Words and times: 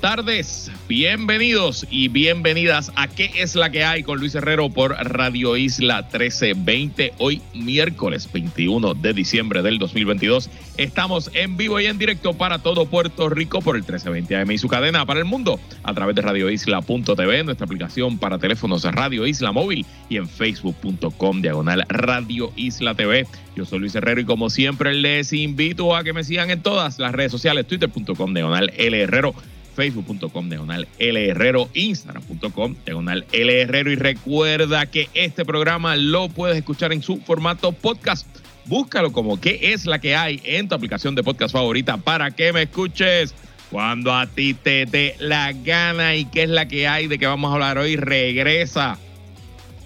tardes, 0.00 0.70
bienvenidos 0.88 1.86
y 1.90 2.08
bienvenidas 2.08 2.92
a 2.96 3.08
¿Qué 3.08 3.30
es 3.36 3.54
la 3.54 3.70
que 3.70 3.84
hay? 3.84 4.02
con 4.02 4.18
Luis 4.18 4.34
Herrero 4.34 4.68
por 4.70 4.92
Radio 4.92 5.56
Isla 5.56 6.02
1320. 6.02 7.12
Hoy 7.18 7.42
miércoles 7.54 8.28
21 8.32 8.94
de 8.94 9.12
diciembre 9.12 9.62
del 9.62 9.78
2022 9.78 10.50
estamos 10.76 11.30
en 11.34 11.56
vivo 11.56 11.80
y 11.80 11.86
en 11.86 11.98
directo 11.98 12.34
para 12.34 12.58
todo 12.58 12.86
Puerto 12.86 13.28
Rico 13.28 13.60
por 13.60 13.76
el 13.76 13.82
1320 13.82 14.36
AM 14.36 14.50
y 14.50 14.58
su 14.58 14.68
cadena 14.68 15.06
para 15.06 15.20
el 15.20 15.26
mundo 15.26 15.60
a 15.82 15.94
través 15.94 16.16
de 16.16 16.22
radioisla.tv, 16.22 17.44
nuestra 17.44 17.64
aplicación 17.64 18.18
para 18.18 18.38
teléfonos 18.38 18.84
Radio 18.84 19.26
Isla 19.26 19.52
Móvil 19.52 19.86
y 20.08 20.16
en 20.16 20.28
facebook.com 20.28 21.42
diagonal 21.42 21.84
Radio 21.88 22.52
Isla 22.56 22.94
TV. 22.94 23.26
Yo 23.54 23.64
soy 23.64 23.78
Luis 23.78 23.94
Herrero 23.94 24.20
y 24.20 24.24
como 24.24 24.50
siempre 24.50 24.94
les 24.94 25.32
invito 25.32 25.96
a 25.96 26.04
que 26.04 26.12
me 26.12 26.24
sigan 26.24 26.50
en 26.50 26.62
todas 26.62 26.98
las 26.98 27.12
redes 27.12 27.32
sociales, 27.32 27.66
twitter.com 27.66 28.34
diagonal 28.34 28.72
L 28.76 29.00
Herrero 29.00 29.34
facebook.com 29.76 30.48
diagonal 30.48 30.88
L 30.98 31.28
Herrero, 31.28 31.68
instagram.com 31.74 32.74
diagonal 32.84 33.26
L 33.30 33.60
Herrero 33.60 33.90
y 33.90 33.96
recuerda 33.96 34.86
que 34.86 35.08
este 35.14 35.44
programa 35.44 35.94
lo 35.96 36.28
puedes 36.30 36.56
escuchar 36.56 36.92
en 36.92 37.02
su 37.02 37.18
formato 37.18 37.72
podcast. 37.72 38.26
Búscalo 38.64 39.12
como 39.12 39.40
qué 39.40 39.72
es 39.74 39.86
la 39.86 40.00
que 40.00 40.16
hay 40.16 40.40
en 40.42 40.66
tu 40.68 40.74
aplicación 40.74 41.14
de 41.14 41.22
podcast 41.22 41.52
favorita 41.52 41.98
para 41.98 42.30
que 42.30 42.52
me 42.52 42.62
escuches 42.62 43.34
cuando 43.70 44.14
a 44.14 44.26
ti 44.26 44.54
te 44.54 44.86
dé 44.86 45.14
la 45.18 45.52
gana 45.52 46.16
y 46.16 46.24
qué 46.24 46.44
es 46.44 46.48
la 46.48 46.66
que 46.66 46.88
hay 46.88 47.06
de 47.06 47.18
que 47.18 47.26
vamos 47.26 47.50
a 47.50 47.54
hablar 47.54 47.78
hoy. 47.78 47.96
Regresa. 47.96 48.98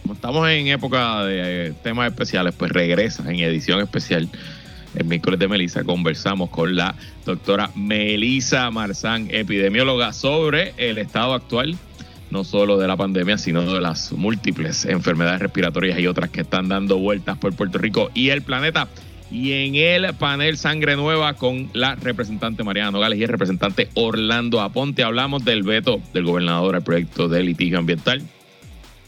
Como 0.03 0.15
estamos 0.15 0.49
en 0.49 0.69
época 0.69 1.25
de 1.25 1.67
eh, 1.67 1.73
temas 1.83 2.11
especiales, 2.11 2.55
pues 2.57 2.73
regresa 2.73 3.23
en 3.31 3.41
edición 3.41 3.81
especial 3.81 4.29
el 4.95 5.05
miércoles 5.05 5.39
de 5.39 5.49
Melisa 5.49 5.85
conversamos 5.85 6.51
con 6.51 6.75
la 6.75 6.95
doctora 7.25 7.71
Melisa 7.75 8.71
Marzán, 8.71 9.29
epidemióloga, 9.31 10.13
sobre 10.13 10.75
el 10.77 10.99
estado 10.99 11.35
actual, 11.35 11.77
no 12.31 12.45
solo 12.45 12.79
de 12.79 12.89
la 12.89 12.97
pandemia, 12.97 13.39
sino 13.39 13.63
de 13.63 13.81
las 13.81 14.13
múltiples 14.13 14.85
enfermedades 14.85 15.41
respiratorias 15.41 15.99
y 15.99 16.07
otras 16.07 16.31
que 16.31 16.43
están 16.43 16.69
dando 16.69 16.99
vueltas 16.99 17.39
por 17.39 17.55
Puerto 17.55 17.79
Rico 17.79 18.11
y 18.15 18.31
el 18.31 18.43
planeta. 18.43 18.89
Y 19.31 19.53
en 19.53 19.77
el 19.77 20.13
panel 20.15 20.59
Sangre 20.59 20.97
Nueva 20.97 21.35
con 21.35 21.71
la 21.73 21.95
representante 21.95 22.65
Mariana 22.65 22.91
Nogales 22.91 23.17
y 23.17 23.23
el 23.23 23.29
representante 23.29 23.89
Orlando 23.95 24.61
Aponte, 24.61 25.05
hablamos 25.05 25.45
del 25.45 25.63
veto 25.63 26.01
del 26.13 26.25
gobernador 26.25 26.75
al 26.75 26.83
proyecto 26.83 27.29
de 27.29 27.45
litigio 27.45 27.79
ambiental. 27.79 28.23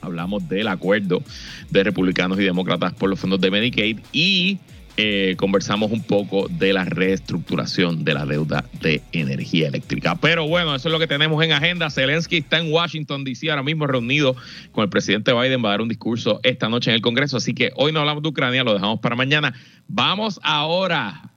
Hablamos 0.01 0.49
del 0.49 0.69
acuerdo 0.69 1.23
de 1.71 1.83
republicanos 1.83 2.39
y 2.39 2.45
demócratas 2.45 2.93
por 2.95 3.11
los 3.11 3.19
fondos 3.19 3.41
de 3.41 3.51
Medicaid 3.51 3.99
y 4.13 4.59
eh, 4.97 5.35
conversamos 5.39 5.91
un 5.91 6.03
poco 6.03 6.49
de 6.49 6.73
la 6.73 6.85
reestructuración 6.85 8.05
de 8.05 8.15
la 8.15 8.27
deuda 8.27 8.65
de 8.81 9.03
energía 9.13 9.69
eléctrica. 9.69 10.17
Pero 10.17 10.47
bueno, 10.47 10.75
eso 10.75 10.89
es 10.89 10.93
lo 10.93 10.99
que 10.99 11.07
tenemos 11.07 11.43
en 11.43 11.53
agenda. 11.53 11.91
Zelensky 11.91 12.39
está 12.39 12.59
en 12.59 12.73
Washington, 12.73 13.25
D.C., 13.25 13.51
ahora 13.51 13.63
mismo 13.63 13.87
reunido 13.87 14.37
con 14.73 14.85
el 14.85 14.91
presidente 14.91 15.33
Biden. 15.33 15.65
Va 15.65 15.69
a 15.69 15.73
dar 15.73 15.81
un 15.81 15.89
discurso 15.89 16.41
esta 16.43 16.69
noche 16.69 16.91
en 16.91 16.97
el 16.97 17.03
Congreso. 17.03 17.37
Así 17.37 17.55
que 17.55 17.73
hoy 17.77 17.93
no 17.93 18.01
hablamos 18.01 18.23
de 18.23 18.29
Ucrania, 18.29 18.65
lo 18.65 18.75
dejamos 18.75 19.01
para 19.01 19.17
mañana. 19.17 19.55
Vamos 19.89 20.39
ahora 20.43 21.33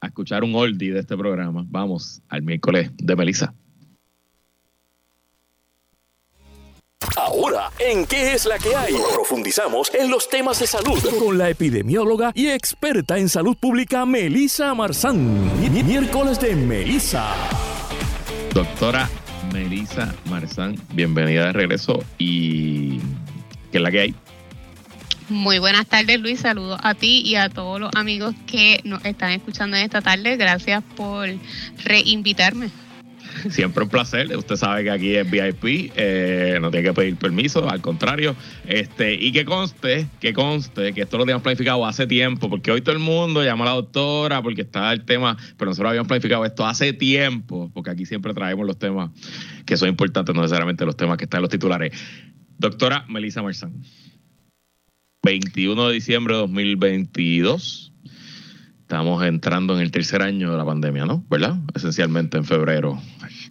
a 0.00 0.06
escuchar 0.06 0.44
un 0.44 0.54
oldie 0.54 0.92
de 0.92 1.00
este 1.00 1.16
programa. 1.16 1.64
Vamos 1.68 2.22
al 2.28 2.42
miércoles 2.42 2.90
de 2.96 3.16
Melissa. 3.16 3.54
Ahora, 7.16 7.70
¿en 7.78 8.06
qué 8.06 8.34
es 8.34 8.44
la 8.44 8.58
que 8.58 8.76
hay? 8.76 8.94
Profundizamos 9.14 9.90
en 9.94 10.10
los 10.10 10.28
temas 10.28 10.60
de 10.60 10.66
salud 10.66 10.98
con 11.18 11.38
la 11.38 11.48
epidemióloga 11.48 12.30
y 12.34 12.48
experta 12.48 13.16
en 13.18 13.28
salud 13.28 13.56
pública 13.56 14.04
Melisa 14.04 14.74
Marzán. 14.74 15.50
Miércoles 15.60 16.38
de 16.40 16.54
Melisa. 16.54 17.34
Doctora 18.52 19.08
Melisa 19.52 20.14
Marzán, 20.26 20.76
bienvenida 20.92 21.46
de 21.46 21.52
regreso 21.52 22.04
y 22.18 22.98
¿qué 23.72 23.78
es 23.78 23.80
la 23.80 23.90
que 23.90 24.00
hay? 24.00 24.14
Muy 25.30 25.58
buenas 25.58 25.86
tardes, 25.86 26.20
Luis. 26.20 26.40
Saludos 26.40 26.78
a 26.82 26.94
ti 26.94 27.22
y 27.24 27.36
a 27.36 27.48
todos 27.48 27.80
los 27.80 27.90
amigos 27.94 28.34
que 28.46 28.80
nos 28.84 29.02
están 29.04 29.30
escuchando 29.30 29.76
en 29.76 29.84
esta 29.84 30.02
tarde. 30.02 30.36
Gracias 30.36 30.82
por 30.96 31.28
reinvitarme. 31.84 32.70
Siempre 33.50 33.84
un 33.84 33.90
placer. 33.90 34.36
Usted 34.36 34.56
sabe 34.56 34.84
que 34.84 34.90
aquí 34.90 35.14
es 35.14 35.30
VIP, 35.30 35.92
eh, 35.96 36.58
no 36.60 36.70
tiene 36.70 36.88
que 36.88 36.92
pedir 36.92 37.16
permiso, 37.16 37.68
al 37.68 37.80
contrario. 37.80 38.34
Este, 38.66 39.14
y 39.14 39.32
que 39.32 39.44
conste, 39.44 40.06
que 40.20 40.32
conste, 40.32 40.92
que 40.92 41.02
esto 41.02 41.16
lo 41.16 41.24
habíamos 41.24 41.42
planificado 41.42 41.86
hace 41.86 42.06
tiempo, 42.06 42.48
porque 42.48 42.70
hoy 42.70 42.80
todo 42.80 42.94
el 42.94 43.00
mundo 43.00 43.42
llama 43.44 43.64
a 43.64 43.68
la 43.68 43.74
doctora 43.74 44.42
porque 44.42 44.62
está 44.62 44.92
el 44.92 45.04
tema, 45.04 45.36
pero 45.56 45.70
nosotros 45.70 45.90
habíamos 45.90 46.08
planificado 46.08 46.44
esto 46.44 46.66
hace 46.66 46.92
tiempo, 46.92 47.70
porque 47.72 47.90
aquí 47.90 48.06
siempre 48.06 48.34
traemos 48.34 48.66
los 48.66 48.78
temas 48.78 49.10
que 49.66 49.76
son 49.76 49.88
importantes, 49.88 50.34
no 50.34 50.42
necesariamente 50.42 50.84
los 50.84 50.96
temas 50.96 51.16
que 51.16 51.24
están 51.24 51.38
en 51.38 51.42
los 51.42 51.50
titulares. 51.50 51.92
Doctora 52.58 53.04
Melissa 53.08 53.42
Marzán, 53.42 53.72
21 55.22 55.88
de 55.88 55.94
diciembre 55.94 56.34
de 56.34 56.40
2022 56.40 57.89
Estamos 58.90 59.24
entrando 59.24 59.76
en 59.76 59.82
el 59.82 59.92
tercer 59.92 60.20
año 60.20 60.50
de 60.50 60.58
la 60.58 60.64
pandemia, 60.64 61.06
¿no? 61.06 61.24
¿Verdad? 61.30 61.56
Esencialmente 61.76 62.38
en 62.38 62.44
febrero. 62.44 63.00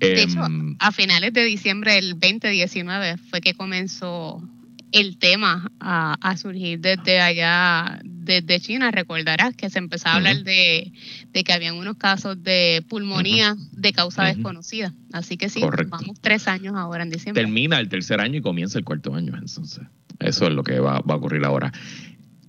De 0.01 0.21
hecho, 0.21 0.43
em, 0.43 0.75
a 0.79 0.91
finales 0.91 1.31
de 1.31 1.45
diciembre 1.45 1.93
del 1.93 2.19
2019 2.19 3.15
fue 3.15 3.39
que 3.39 3.53
comenzó 3.53 4.43
el 4.91 5.17
tema 5.17 5.71
a, 5.79 6.35
surgir 6.35 6.81
desde 6.81 7.21
allá, 7.21 8.01
desde 8.03 8.59
China. 8.59 8.91
Recordarás 8.91 9.55
que 9.55 9.69
se 9.69 9.79
empezó 9.79 10.09
a 10.09 10.15
hablar 10.15 10.43
de, 10.43 10.91
que 11.31 11.53
habían 11.53 11.75
unos 11.75 11.95
casos 11.95 12.43
de 12.43 12.83
pulmonía 12.89 13.55
de 13.71 13.93
causa 13.93 14.25
desconocida. 14.25 14.93
Así 15.13 15.37
que 15.37 15.47
sí, 15.47 15.61
vamos 15.87 16.19
tres 16.19 16.49
años 16.49 16.73
ahora 16.75 17.03
en 17.03 17.11
diciembre. 17.11 17.41
Termina 17.41 17.79
el 17.79 17.87
tercer 17.87 18.19
año 18.19 18.39
y 18.39 18.41
comienza 18.41 18.77
el 18.77 18.83
cuarto 18.83 19.15
año, 19.15 19.37
entonces. 19.37 19.85
Eso 20.19 20.47
es 20.47 20.53
lo 20.53 20.63
que 20.63 20.81
va, 20.81 20.99
va 20.99 21.13
a 21.13 21.17
ocurrir 21.17 21.45
ahora. 21.45 21.71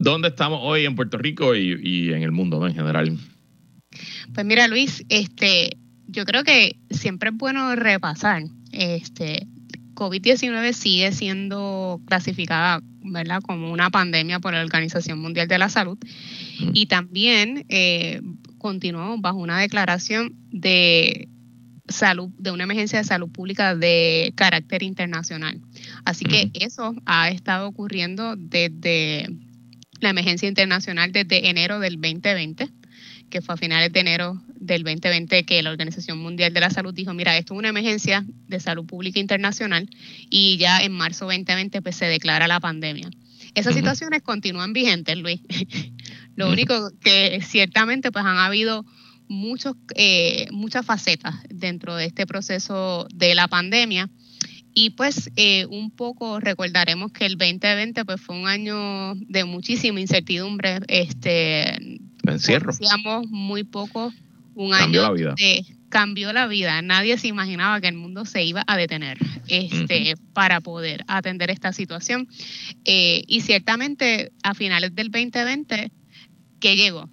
¿Dónde 0.01 0.29
estamos 0.29 0.61
hoy 0.63 0.87
en 0.87 0.95
Puerto 0.97 1.19
Rico 1.19 1.55
y, 1.55 2.11
en 2.11 2.23
el 2.23 2.33
mundo 2.33 2.67
en 2.67 2.75
general? 2.75 3.19
Pues 4.33 4.47
mira, 4.47 4.67
Luis, 4.67 5.05
este, 5.11 5.77
yo 6.07 6.25
creo 6.25 6.43
que 6.43 6.77
siempre 6.89 7.29
es 7.29 7.37
bueno 7.37 7.77
repasar. 7.77 8.45
Este, 8.73 9.47
COVID-19 9.93 10.73
sigue 10.73 11.13
siendo 11.13 12.01
clasificada 12.07 12.81
¿verdad? 13.03 13.43
como 13.43 13.71
una 13.71 13.91
pandemia 13.91 14.41
por 14.41 14.55
la 14.55 14.63
Organización 14.63 15.19
Mundial 15.19 15.49
de 15.49 15.59
la 15.59 15.69
Salud 15.69 15.99
y 16.73 16.87
también 16.87 17.67
eh, 17.69 18.23
continuamos 18.57 19.21
bajo 19.21 19.37
una 19.37 19.61
declaración 19.61 20.35
de 20.51 21.29
salud, 21.89 22.31
de 22.39 22.53
una 22.53 22.65
emergencia 22.65 23.01
de 23.01 23.05
salud 23.05 23.31
pública 23.31 23.75
de 23.75 24.33
carácter 24.35 24.83
internacional. 24.83 25.61
Así 26.07 26.25
que 26.25 26.51
eso 26.55 26.95
ha 27.05 27.29
estado 27.29 27.69
ocurriendo 27.69 28.37
desde 28.37 29.29
la 30.01 30.11
emergencia 30.11 30.49
internacional 30.49 31.13
desde 31.13 31.49
enero 31.49 31.81
del 31.81 32.01
2020, 32.01 32.69
que 33.29 33.41
fue 33.41 33.55
a 33.55 33.59
finales 33.59 33.93
de 33.93 34.01
enero 34.01 34.43
del 34.57 34.83
2020 34.83 35.45
que 35.45 35.63
la 35.63 35.71
Organización 35.71 36.19
Mundial 36.19 36.53
de 36.53 36.61
la 36.61 36.71
Salud 36.71 36.93
dijo, 36.93 37.15
mira, 37.15 37.37
esto 37.37 37.55
es 37.55 37.59
una 37.59 37.69
emergencia 37.69 38.25
de 38.49 38.61
salud 38.61 38.85
pública 38.85 39.21
internacional 39.21 39.89
y 40.29 40.57
ya 40.59 40.83
en 40.83 40.93
marzo 40.93 41.27
2020 41.27 41.83
pues, 41.83 41.97
se 41.97 42.07
declara 42.07 42.49
la 42.49 42.61
pandemia. 42.61 43.11
Esas 43.55 43.75
situaciones 43.75 44.23
continúan 44.23 44.73
vigentes, 44.73 45.17
Luis. 45.17 45.41
Lo 46.37 46.49
único 46.51 46.91
que 47.01 47.41
ciertamente 47.43 48.13
pues 48.13 48.25
han 48.25 48.39
habido 48.39 48.85
muchos, 49.29 49.75
eh, 49.97 50.47
muchas 50.51 50.87
facetas 50.87 51.37
dentro 51.49 51.97
de 51.97 52.07
este 52.07 52.27
proceso 52.27 53.07
de 53.13 53.35
la 53.35 53.49
pandemia 53.49 54.09
y 54.75 54.91
pues 54.91 55.31
eh, 55.37 55.67
un 55.67 55.91
poco 55.91 56.41
recordaremos 56.41 57.13
que 57.13 57.27
el 57.27 57.37
2020 57.37 58.05
pues 58.05 58.21
fue 58.21 58.37
un 58.37 58.47
año 58.47 59.15
de 59.15 59.45
muchísima 59.45 60.01
incertidumbre. 60.01 60.81
Este, 60.89 62.01
encierro. 62.25 62.73
muy 63.29 63.65
poco, 63.65 64.13
un 64.55 64.75
año 64.75 65.03
la 65.03 65.13
vida. 65.13 65.35
de 65.37 65.65
cambió 65.89 66.33
la 66.33 66.47
vida. 66.47 66.81
Nadie 66.83 67.19
se 67.19 67.27
imaginaba 67.27 67.81
que 67.81 67.89
el 67.89 67.97
mundo 67.97 68.25
se 68.25 68.45
iba 68.45 68.63
a 68.67 68.77
detener 68.77 69.19
este, 69.49 70.15
para 70.33 70.61
poder 70.61 71.05
atender 71.09 71.51
esta 71.51 71.73
situación. 71.73 72.29
Eh, 72.85 73.25
y 73.27 73.41
ciertamente 73.41 74.31
a 74.45 74.55
finales 74.55 74.95
del 74.95 75.11
2020, 75.11 75.91
¿qué 76.61 76.77
llegó? 76.77 77.11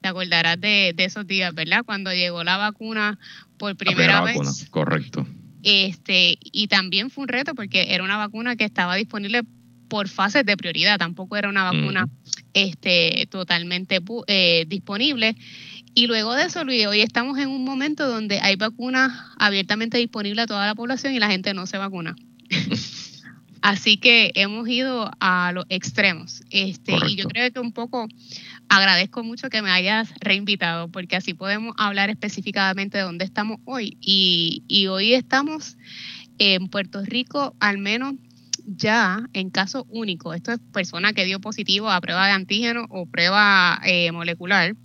Te 0.00 0.08
acordarás 0.08 0.60
de, 0.60 0.94
esos 0.96 1.26
días, 1.26 1.52
¿verdad? 1.54 1.82
Cuando 1.84 2.12
llegó 2.12 2.44
la 2.44 2.56
vacuna 2.56 3.18
por 3.58 3.76
primera, 3.76 4.22
vez. 4.22 4.68
correcto 4.70 5.26
este, 5.64 6.38
y 6.40 6.68
también 6.68 7.10
fue 7.10 7.22
un 7.22 7.28
reto 7.28 7.54
porque 7.54 7.94
era 7.94 8.04
una 8.04 8.16
vacuna 8.16 8.56
que 8.56 8.64
estaba 8.64 8.94
disponible 8.96 9.42
por 9.88 10.08
fases 10.08 10.44
de 10.44 10.56
prioridad, 10.56 10.98
tampoco 10.98 11.36
era 11.36 11.48
una 11.48 11.64
vacuna 11.64 12.08
este, 12.52 13.26
totalmente 13.30 14.00
eh, 14.26 14.64
disponible. 14.68 15.36
Y 15.94 16.06
luego 16.06 16.34
de 16.34 16.44
eso, 16.44 16.64
Luis, 16.64 16.86
hoy 16.86 17.00
estamos 17.00 17.38
en 17.38 17.48
un 17.48 17.64
momento 17.64 18.08
donde 18.08 18.40
hay 18.40 18.56
vacunas 18.56 19.12
abiertamente 19.38 19.98
disponibles 19.98 20.44
a 20.44 20.46
toda 20.46 20.66
la 20.66 20.74
población 20.74 21.14
y 21.14 21.20
la 21.20 21.30
gente 21.30 21.54
no 21.54 21.66
se 21.66 21.78
vacuna. 21.78 22.16
Así 23.64 23.96
que 23.96 24.30
hemos 24.34 24.68
ido 24.68 25.10
a 25.20 25.50
los 25.52 25.64
extremos. 25.70 26.42
Este, 26.50 26.92
y 27.08 27.16
yo 27.16 27.26
creo 27.26 27.50
que 27.50 27.60
un 27.60 27.72
poco 27.72 28.06
agradezco 28.68 29.24
mucho 29.24 29.48
que 29.48 29.62
me 29.62 29.70
hayas 29.70 30.12
reinvitado, 30.20 30.88
porque 30.88 31.16
así 31.16 31.32
podemos 31.32 31.74
hablar 31.78 32.10
específicamente 32.10 32.98
de 32.98 33.04
dónde 33.04 33.24
estamos 33.24 33.60
hoy. 33.64 33.96
Y, 34.02 34.64
y 34.68 34.88
hoy 34.88 35.14
estamos 35.14 35.78
en 36.36 36.68
Puerto 36.68 37.02
Rico, 37.06 37.56
al 37.58 37.78
menos 37.78 38.16
ya 38.66 39.22
en 39.32 39.48
caso 39.48 39.86
único. 39.88 40.34
Esto 40.34 40.52
es 40.52 40.58
persona 40.74 41.14
que 41.14 41.24
dio 41.24 41.40
positivo 41.40 41.88
a 41.88 42.02
prueba 42.02 42.26
de 42.26 42.32
antígeno 42.32 42.84
o 42.90 43.06
prueba 43.06 43.80
eh, 43.86 44.12
molecular. 44.12 44.76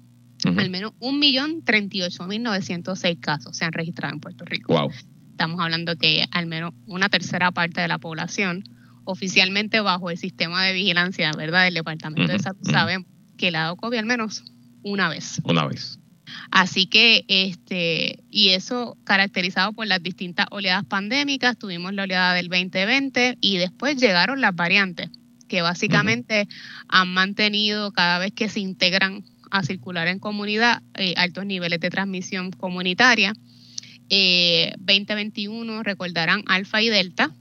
Al 0.45 0.69
menos 0.69 0.93
1.038.906 1.01 3.19
casos 3.19 3.57
se 3.57 3.65
han 3.65 3.73
registrado 3.73 4.13
en 4.13 4.21
Puerto 4.21 4.45
Rico. 4.45 4.73
Wow. 4.73 4.89
Estamos 5.39 5.61
hablando 5.61 5.95
que 5.95 6.25
al 6.31 6.47
menos 6.47 6.73
una 6.85 7.07
tercera 7.07 7.49
parte 7.51 7.79
de 7.79 7.87
la 7.87 7.97
población 7.97 8.61
oficialmente 9.05 9.79
bajo 9.79 10.09
el 10.09 10.17
sistema 10.17 10.65
de 10.65 10.73
vigilancia, 10.73 11.31
¿verdad? 11.31 11.63
Del 11.63 11.75
Departamento 11.75 12.29
de 12.29 12.39
Salud 12.39 12.59
saben 12.69 13.07
que 13.37 13.49
la 13.49 13.59
dado 13.59 13.77
al 13.81 14.05
menos 14.05 14.43
una 14.83 15.07
vez. 15.07 15.39
Una 15.45 15.65
vez. 15.65 15.97
Así 16.51 16.87
que, 16.87 17.23
este, 17.29 18.19
y 18.29 18.49
eso 18.49 18.97
caracterizado 19.05 19.71
por 19.71 19.87
las 19.87 20.03
distintas 20.03 20.45
oleadas 20.51 20.83
pandémicas, 20.83 21.57
tuvimos 21.57 21.93
la 21.93 22.03
oleada 22.03 22.33
del 22.33 22.49
2020 22.49 23.37
y 23.39 23.59
después 23.59 23.95
llegaron 23.95 24.41
las 24.41 24.53
variantes, 24.53 25.09
que 25.47 25.61
básicamente 25.61 26.49
han 26.89 27.13
mantenido 27.13 27.93
cada 27.93 28.19
vez 28.19 28.33
que 28.33 28.49
se 28.49 28.59
integran 28.59 29.23
a 29.51 29.63
circular 29.63 30.09
en 30.09 30.19
comunidad 30.19 30.81
eh, 30.95 31.13
altos 31.15 31.45
niveles 31.45 31.79
de 31.79 31.89
transmisión 31.89 32.51
comunitaria. 32.51 33.33
2021 34.09 35.79
eh, 35.79 35.83
recordarán 35.83 36.43
alfa 36.47 36.81
y 36.81 36.89
delta, 36.89 37.31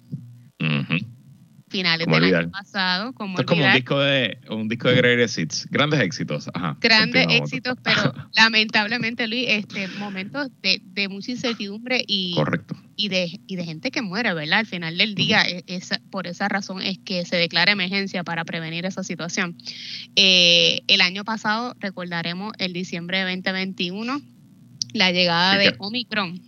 finales 1.69 2.06
del 2.06 2.35
año 2.35 2.50
pasado. 2.50 3.12
Como 3.12 3.38
es 3.38 3.47
como 3.47 3.65
un 3.65 3.73
disco 3.73 3.99
de 3.99 4.38
un 4.50 4.69
disco 4.69 4.88
de 4.88 5.25
Hits, 5.25 5.67
grandes 5.70 6.00
éxitos. 6.00 6.50
grandes 6.81 7.26
éxitos, 7.31 7.76
pero 7.82 8.15
lamentablemente, 8.35 9.26
Luis, 9.26 9.47
este 9.49 9.88
momentos 9.99 10.49
de, 10.62 10.81
de 10.82 11.09
mucha 11.09 11.31
incertidumbre 11.31 12.03
y, 12.06 12.35
Correcto. 12.35 12.76
y 12.97 13.09
de 13.09 13.41
y 13.47 13.56
de 13.56 13.65
gente 13.65 13.91
que 13.91 14.03
muere, 14.03 14.35
¿verdad? 14.35 14.61
Al 14.61 14.67
final 14.67 14.99
del 14.99 15.15
día, 15.15 15.43
e, 15.47 15.81
por 16.11 16.26
esa 16.26 16.49
razón 16.49 16.82
es 16.82 16.99
que 16.99 17.25
se 17.25 17.37
declara 17.37 17.73
emergencia 17.73 18.25
para 18.25 18.44
prevenir 18.44 18.87
esa 18.87 19.05
situación. 19.05 19.56
Eh, 20.17 20.82
el 20.88 21.00
año 21.00 21.25
pasado, 21.25 21.75
recordaremos 21.79 22.53
el 22.59 22.73
diciembre 22.73 23.25
de 23.25 23.37
2021, 23.37 24.20
la 24.94 25.12
llegada 25.12 25.56
de 25.59 25.75
Omicron 25.79 26.48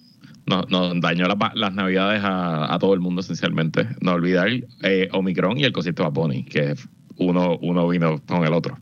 nos, 0.51 1.01
dañó 1.01 1.27
las 1.55 1.75
navidades 1.75 2.21
a, 2.25 2.77
todo 2.81 2.95
el 2.95 3.01
mundo 3.01 3.21
esencialmente. 3.21 3.89
No 4.01 4.13
olvidar 4.13 4.49
eh, 4.83 5.09
Omicron 5.13 5.59
y 5.59 5.65
el 5.65 5.73
concierto 5.73 6.03
de 6.03 6.11
Bunny, 6.11 6.45
que 6.45 6.75
uno, 7.17 7.59
uno 7.63 7.89
vino 7.89 8.21
con 8.27 8.45
el 8.45 8.53
otro. 8.53 8.79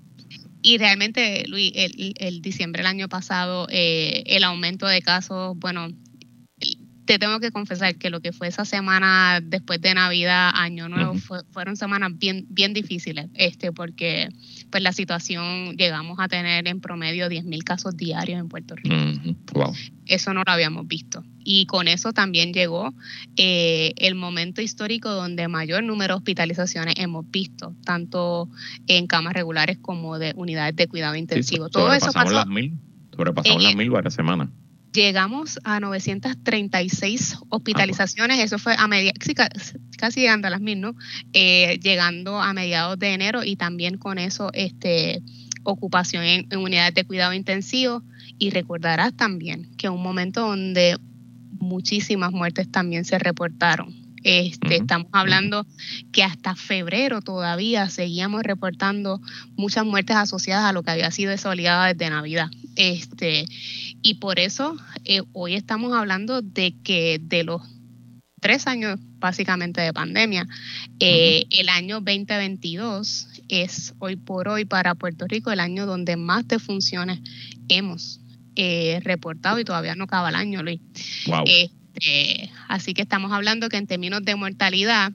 Y 0.62 0.78
realmente, 0.78 1.44
Luis, 1.46 1.72
el, 1.76 2.14
el 2.18 2.42
diciembre 2.42 2.80
del 2.80 2.88
año 2.88 3.08
pasado, 3.08 3.68
eh, 3.70 4.24
el 4.26 4.44
aumento 4.44 4.86
de 4.86 5.02
casos, 5.02 5.56
bueno, 5.58 5.88
te 7.08 7.18
tengo 7.18 7.40
que 7.40 7.50
confesar 7.50 7.96
que 7.96 8.10
lo 8.10 8.20
que 8.20 8.32
fue 8.32 8.48
esa 8.48 8.66
semana 8.66 9.40
después 9.42 9.80
de 9.80 9.94
Navidad, 9.94 10.50
Año 10.52 10.90
Nuevo, 10.90 11.14
fueron 11.52 11.74
semanas 11.74 12.10
bien, 12.18 12.44
bien 12.50 12.74
difíciles, 12.74 13.28
este, 13.32 13.72
porque 13.72 14.28
pues 14.70 14.82
la 14.82 14.92
situación 14.92 15.74
llegamos 15.78 16.18
a 16.20 16.28
tener 16.28 16.68
en 16.68 16.82
promedio 16.82 17.28
10.000 17.28 17.64
casos 17.64 17.96
diarios 17.96 18.38
en 18.38 18.50
Puerto 18.50 18.76
Rico. 18.76 18.94
Eso 20.04 20.34
no 20.34 20.42
lo 20.44 20.52
habíamos 20.52 20.86
visto. 20.86 21.24
Y 21.42 21.64
con 21.64 21.88
eso 21.88 22.12
también 22.12 22.52
llegó 22.52 22.92
eh, 23.36 23.94
el 23.96 24.14
momento 24.14 24.60
histórico 24.60 25.10
donde 25.10 25.48
mayor 25.48 25.84
número 25.84 26.12
de 26.12 26.18
hospitalizaciones 26.18 26.96
hemos 26.98 27.24
visto, 27.30 27.74
tanto 27.86 28.50
en 28.86 29.06
camas 29.06 29.32
regulares 29.32 29.78
como 29.80 30.18
de 30.18 30.34
unidades 30.36 30.76
de 30.76 30.86
cuidado 30.88 31.14
intensivo. 31.14 31.70
Todo 31.70 31.90
eso 31.94 32.12
pasó. 32.12 32.34
Las 32.34 32.46
mil, 32.48 32.76
sobrepasamos 33.16 33.62
las 33.62 33.74
mil 33.74 33.88
varias 33.88 34.12
semanas 34.12 34.50
llegamos 34.98 35.58
a 35.64 35.80
936 35.80 37.38
hospitalizaciones, 37.48 38.40
eso 38.40 38.58
fue 38.58 38.74
a 38.76 38.86
media, 38.88 39.12
casi 39.96 40.20
llegando 40.20 40.48
a 40.48 40.50
las 40.50 40.60
mil, 40.60 40.80
¿no? 40.80 40.94
Eh, 41.32 41.78
llegando 41.82 42.40
a 42.40 42.52
mediados 42.52 42.98
de 42.98 43.14
enero 43.14 43.44
y 43.44 43.56
también 43.56 43.96
con 43.96 44.18
eso 44.18 44.50
este, 44.52 45.22
ocupación 45.62 46.24
en, 46.24 46.56
unidades 46.56 46.94
de 46.94 47.04
cuidado 47.04 47.32
intensivo 47.32 48.02
y 48.38 48.50
recordarás 48.50 49.16
también 49.16 49.70
que 49.76 49.88
un 49.88 50.02
momento 50.02 50.40
donde 50.42 50.96
muchísimas 51.52 52.32
muertes 52.32 52.70
también 52.70 53.04
se 53.04 53.18
reportaron. 53.18 53.94
Este, 54.24 54.76
Estamos 54.76 55.08
hablando 55.12 55.64
que 56.12 56.24
hasta 56.24 56.56
febrero 56.56 57.22
todavía 57.22 57.88
seguíamos 57.88 58.42
reportando 58.42 59.20
muchas 59.56 59.84
muertes 59.84 60.16
asociadas 60.16 60.64
a 60.64 60.72
lo 60.72 60.82
que 60.82 60.90
había 60.90 61.10
sido 61.12 61.32
esa 61.32 61.50
oleada 61.50 61.86
desde 61.92 62.10
Navidad. 62.10 62.50
Este, 62.78 63.44
y 64.02 64.14
por 64.14 64.38
eso 64.38 64.76
eh, 65.04 65.22
hoy 65.32 65.54
estamos 65.54 65.92
hablando 65.92 66.42
de 66.42 66.76
que 66.84 67.18
de 67.20 67.42
los 67.42 67.60
tres 68.40 68.68
años 68.68 69.00
básicamente 69.18 69.80
de 69.80 69.92
pandemia, 69.92 70.46
eh, 71.00 71.44
el 71.50 71.70
año 71.70 71.96
2022 71.96 73.26
es 73.48 73.94
hoy 73.98 74.14
por 74.14 74.46
hoy 74.46 74.64
para 74.64 74.94
Puerto 74.94 75.26
Rico 75.26 75.50
el 75.50 75.58
año 75.58 75.86
donde 75.86 76.16
más 76.16 76.46
defunciones 76.46 77.18
hemos 77.68 78.20
eh, 78.54 79.00
reportado 79.02 79.58
y 79.58 79.64
todavía 79.64 79.96
no 79.96 80.04
acaba 80.04 80.28
el 80.28 80.36
año, 80.36 80.62
Luis. 80.62 80.80
Este, 81.46 82.48
así 82.68 82.94
que 82.94 83.02
estamos 83.02 83.32
hablando 83.32 83.68
que 83.68 83.76
en 83.76 83.88
términos 83.88 84.22
de 84.22 84.36
mortalidad, 84.36 85.10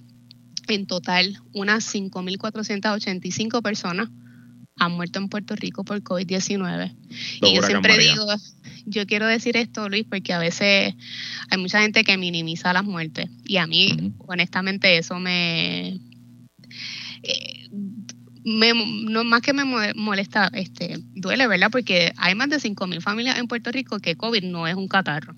en 0.67 0.85
total 0.85 1.39
unas 1.53 1.95
5.485 1.95 3.61
personas 3.61 4.09
han 4.77 4.91
muerto 4.93 5.19
en 5.19 5.29
Puerto 5.29 5.55
Rico 5.55 5.83
por 5.83 6.01
COVID-19. 6.01 6.95
Y 7.41 7.55
yo 7.55 7.63
siempre 7.63 7.97
digo, 7.97 8.25
yo 8.85 9.05
quiero 9.05 9.27
decir 9.27 9.57
esto, 9.57 9.89
Luis, 9.89 10.05
porque 10.09 10.33
a 10.33 10.39
veces 10.39 10.93
hay 11.49 11.57
mucha 11.57 11.81
gente 11.81 12.03
que 12.03 12.17
minimiza 12.17 12.73
las 12.73 12.83
muertes. 12.83 13.29
Y 13.45 13.57
a 13.57 13.67
mí, 13.67 14.13
honestamente, 14.27 14.97
eso 14.97 15.19
me... 15.19 15.99
Eh, 17.23 17.69
no 18.45 19.23
más 19.23 19.41
que 19.41 19.53
me 19.53 19.63
molesta, 19.95 20.51
este, 20.53 20.97
duele, 21.15 21.47
¿verdad? 21.47 21.69
Porque 21.71 22.11
hay 22.17 22.35
más 22.35 22.49
de 22.49 22.57
5.000 22.57 23.01
familias 23.01 23.37
en 23.37 23.47
Puerto 23.47 23.71
Rico 23.71 23.99
que 23.99 24.17
COVID 24.17 24.43
no 24.43 24.67
es 24.67 24.75
un 24.75 24.89
catarro. 24.89 25.33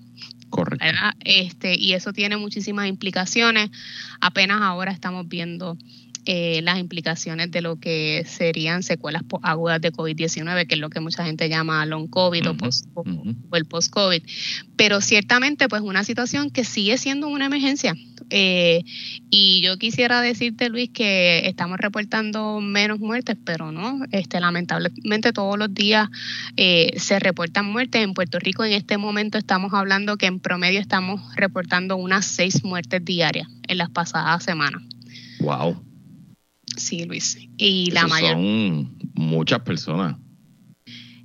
Correcto. 0.50 0.86
Este, 1.20 1.78
y 1.78 1.92
eso 1.92 2.12
tiene 2.12 2.36
muchísimas 2.36 2.88
implicaciones. 2.88 3.70
Apenas 4.20 4.60
ahora 4.62 4.90
estamos 4.90 5.28
viendo 5.28 5.76
eh, 6.28 6.60
las 6.62 6.80
implicaciones 6.80 7.52
de 7.52 7.60
lo 7.60 7.76
que 7.76 8.24
serían 8.26 8.82
secuelas 8.82 9.22
agudas 9.42 9.80
de 9.80 9.92
COVID-19, 9.92 10.66
que 10.66 10.74
es 10.74 10.80
lo 10.80 10.90
que 10.90 10.98
mucha 10.98 11.24
gente 11.24 11.48
llama 11.48 11.86
long 11.86 12.08
COVID 12.08 12.50
o, 12.50 12.56
post, 12.56 12.86
el 13.52 13.64
post-COVID. 13.64 14.22
Pero 14.76 15.00
ciertamente, 15.00 15.68
pues 15.68 15.82
una 15.82 16.02
situación 16.02 16.50
que 16.50 16.64
sigue 16.64 16.98
siendo 16.98 17.28
una 17.28 17.46
emergencia. 17.46 17.94
Eh, 18.30 18.82
y 19.30 19.60
yo 19.60 19.78
quisiera 19.78 20.20
decirte, 20.20 20.68
Luis, 20.68 20.90
que 20.90 21.46
estamos 21.46 21.78
reportando 21.78 22.60
menos 22.60 22.98
muertes, 22.98 23.36
pero 23.44 23.70
no, 23.70 24.00
este, 24.10 24.40
lamentablemente 24.40 25.32
todos 25.32 25.56
los 25.56 25.72
días 25.72 26.08
eh, 26.56 26.92
se 26.96 27.20
reportan 27.20 27.66
muertes. 27.66 28.02
En 28.02 28.14
Puerto 28.14 28.40
Rico 28.40 28.64
en 28.64 28.72
este 28.72 28.98
momento 28.98 29.38
estamos 29.38 29.72
hablando 29.74 30.16
que 30.16 30.26
en 30.26 30.40
promedio 30.40 30.80
estamos 30.80 31.20
reportando 31.36 31.96
unas 31.96 32.26
seis 32.26 32.64
muertes 32.64 33.04
diarias 33.04 33.46
en 33.68 33.78
las 33.78 33.90
pasadas 33.90 34.42
semanas. 34.42 34.82
Wow. 35.38 35.80
Sí, 36.76 37.04
Luis. 37.04 37.38
Y 37.56 37.90
la 37.90 38.06
mayor. 38.06 38.32
Son 38.32 38.98
muchas 39.14 39.60
personas. 39.60 40.16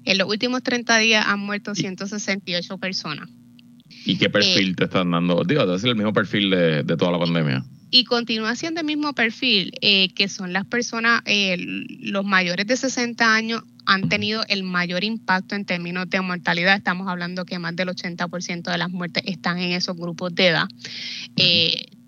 En 0.04 0.18
los 0.18 0.28
últimos 0.28 0.64
30 0.64 0.98
días 0.98 1.26
han 1.28 1.40
muerto 1.40 1.76
168 1.76 2.78
personas. 2.78 3.30
¿Y 4.06 4.18
qué 4.18 4.30
perfil 4.30 4.72
eh, 4.72 4.76
te 4.76 4.84
están 4.86 5.12
dando? 5.12 5.44
Digo, 5.44 5.74
es 5.74 5.84
el 5.84 5.96
mismo 5.96 6.14
perfil 6.14 6.50
de, 6.50 6.84
toda 6.98 7.12
la 7.12 7.20
pandemia. 7.20 7.64
Y 7.92 8.06
continúa 8.06 8.56
siendo 8.56 8.80
el 8.80 8.86
mismo 8.88 9.14
perfil, 9.14 9.74
eh, 9.82 10.14
que 10.14 10.30
son 10.30 10.54
las 10.54 10.66
personas, 10.66 11.22
eh, 11.26 11.58
los 12.00 12.24
mayores 12.24 12.66
de 12.66 12.78
60 12.78 13.36
años 13.36 13.64
han 13.86 14.08
tenido 14.08 14.44
el 14.48 14.64
mayor 14.64 15.04
impacto 15.04 15.56
en 15.56 15.66
términos 15.66 16.10
de 16.10 16.22
mortalidad. 16.22 16.78
Estamos 16.78 17.08
hablando 17.10 17.46
que 17.46 17.60
más 17.60 17.76
del 17.76 17.90
80% 17.90 18.72
de 18.72 18.78
las 18.78 18.90
muertes 18.90 19.24
están 19.26 19.58
en 19.58 19.74
esos 19.74 19.98
grupos 19.98 20.34
de 20.34 20.48
edad 20.48 20.68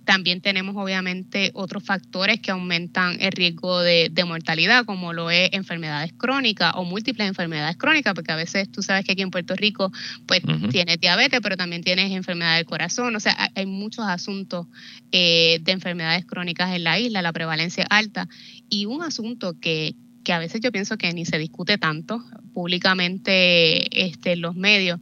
También 0.05 0.41
tenemos 0.41 0.75
obviamente 0.75 1.51
otros 1.53 1.83
factores 1.83 2.39
que 2.39 2.51
aumentan 2.51 3.17
el 3.21 3.31
riesgo 3.31 3.81
de, 3.81 4.11
mortalidad, 4.25 4.85
como 4.85 5.13
lo 5.13 5.29
es 5.31 5.49
enfermedades 5.53 6.13
crónicas 6.13 6.73
o 6.75 6.83
múltiples 6.83 7.27
enfermedades 7.27 7.77
crónicas, 7.77 8.13
porque 8.13 8.31
a 8.31 8.35
veces 8.35 8.71
tú 8.71 8.81
sabes 8.81 9.05
que 9.05 9.13
aquí 9.13 9.21
en 9.21 9.31
Puerto 9.31 9.55
Rico 9.55 9.91
pues 10.25 10.41
tienes 10.71 10.99
diabetes, 10.99 11.39
pero 11.41 11.57
también 11.57 11.83
tienes 11.83 12.11
enfermedad 12.11 12.55
del 12.55 12.65
corazón, 12.65 13.15
o 13.15 13.19
sea, 13.19 13.51
hay 13.55 13.65
muchos 13.65 14.05
asuntos 14.05 14.67
eh, 15.11 15.59
de 15.61 15.71
enfermedades 15.71 16.25
crónicas 16.25 16.73
en 16.73 16.83
la 16.83 16.99
isla, 16.99 17.21
la 17.21 17.33
prevalencia 17.33 17.83
es 17.83 17.89
alta. 17.89 18.27
Y 18.69 18.85
un 18.85 19.03
asunto 19.03 19.59
que, 19.59 19.95
que 20.23 20.33
a 20.33 20.39
veces 20.39 20.61
yo 20.61 20.71
pienso 20.71 20.97
que 20.97 21.13
ni 21.13 21.25
se 21.25 21.37
discute 21.37 21.77
tanto 21.77 22.23
públicamente 22.53 24.05
este, 24.05 24.33
en 24.33 24.41
los 24.41 24.55
medios, 24.55 24.99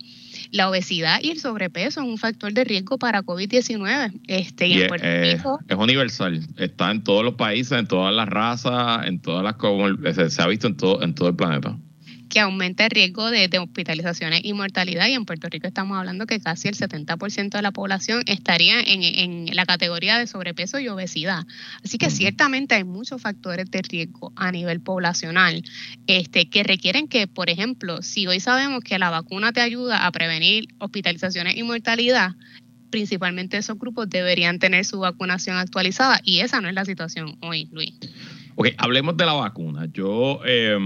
la 0.52 0.70
obesidad 0.70 1.20
y 1.22 1.32
el 1.32 1.40
sobrepeso 1.40 2.02
es 2.02 2.08
un 2.08 2.18
factor 2.18 2.54
de 2.54 2.64
riesgo 2.64 2.98
para 2.98 3.24
COVID-19. 3.24 4.22
Este, 4.28 4.68
y 4.68 4.82
eh, 4.82 5.34
es 5.68 5.78
universal, 5.78 6.46
está 6.58 6.92
en 6.92 7.04
todos 7.04 7.24
los 7.24 7.36
países, 7.36 7.78
en 7.78 7.88
todas 7.88 8.14
las 8.14 8.28
razas, 8.28 9.08
en 9.08 9.20
todas 9.20 9.44
las 9.44 9.56
se 10.32 10.42
ha 10.42 10.48
visto 10.48 10.68
en 10.68 10.78
todo, 10.78 11.02
en 11.02 11.16
todo 11.16 11.30
el 11.30 11.36
planeta 11.36 11.78
que 12.32 12.40
aumenta 12.40 12.86
el 12.86 12.92
riesgo 12.92 13.30
de, 13.30 13.50
hospitalizaciones 13.60 14.42
y 14.44 14.54
mortalidad. 14.54 15.08
Y 15.08 15.14
en 15.14 15.26
Puerto 15.26 15.50
Rico 15.50 15.68
estamos 15.68 15.98
hablando 15.98 16.26
que 16.26 16.40
casi 16.40 16.70
el 16.70 16.76
70% 16.76 17.50
de 17.50 17.62
la 17.62 17.72
población 17.72 18.24
estaría 18.26 18.80
en, 18.80 19.54
la 19.54 19.66
categoría 19.66 20.18
de 20.18 20.26
sobrepeso 20.26 20.80
y 20.80 20.88
obesidad. 20.88 21.46
Así 21.84 21.98
que 21.98 22.10
ciertamente 22.10 22.76
hay 22.76 22.86
muchos 22.86 23.22
factores 23.22 23.70
de 23.70 23.82
riesgo 23.82 24.32
a 24.38 24.52
nivel 24.52 24.80
poblacional 24.80 25.62
este, 26.08 26.50
que 26.50 26.64
requieren 26.64 27.08
que, 27.08 27.28
por 27.28 27.50
ejemplo, 27.50 28.02
si 28.02 28.26
hoy 28.28 28.40
sabemos 28.40 28.82
que 28.84 28.98
la 28.98 29.10
vacuna 29.10 29.52
te 29.52 29.60
ayuda 29.60 30.08
a 30.08 30.12
prevenir 30.12 30.70
hospitalizaciones 30.80 31.58
y 31.58 31.64
mortalidad, 31.64 32.32
principalmente 32.90 33.58
esos 33.58 33.78
grupos 33.78 34.10
deberían 34.10 34.58
tener 34.58 34.86
su 34.86 35.00
vacunación 35.00 35.58
actualizada 35.58 36.22
y 36.24 36.40
esa 36.40 36.62
no 36.62 36.70
es 36.70 36.76
la 36.76 36.86
situación 36.86 37.38
hoy, 37.42 37.68
Luis. 37.72 37.94
Ok, 38.56 38.70
hablemos 38.78 39.18
de 39.18 39.26
la 39.26 39.34
vacuna. 39.34 39.88
Yo 39.92 40.40
eh, 40.46 40.78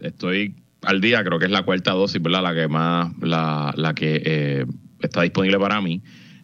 estoy 0.00 0.54
al 0.82 1.00
día, 1.00 1.22
creo 1.24 1.38
que 1.38 1.46
es 1.46 1.50
la 1.50 1.62
cuarta 1.62 1.92
dosis, 1.92 2.22
¿verdad? 2.22 2.42
La 2.42 2.54
que 2.54 2.68
más, 2.68 3.12
la, 3.20 3.92
que 3.94 4.22
eh, 4.24 4.66
está 5.00 5.22
disponible 5.22 5.58
para 5.58 5.80
mí. 5.80 6.02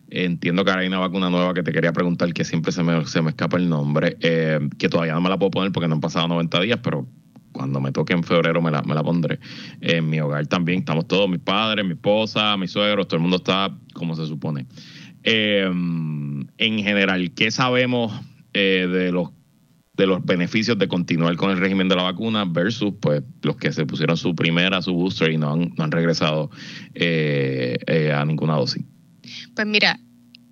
Entiendo 0.08 0.64
que 0.64 0.70
hay 0.70 0.86
una 0.86 0.98
vacuna 0.98 1.30
nueva 1.30 1.52
que 1.54 1.62
te 1.62 1.72
quería 1.72 1.92
preguntar, 1.92 2.32
que 2.32 2.44
siempre 2.44 2.72
se 2.72 2.82
me, 2.82 3.04
se 3.06 3.22
me 3.22 3.30
escapa 3.30 3.56
el 3.56 3.68
nombre, 3.68 4.16
eh, 4.20 4.60
que 4.78 4.88
todavía 4.88 5.14
no 5.14 5.20
me 5.20 5.28
la 5.28 5.38
puedo 5.38 5.50
poner 5.50 5.72
porque 5.72 5.88
no 5.88 5.94
han 5.94 6.00
pasado 6.00 6.28
90 6.28 6.60
días, 6.60 6.78
pero 6.82 7.06
cuando 7.52 7.80
me 7.80 7.90
toque 7.90 8.12
en 8.12 8.22
febrero 8.22 8.60
me 8.60 8.70
la, 8.70 8.82
me 8.82 8.94
la 8.94 9.02
pondré. 9.02 9.40
En 9.80 10.08
mi 10.08 10.20
hogar 10.20 10.46
también 10.46 10.80
estamos 10.80 11.08
todos, 11.08 11.28
mis 11.28 11.40
padres, 11.40 11.84
mi 11.84 11.92
esposa, 11.92 12.56
mis 12.56 12.70
suegros, 12.70 13.08
todo 13.08 13.16
el 13.16 13.22
mundo 13.22 13.38
está 13.38 13.76
como 13.94 14.14
se 14.14 14.26
supone. 14.26 14.66
Eh, 15.22 15.64
en 15.64 16.78
general, 16.78 17.32
¿qué 17.34 17.50
sabemos 17.50 18.12
de 18.52 19.10
los 19.12 19.30
de 19.96 20.06
los 20.06 20.24
beneficios 20.24 20.78
de 20.78 20.88
continuar 20.88 21.36
con 21.36 21.50
el 21.50 21.58
régimen 21.58 21.88
de 21.88 21.96
la 21.96 22.02
vacuna 22.02 22.44
versus 22.44 22.94
pues 23.00 23.22
los 23.42 23.56
que 23.56 23.72
se 23.72 23.86
pusieron 23.86 24.16
su 24.16 24.34
primera, 24.34 24.82
su 24.82 24.92
booster 24.92 25.30
y 25.30 25.38
no 25.38 25.52
han, 25.52 25.72
no 25.76 25.84
han 25.84 25.90
regresado 25.90 26.50
eh, 26.94 27.78
eh, 27.86 28.12
a 28.12 28.24
ninguna 28.24 28.54
dosis? 28.54 28.84
Pues 29.54 29.66
mira, 29.66 29.98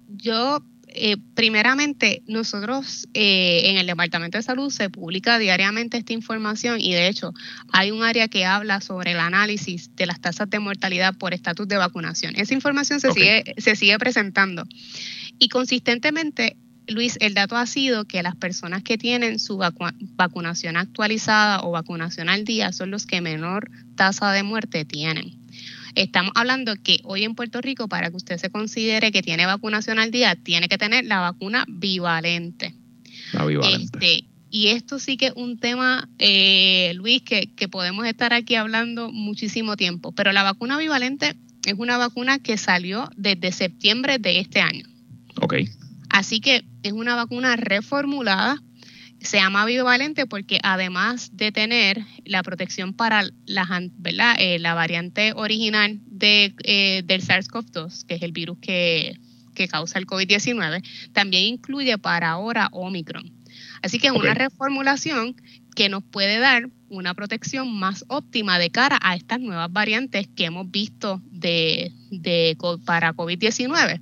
yo 0.08 0.64
eh, 0.88 1.16
primeramente, 1.34 2.22
nosotros 2.26 3.06
en 3.12 3.76
el 3.76 3.86
Departamento 3.86 4.38
de 4.38 4.42
Salud 4.42 4.70
se 4.70 4.88
publica 4.88 5.38
diariamente 5.38 5.98
esta 5.98 6.12
información 6.12 6.80
y 6.80 6.92
de 6.92 7.08
hecho 7.08 7.32
hay 7.72 7.90
un 7.90 8.02
área 8.02 8.28
que 8.28 8.46
habla 8.46 8.80
sobre 8.80 9.12
el 9.12 9.18
análisis 9.18 9.94
de 9.94 10.06
las 10.06 10.20
tasas 10.20 10.48
de 10.48 10.58
mortalidad 10.58 11.16
por 11.18 11.34
estatus 11.34 11.68
de 11.68 11.76
vacunación. 11.76 12.34
Esa 12.36 12.54
información 12.54 13.00
se, 13.00 13.12
sigue, 13.12 13.54
se 13.58 13.76
sigue 13.76 13.98
presentando 13.98 14.64
y 15.38 15.48
consistentemente 15.48 16.56
Luis, 16.86 17.16
el 17.20 17.34
dato 17.34 17.56
ha 17.56 17.66
sido 17.66 18.04
que 18.04 18.22
las 18.22 18.36
personas 18.36 18.82
que 18.82 18.98
tienen 18.98 19.38
su 19.38 19.56
vacunación 19.56 20.76
actualizada 20.76 21.62
o 21.62 21.70
vacunación 21.70 22.28
al 22.28 22.44
día 22.44 22.72
son 22.72 22.90
los 22.90 23.06
que 23.06 23.20
menor 23.20 23.70
tasa 23.96 24.32
de 24.32 24.42
muerte 24.42 24.84
tienen. 24.84 25.38
Estamos 25.94 26.32
hablando 26.34 26.74
que 26.82 26.98
hoy 27.04 27.24
en 27.24 27.34
Puerto 27.34 27.60
Rico, 27.60 27.88
para 27.88 28.10
que 28.10 28.16
usted 28.16 28.36
se 28.36 28.50
considere 28.50 29.12
que 29.12 29.22
tiene 29.22 29.46
vacunación 29.46 29.98
al 29.98 30.10
día, 30.10 30.34
tiene 30.34 30.68
que 30.68 30.76
tener 30.76 31.04
la 31.04 31.20
vacuna 31.20 31.64
bivalente. 31.68 32.74
La 33.32 33.46
bivalente. 33.46 33.84
Este, 33.84 34.24
y 34.50 34.68
esto 34.68 34.98
sí 34.98 35.16
que 35.16 35.28
es 35.28 35.32
un 35.36 35.58
tema, 35.58 36.08
eh, 36.18 36.92
Luis, 36.96 37.22
que, 37.22 37.52
que 37.54 37.68
podemos 37.68 38.06
estar 38.06 38.32
aquí 38.32 38.56
hablando 38.56 39.10
muchísimo 39.10 39.76
tiempo. 39.76 40.12
Pero 40.12 40.32
la 40.32 40.42
vacuna 40.42 40.78
bivalente 40.78 41.36
es 41.64 41.74
una 41.78 41.96
vacuna 41.96 42.40
que 42.40 42.58
salió 42.58 43.08
desde 43.16 43.52
septiembre 43.52 44.18
de 44.18 44.40
este 44.40 44.60
año. 44.60 44.86
Ok. 45.40 45.54
Así 46.10 46.40
que 46.40 46.64
es 46.84 46.92
una 46.92 47.16
vacuna 47.16 47.56
reformulada. 47.56 48.62
Se 49.20 49.38
llama 49.38 49.64
bivalente 49.64 50.26
porque 50.26 50.60
además 50.62 51.30
de 51.32 51.50
tener 51.50 52.04
la 52.24 52.42
protección 52.42 52.92
para 52.92 53.24
la, 53.46 53.66
¿verdad? 53.96 54.36
Eh, 54.38 54.58
la 54.58 54.74
variante 54.74 55.32
original 55.34 55.98
de, 56.06 56.54
eh, 56.62 57.02
del 57.06 57.22
SARS-CoV-2, 57.22 58.04
que 58.06 58.14
es 58.16 58.22
el 58.22 58.32
virus 58.32 58.58
que, 58.60 59.18
causa 59.70 59.98
el 59.98 60.06
COVID-19, 60.06 60.84
también 61.12 61.44
incluye 61.44 61.96
para 61.96 62.30
ahora 62.30 62.68
Omicron. 62.72 63.32
Así 63.82 63.98
que 63.98 64.08
es 64.08 64.12
una 64.12 64.34
reformulación 64.34 65.36
que 65.74 65.88
nos 65.88 66.04
puede 66.04 66.38
dar 66.38 66.68
una 66.96 67.14
protección 67.14 67.72
más 67.72 68.04
óptima 68.08 68.58
de 68.58 68.70
cara 68.70 68.98
a 69.02 69.14
estas 69.14 69.40
nuevas 69.40 69.72
variantes 69.72 70.28
que 70.34 70.46
hemos 70.46 70.70
visto 70.70 71.20
de, 71.30 71.92
de 72.10 72.56
para 72.84 73.14
COVID-19. 73.14 74.00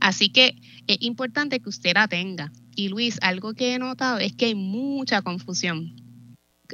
Así 0.00 0.30
que 0.30 0.56
es 0.86 0.98
importante 1.00 1.60
que 1.60 1.68
usted 1.68 1.94
la 1.94 2.08
tenga. 2.08 2.52
Y 2.74 2.88
Luis, 2.88 3.18
algo 3.22 3.54
que 3.54 3.74
he 3.74 3.78
notado 3.78 4.18
es 4.18 4.32
que 4.32 4.46
hay 4.46 4.54
mucha 4.54 5.22
confusión. 5.22 5.94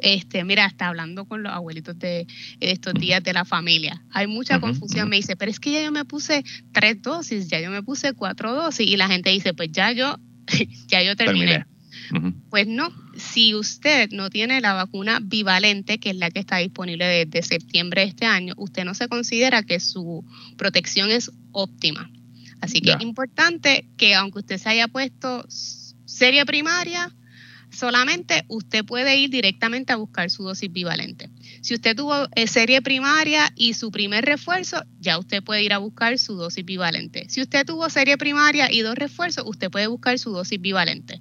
Este, 0.01 0.45
mira, 0.45 0.67
está 0.67 0.89
hablando 0.89 1.25
con 1.25 1.43
los 1.43 1.53
abuelitos 1.53 1.99
de, 1.99 2.27
estos 2.61 2.95
días 2.95 3.23
de 3.23 3.33
la 3.33 3.45
familia. 3.45 4.03
Hay 4.11 4.27
mucha 4.27 4.61
confusión. 4.61 5.09
Me 5.09 5.17
dice, 5.17 5.37
pero 5.37 5.51
es 5.51 5.59
que 5.59 5.73
ya 5.73 5.83
yo 5.83 5.93
me 5.93 6.05
puse 6.05 6.45
tres 6.73 7.03
dosis, 7.03 7.49
ya 7.49 7.61
yo 7.61 7.71
me 7.71 7.83
puse 7.83 8.13
cuatro 8.13 8.55
dosis. 8.55 8.87
Y 8.87 8.97
la 8.97 9.09
gente 9.09 9.31
dice, 9.31 9.55
pues 9.55 9.71
ya 9.73 9.93
yo, 9.93 10.17
ya 10.87 11.03
yo 11.03 11.17
terminé. 11.17 11.67
Pues 12.51 12.67
no, 12.67 12.91
si 13.17 13.55
usted 13.55 14.11
no 14.11 14.31
tiene 14.31 14.61
la 14.61 14.73
vacuna 14.73 15.21
bivalente, 15.23 15.99
que 15.99 16.11
es 16.11 16.17
la 16.17 16.31
que 16.31 16.41
está 16.41 16.59
disponible 16.59 17.05
desde 17.05 17.43
septiembre 17.43 18.03
de 18.03 18.09
este 18.09 18.27
año, 18.27 18.55
usted 18.57 18.85
no 18.85 18.95
se 18.95 19.09
considera 19.09 19.63
que 19.63 19.81
su 19.81 20.25
protección 20.57 21.11
es 21.11 21.31
óptima. 21.53 22.11
Así 22.61 22.81
que 22.81 22.93
es 22.93 23.01
importante 23.01 23.89
que 23.97 24.15
aunque 24.15 24.41
usted 24.41 24.59
se 24.59 24.69
haya 24.69 24.89
puesto 24.89 25.45
serie 25.49 26.45
primaria, 26.45 27.15
solamente 27.71 28.45
usted 28.49 28.85
puede 28.85 29.17
ir 29.19 29.31
directamente 29.31 29.93
a 29.93 29.97
buscar 29.97 30.31
su 30.31 30.43
dosis 30.43 30.73
bivalente. 30.73 31.31
Si 31.61 31.75
usted 31.75 31.97
tuvo 31.97 32.29
eh, 32.35 32.47
serie 32.47 32.83
primaria 32.83 33.51
y 33.55 33.75
su 33.75 33.91
primer 33.91 34.25
refuerzo, 34.25 34.83
ya 35.01 35.19
usted 35.19 35.43
puede 35.43 35.63
ir 35.63 35.73
a 35.73 35.79
buscar 35.79 36.19
su 36.19 36.35
dosis 36.35 36.65
bivalente. 36.65 37.29
Si 37.29 37.41
usted 37.41 37.67
tuvo 37.67 37.89
serie 37.91 38.17
primaria 38.17 38.73
y 38.73 38.81
dos 38.81 38.95
refuerzos, 38.95 39.45
usted 39.47 39.71
puede 39.71 39.87
buscar 39.87 40.19
su 40.19 40.31
dosis 40.31 40.61
bivalente. 40.61 41.21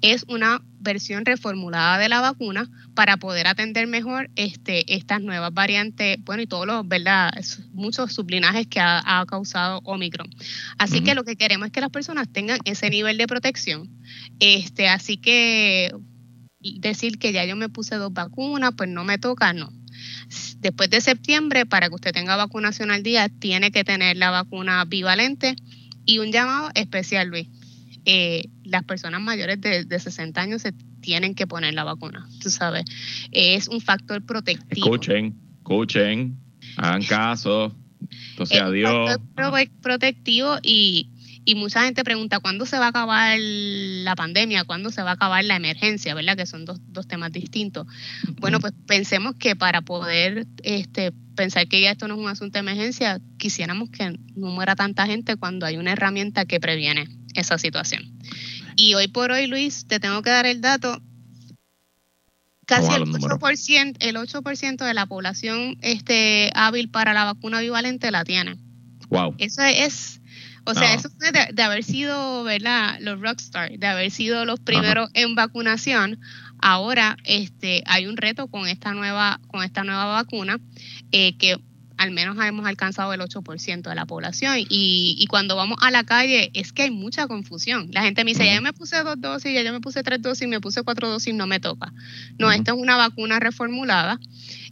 Es 0.00 0.24
una 0.28 0.62
versión 0.80 1.24
reformulada 1.24 1.98
de 1.98 2.08
la 2.08 2.20
vacuna 2.20 2.70
para 2.94 3.16
poder 3.16 3.46
atender 3.46 3.86
mejor 3.86 4.30
este, 4.36 4.94
estas 4.94 5.20
nuevas 5.20 5.52
variantes, 5.52 6.18
bueno, 6.24 6.42
y 6.42 6.46
todos 6.46 6.66
los, 6.66 6.86
¿verdad? 6.86 7.32
Muchos 7.72 8.12
sublinajes 8.12 8.66
que 8.66 8.80
ha, 8.80 9.24
causado 9.26 9.80
Omicron. 9.84 10.30
Así 10.78 11.02
que 11.02 11.14
lo 11.14 11.24
que 11.24 11.36
queremos 11.36 11.66
es 11.66 11.72
que 11.72 11.80
las 11.80 11.90
personas 11.90 12.28
tengan 12.32 12.60
ese 12.64 12.88
nivel 12.90 13.18
de 13.18 13.26
protección. 13.26 13.90
Este, 14.38 14.88
así 14.88 15.16
que 15.16 15.92
decir 16.60 17.18
que 17.18 17.32
ya 17.32 17.44
yo 17.44 17.56
me 17.56 17.68
puse 17.68 17.96
dos 17.96 18.12
vacunas, 18.12 18.72
pues 18.76 18.88
no 18.88 19.04
me 19.04 19.18
toca, 19.18 19.52
no. 19.52 19.70
Después 20.60 20.90
de 20.90 21.00
septiembre, 21.00 21.66
para 21.66 21.88
que 21.88 21.94
usted 21.94 22.12
tenga 22.12 22.36
vacunación 22.36 22.90
al 22.90 23.02
día, 23.02 23.28
tiene 23.28 23.70
que 23.70 23.84
tener 23.84 24.16
la 24.16 24.30
vacuna 24.30 24.84
bivalente 24.84 25.56
y 26.04 26.18
un 26.18 26.32
llamado 26.32 26.70
especial, 26.74 27.28
Luis. 27.28 27.48
Eh, 28.04 28.48
las 28.64 28.84
personas 28.84 29.20
mayores 29.20 29.60
de, 29.60 29.98
60 29.98 30.40
años 30.40 30.62
se 30.62 30.72
tienen 31.00 31.34
que 31.34 31.46
poner 31.46 31.74
la 31.74 31.84
vacuna, 31.84 32.28
tú 32.42 32.50
sabes. 32.50 32.84
Es 33.32 33.68
un 33.68 33.80
factor 33.80 34.24
protectivo. 34.24 34.86
Escuchen, 34.86 35.38
escuchen, 35.58 36.38
hagan 36.76 37.02
caso. 37.04 37.74
Entonces, 38.30 38.60
adiós. 38.60 39.10
Factor 39.36 39.70
protectivo 39.82 40.56
y 40.62 41.10
y 41.48 41.54
mucha 41.54 41.82
gente 41.82 42.04
pregunta 42.04 42.40
cuándo 42.40 42.66
se 42.66 42.78
va 42.78 42.84
a 42.84 42.88
acabar 42.88 43.38
la 43.40 44.14
pandemia, 44.14 44.64
cuándo 44.64 44.90
se 44.90 45.00
va 45.00 45.12
a 45.12 45.14
acabar 45.14 45.42
la 45.46 45.56
emergencia, 45.56 46.14
¿verdad? 46.14 46.36
Que 46.36 46.44
son 46.44 46.66
dos, 46.66 46.78
dos 46.88 47.08
temas 47.08 47.32
distintos. 47.32 47.86
Bueno, 48.38 48.60
pues 48.60 48.74
pensemos 48.86 49.34
que 49.36 49.56
para 49.56 49.80
poder 49.80 50.46
este, 50.62 51.10
pensar 51.36 51.66
que 51.66 51.80
ya 51.80 51.92
esto 51.92 52.06
no 52.06 52.16
es 52.16 52.20
un 52.20 52.28
asunto 52.28 52.58
de 52.58 52.60
emergencia, 52.60 53.18
quisiéramos 53.38 53.88
que 53.88 54.18
no 54.36 54.48
muera 54.48 54.76
tanta 54.76 55.06
gente 55.06 55.36
cuando 55.36 55.64
hay 55.64 55.78
una 55.78 55.92
herramienta 55.92 56.44
que 56.44 56.60
previene 56.60 57.08
esa 57.34 57.56
situación. 57.56 58.02
Y 58.76 58.92
hoy 58.92 59.08
por 59.08 59.30
hoy, 59.30 59.46
Luis, 59.46 59.86
te 59.86 60.00
tengo 60.00 60.20
que 60.20 60.28
dar 60.28 60.44
el 60.44 60.60
dato. 60.60 61.00
Casi 62.66 62.92
el 62.92 63.04
8%, 63.04 63.96
el 64.00 64.16
8 64.18 64.42
de 64.84 64.92
la 64.92 65.06
población 65.06 65.78
este, 65.80 66.50
hábil 66.54 66.90
para 66.90 67.14
la 67.14 67.24
vacuna 67.24 67.60
bivalente 67.60 68.10
la 68.10 68.24
tiene. 68.24 68.58
Wow. 69.08 69.34
Eso 69.38 69.62
es 69.62 70.20
O 70.70 70.74
sea, 70.74 70.92
eso 70.94 71.08
fue 71.18 71.32
de, 71.32 71.62
haber 71.62 71.82
sido, 71.82 72.44
¿verdad? 72.44 72.98
Los 73.00 73.20
rockstar, 73.20 73.78
de 73.78 73.86
haber 73.86 74.10
sido 74.10 74.44
los 74.44 74.60
primeros 74.60 75.08
en 75.14 75.34
vacunación. 75.34 76.20
Ahora, 76.60 77.16
este, 77.24 77.82
hay 77.86 78.06
un 78.06 78.18
reto 78.18 78.48
con 78.48 78.68
esta 78.68 78.92
nueva, 78.92 79.40
con 79.46 79.64
esta 79.64 79.82
nueva 79.82 80.04
vacuna 80.06 80.60
eh, 81.10 81.38
que 81.38 81.56
al 81.96 82.10
menos 82.12 82.36
hemos 82.44 82.66
alcanzado 82.66 83.12
el 83.14 83.20
8% 83.20 83.88
de 83.88 83.94
la 83.94 84.04
población. 84.04 84.58
Y, 84.58 85.16
y, 85.18 85.26
cuando 85.26 85.56
vamos 85.56 85.78
a 85.80 85.90
la 85.90 86.04
calle 86.04 86.50
es 86.52 86.72
que 86.72 86.82
hay 86.82 86.90
mucha 86.90 87.26
confusión. 87.26 87.88
La 87.92 88.02
gente 88.02 88.22
me 88.24 88.32
dice, 88.32 88.44
ya 88.44 88.60
me 88.60 88.72
puse 88.72 89.02
dos 89.02 89.20
dosis, 89.20 89.52
ya 89.52 89.62
yo 89.62 89.72
me 89.72 89.80
puse 89.80 90.02
tres 90.02 90.20
dosis, 90.20 90.46
me 90.46 90.60
puse 90.60 90.82
cuatro 90.82 91.08
dosis, 91.08 91.34
no 91.34 91.46
me 91.46 91.60
toca. 91.60 91.92
No, 92.38 92.52
esto 92.52 92.74
es 92.74 92.78
una 92.78 92.96
vacuna 92.96 93.40
reformulada 93.40 94.20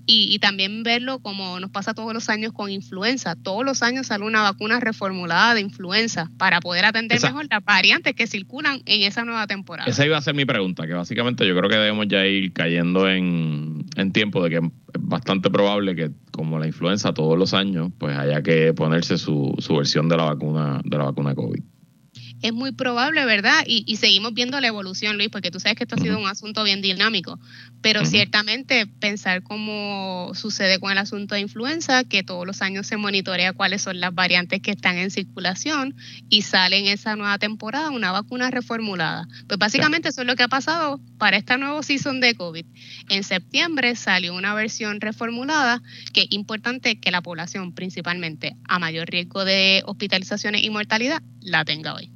y, 0.07 0.39
también 0.39 0.83
verlo 0.83 1.19
como 1.19 1.59
nos 1.59 1.71
pasa 1.71 1.93
todos 1.93 2.15
los 2.15 2.29
años 2.29 2.53
con 2.53 2.71
influenza. 2.71 3.35
Todos 3.35 3.65
los 3.65 3.83
años 3.83 4.07
sale 4.07 4.25
una 4.25 4.43
vacuna 4.43 4.79
reformulada 4.79 5.55
de 5.55 5.61
influenza 5.61 6.31
para 6.39 6.61
poder 6.61 6.85
atender 6.85 7.21
mejor 7.21 7.47
las 7.51 7.65
variantes 7.65 8.15
que 8.15 8.27
circulan 8.27 8.83
en 8.87 9.03
esa 9.03 9.25
nueva 9.25 9.47
temporada. 9.47 9.91
Esa 9.91 10.07
iba 10.07 10.17
a 10.17 10.23
ser 10.23 10.35
mi 10.35 10.45
pregunta, 10.45 10.87
que 10.87 10.95
básicamente 10.95 11.47
yo 11.47 11.57
creo 11.57 11.69
que 11.69 11.77
debemos 11.77 12.07
ya 12.09 12.25
ir 12.25 12.53
cayendo 12.53 13.09
en, 13.09 13.85
en 13.97 14.13
tiempo 14.13 14.43
de 14.45 14.51
que 14.51 14.57
es 14.57 15.01
bastante 15.01 15.51
probable 15.51 15.97
que 15.97 16.11
como 16.31 16.59
la 16.59 16.67
influenza 16.67 17.13
todos 17.13 17.37
los 17.37 17.55
años, 17.55 17.91
pues 17.99 18.17
haya 18.17 18.43
que 18.43 18.73
ponerse 18.75 19.19
su, 19.19 19.55
su 19.59 19.77
versión 19.77 20.09
de 20.09 20.17
la 20.17 20.25
vacuna 20.25 20.81
de 20.85 20.99
la 20.99 21.05
vacuna 21.05 21.35
COVID 21.35 21.63
es 22.43 22.53
muy 22.53 22.73
probable, 22.73 23.25
¿verdad? 23.25 23.65
Y, 23.67 23.97
seguimos 23.97 24.35
viendo 24.35 24.61
la 24.61 24.67
evolución, 24.67 25.17
Luis, 25.17 25.31
porque 25.31 25.51
tú 25.51 25.59
sabes 25.59 25.77
que 25.77 25.85
esto 25.85 25.97
ha 25.97 25.99
sido 25.99 26.19
un 26.19 26.29
asunto 26.29 26.63
bien 26.65 26.83
dinámico, 26.83 27.41
pero 27.81 28.05
ciertamente 28.05 28.87
pensar 28.87 29.43
cómo 29.43 30.33
sucede 30.35 30.79
con 30.79 30.93
el 30.93 30.99
asunto 30.99 31.35
de 31.35 31.41
influenza, 31.41 32.05
que 32.05 32.23
todos 32.23 32.47
los 32.47 32.63
años 32.63 32.87
se 32.87 32.97
monitorea 32.97 33.53
cuáles 33.53 33.83
son 33.83 34.01
las 34.01 34.15
variantes 34.15 34.61
que 34.61 34.73
están 34.73 34.97
en 34.99 35.11
circulación 35.11 35.95
y 36.29 36.43
sale 36.43 36.79
en 36.79 36.87
esa 36.87 37.17
nueva 37.17 37.39
temporada 37.39 37.91
una 37.91 38.13
vacuna 38.13 38.51
reformulada. 38.51 39.27
Pues 39.49 39.59
básicamente 39.59 40.11
eso 40.11 40.21
es 40.21 40.27
lo 40.27 40.37
que 40.37 40.43
ha 40.43 40.49
pasado 40.49 41.01
para 41.19 41.37
esta 41.37 41.57
nueva 41.57 41.83
season 41.83 42.21
de 42.21 42.35
COVID. 42.35 42.67
En 43.09 43.25
septiembre 43.25 43.97
salió 43.97 44.35
una 44.35 44.55
versión 44.55 45.01
reformulada 45.01 45.83
que 46.13 46.23
es 46.23 46.27
importante 46.31 47.01
que 47.01 47.11
la 47.11 47.23
población, 47.23 47.73
principalmente 47.73 48.57
a 48.69 48.79
mayor 48.79 49.09
riesgo 49.09 49.45
de 49.45 49.83
hospitalizaciones 49.87 50.63
y 50.65 50.71
mortalidad, 50.71 51.23
la 51.47 51.65
tenga 51.65 51.95
hoy. 51.95 52.11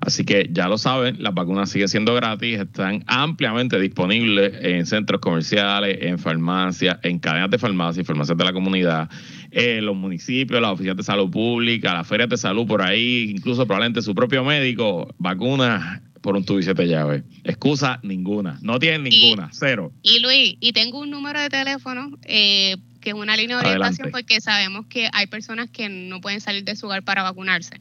Así 0.00 0.24
que 0.24 0.48
ya 0.50 0.66
lo 0.66 0.78
saben, 0.78 1.22
las 1.22 1.34
vacunas 1.34 1.70
siguen 1.70 1.88
siendo 1.88 2.14
gratis, 2.14 2.58
están 2.58 3.04
ampliamente 3.06 3.78
disponibles 3.78 4.54
en 4.62 4.86
centros 4.86 5.20
comerciales, 5.20 5.98
en 6.00 6.18
farmacias, 6.18 6.98
en 7.02 7.18
cadenas 7.18 7.50
de 7.50 7.58
farmacias, 7.58 8.06
farmacias 8.06 8.38
de 8.38 8.44
la 8.44 8.54
comunidad, 8.54 9.10
en 9.50 9.84
los 9.84 9.94
municipios, 9.94 10.62
las 10.62 10.72
oficinas 10.72 10.96
de 10.96 11.02
salud 11.02 11.30
pública, 11.30 11.92
las 11.92 12.08
ferias 12.08 12.30
de 12.30 12.38
salud 12.38 12.66
por 12.66 12.80
ahí, 12.80 13.30
incluso 13.30 13.66
probablemente 13.66 14.00
su 14.00 14.14
propio 14.14 14.42
médico, 14.42 15.14
vacunas 15.18 16.00
por 16.22 16.34
un 16.34 16.44
tubo 16.44 16.58
y 16.58 16.62
siete 16.62 16.88
llaves. 16.88 17.22
Excusa 17.44 18.00
ninguna, 18.02 18.58
no 18.62 18.78
tienen 18.78 19.02
ninguna, 19.02 19.50
cero. 19.52 19.92
Y 20.02 20.20
Luis, 20.20 20.56
y 20.60 20.72
tengo 20.72 21.00
un 21.00 21.10
número 21.10 21.40
de 21.40 21.50
teléfono 21.50 22.10
eh, 22.22 22.76
que 23.02 23.10
es 23.10 23.14
una 23.14 23.36
línea 23.36 23.58
de 23.58 23.66
orientación 23.66 24.10
porque 24.10 24.40
sabemos 24.40 24.86
que 24.86 25.10
hay 25.12 25.26
personas 25.26 25.68
que 25.70 25.90
no 25.90 26.22
pueden 26.22 26.40
salir 26.40 26.64
de 26.64 26.76
su 26.76 26.86
hogar 26.86 27.02
para 27.02 27.22
vacunarse. 27.22 27.80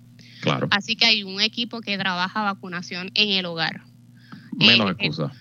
Así 0.72 0.96
que 0.96 1.06
hay 1.06 1.24
un 1.24 1.42
equipo 1.42 1.82
que 1.82 1.98
trabaja 1.98 2.44
vacunación 2.44 3.12
en 3.14 3.30
el 3.30 3.46
hogar. 3.46 3.82
Menos 4.56 4.92
excusa. 4.92 5.32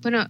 Bueno, 0.00 0.28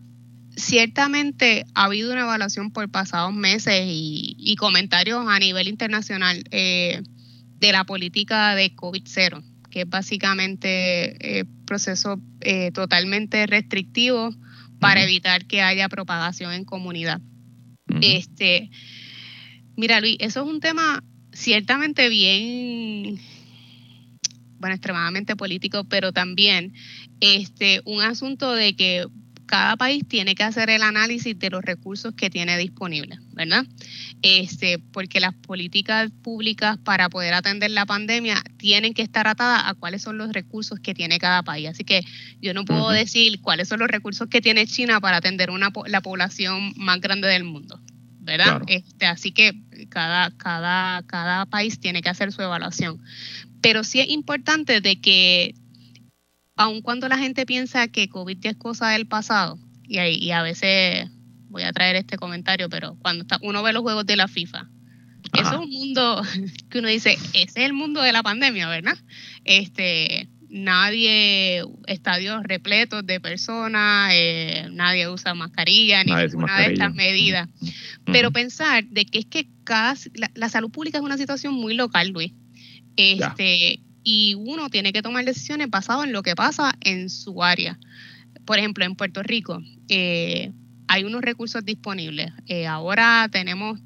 ciertamente 0.57 1.66
ha 1.74 1.85
habido 1.85 2.12
una 2.12 2.22
evaluación 2.22 2.70
por 2.70 2.88
pasados 2.88 3.35
meses 3.35 3.83
y, 3.87 4.57
comentarios 4.59 5.26
a 5.28 5.38
nivel 5.38 5.68
internacional 5.68 6.42
eh, 6.52 7.02
de 7.61 7.72
la 7.72 7.85
política 7.85 8.55
de 8.55 8.74
COVID-0, 8.74 9.42
que 9.70 9.83
es 9.83 9.88
básicamente 9.88 11.40
eh, 11.40 11.44
proceso 11.66 12.18
eh, 12.40 12.70
totalmente 12.70 13.46
restrictivo 13.46 14.35
para 14.83 15.05
evitar 15.05 15.47
que 15.47 15.62
haya 15.62 15.88
propagación 15.88 16.53
en 16.53 16.64
comunidad. 16.64 17.21
Este, 18.01 18.68
mira, 19.77 20.01
Luis, 20.01 20.16
eso 20.18 20.42
es 20.42 20.47
un 20.49 20.59
tema 20.59 21.05
ciertamente 21.33 22.09
bien, 22.09 23.21
bueno, 24.59 24.75
extremadamente 24.75 25.37
político, 25.37 25.85
pero 25.85 26.12
también 26.12 26.75
este, 27.21 27.81
un 27.85 28.03
asunto 28.03 28.53
de 28.55 28.75
que 28.75 29.07
cada 29.53 29.77
país 29.77 30.09
tiene 30.09 30.35
que 30.35 30.45
hacer 30.45 30.71
el 30.71 30.83
análisis 30.83 31.38
de 31.38 31.51
los 31.51 31.62
recursos 31.62 32.15
que 32.15 32.31
tiene 32.31 32.57
disponibles, 32.57 33.19
¿verdad? 33.35 33.67
Este, 34.23 34.79
porque 34.79 35.21
las 35.21 35.35
políticas 35.35 36.11
públicas 36.23 36.79
para 36.83 37.11
poder 37.11 37.35
atender 37.35 37.71
la 37.71 37.85
pandemia 37.85 38.43
tienen 38.57 38.95
que 38.95 39.03
estar 39.03 39.29
atadas 39.29 39.65
a 39.67 39.75
cuáles 39.75 40.01
son 40.01 40.17
los 40.17 40.33
recursos 40.33 40.81
que 40.81 40.95
tiene 40.95 41.19
cada 41.19 41.43
país. 41.43 41.69
Así 41.69 41.85
que 41.85 42.01
yo 42.41 42.55
no 42.55 42.65
puedo 42.65 42.88
decir 42.88 43.43
cuáles 43.43 43.69
son 43.69 43.81
los 43.81 43.88
recursos 43.88 44.27
que 44.29 44.41
tiene 44.41 44.67
China 44.67 45.03
para 45.03 45.19
atender 45.19 45.51
una, 45.51 45.71
la 45.85 46.01
población 46.01 46.73
más 46.79 47.03
grande 47.03 47.29
del 47.29 47.45
mundo, 47.45 47.79
¿verdad? 48.21 48.62
Este, 48.69 49.05
así 49.05 49.33
que 49.33 49.53
cada, 49.91 50.31
cada, 50.31 51.03
cada 51.03 51.45
país 51.45 51.79
tiene 51.79 52.01
que 52.01 52.09
hacer 52.09 52.33
su 52.33 52.41
evaluación. 52.41 53.03
Pero 53.61 53.85
sí 53.85 54.01
es 54.01 54.09
importante 54.09 54.81
de 54.81 54.99
que 54.99 55.55
aun 56.57 56.83
cuando 56.83 57.09
la 57.09 57.19
gente 57.19 57.47
piensa 57.47 57.88
que 57.88 58.09
COVID 58.09 58.38
es 58.43 58.57
cosa 58.57 58.88
del 58.91 59.07
pasado, 59.07 59.59
y, 59.87 59.99
y 59.99 60.31
a 60.31 60.43
veces 60.43 61.11
voy 61.49 61.62
a 61.62 61.73
traer 61.73 61.97
este 61.97 62.17
comentario, 62.17 62.69
pero 62.69 62.97
cuando 63.01 63.25
uno 63.43 63.62
ve 63.62 63.73
los 63.73 63.83
juegos 63.83 64.07
de 64.07 64.17
la 64.17 64.29
FIFA, 64.29 64.69
eso 65.33 65.53
es 65.53 65.59
un 65.59 65.71
mundo 65.71 66.23
que 66.71 66.79
uno 66.79 66.88
dice, 66.88 67.12
ese 67.33 67.43
es 67.43 67.57
el 67.57 67.73
mundo 67.73 68.03
de 68.03 68.12
la 68.12 68.23
pandemia, 68.23 68.69
¿verdad? 68.69 68.97
Este, 69.45 70.29
nadie, 70.53 71.65
estadios 71.87 72.43
repletos 72.45 73.07
de 73.07 73.21
personas, 73.21 74.11
eh, 74.15 74.69
nadie 74.73 75.09
usa 75.09 75.35
mascarilla, 75.35 76.05
ni 76.05 76.12
ninguna 76.12 76.59
de 76.61 76.73
estas 76.75 76.95
medidas. 76.95 77.49
Pero 78.05 78.31
pensar 78.31 78.85
de 78.85 79.07
que 79.07 79.21
es 79.21 79.27
que 79.27 79.49
cada, 79.65 79.95
la, 80.35 80.49
salud 80.49 80.71
pública 80.71 80.99
es 80.99 81.05
una 81.05 81.17
situación 81.17 81.55
muy 81.55 81.75
local, 81.75 82.11
Luis. 82.11 82.33
Este, 82.97 83.81
y 84.05 84.35
uno 84.35 84.69
tiene 84.71 84.93
que 84.93 85.03
tomar 85.03 85.25
decisiones 85.25 85.71
basadas 85.71 86.07
en 86.07 86.12
lo 86.12 86.23
que 86.23 86.35
pasa 86.35 86.75
en 86.81 87.11
su 87.11 87.43
área. 87.43 87.79
Por 88.45 88.59
ejemplo, 88.59 88.85
en 88.85 88.97
Puerto 88.97 89.23
Rico 89.23 89.61
eh, 89.88 90.53
hay 90.88 91.05
unos 91.05 91.23
recursos 91.23 91.65
disponibles. 91.65 92.33
Eh, 92.47 92.67
ahora 92.67 93.29
tenemos 93.31 93.81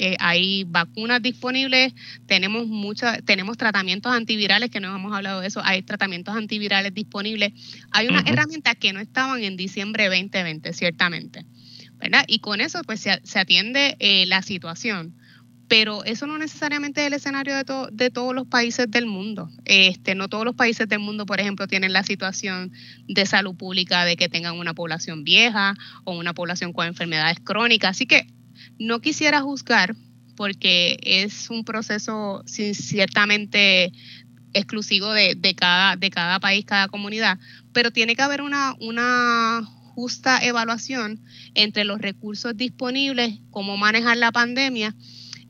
eh, 0.00 0.16
hay 0.20 0.62
vacunas 0.62 1.20
disponibles, 1.20 1.92
tenemos 2.26 2.68
muchas, 2.68 3.20
tenemos 3.24 3.56
tratamientos 3.56 4.12
antivirales, 4.12 4.70
que 4.70 4.78
no 4.78 4.94
hemos 4.94 5.12
hablado 5.12 5.40
de 5.40 5.48
eso, 5.48 5.60
hay 5.64 5.82
tratamientos 5.82 6.36
antivirales 6.36 6.94
disponibles. 6.94 7.52
Hay 7.90 8.06
unas 8.06 8.24
herramientas 8.26 8.76
que 8.76 8.92
no 8.92 9.00
estaban 9.00 9.42
en 9.42 9.56
diciembre 9.56 10.04
2020, 10.04 10.72
ciertamente. 10.72 11.44
¿verdad? 11.94 12.24
Y 12.28 12.38
con 12.38 12.60
eso 12.60 12.80
pues 12.84 13.00
se, 13.00 13.20
se 13.24 13.40
atiende 13.40 13.96
la 14.28 14.42
situación 14.42 15.17
pero 15.68 16.02
eso 16.04 16.26
no 16.26 16.38
necesariamente 16.38 17.02
es 17.02 17.08
el 17.08 17.12
escenario 17.12 17.54
de, 17.54 17.64
de 17.92 18.10
todos 18.10 18.34
los 18.34 18.46
países 18.46 18.90
del 18.90 19.06
mundo. 19.06 19.50
Este, 19.66 20.14
no 20.14 20.28
todos 20.28 20.44
los 20.44 20.54
países 20.54 20.88
del 20.88 20.98
mundo, 20.98 21.26
por 21.26 21.40
ejemplo, 21.40 21.68
tienen 21.68 21.92
la 21.92 22.02
situación 22.02 22.72
de 23.06 23.26
salud 23.26 23.54
pública 23.54 24.04
de 24.06 24.16
que 24.16 24.30
tengan 24.30 24.58
una 24.58 24.74
población 24.74 25.24
vieja 25.24 25.74
o 26.04 26.18
una 26.18 26.32
población 26.32 26.72
con 26.72 26.86
enfermedades 26.86 27.38
crónicas. 27.40 27.90
Así 27.90 28.06
que 28.06 28.26
no 28.78 29.00
quisiera 29.00 29.42
juzgar 29.42 29.94
porque 30.36 30.98
es 31.02 31.50
un 31.50 31.64
proceso 31.64 32.42
ciertamente 32.46 33.92
exclusivo 34.54 35.12
de, 35.12 35.34
de, 35.34 35.54
cada, 35.54 35.96
de 35.96 36.08
cada 36.10 36.40
país, 36.40 36.64
cada 36.64 36.88
comunidad, 36.88 37.38
pero 37.74 37.90
tiene 37.90 38.16
que 38.16 38.22
haber 38.22 38.40
una, 38.40 38.74
una 38.80 39.62
justa 39.94 40.38
evaluación 40.38 41.20
entre 41.54 41.84
los 41.84 42.00
recursos 42.00 42.56
disponibles, 42.56 43.40
cómo 43.50 43.76
manejar 43.76 44.16
la 44.16 44.32
pandemia 44.32 44.94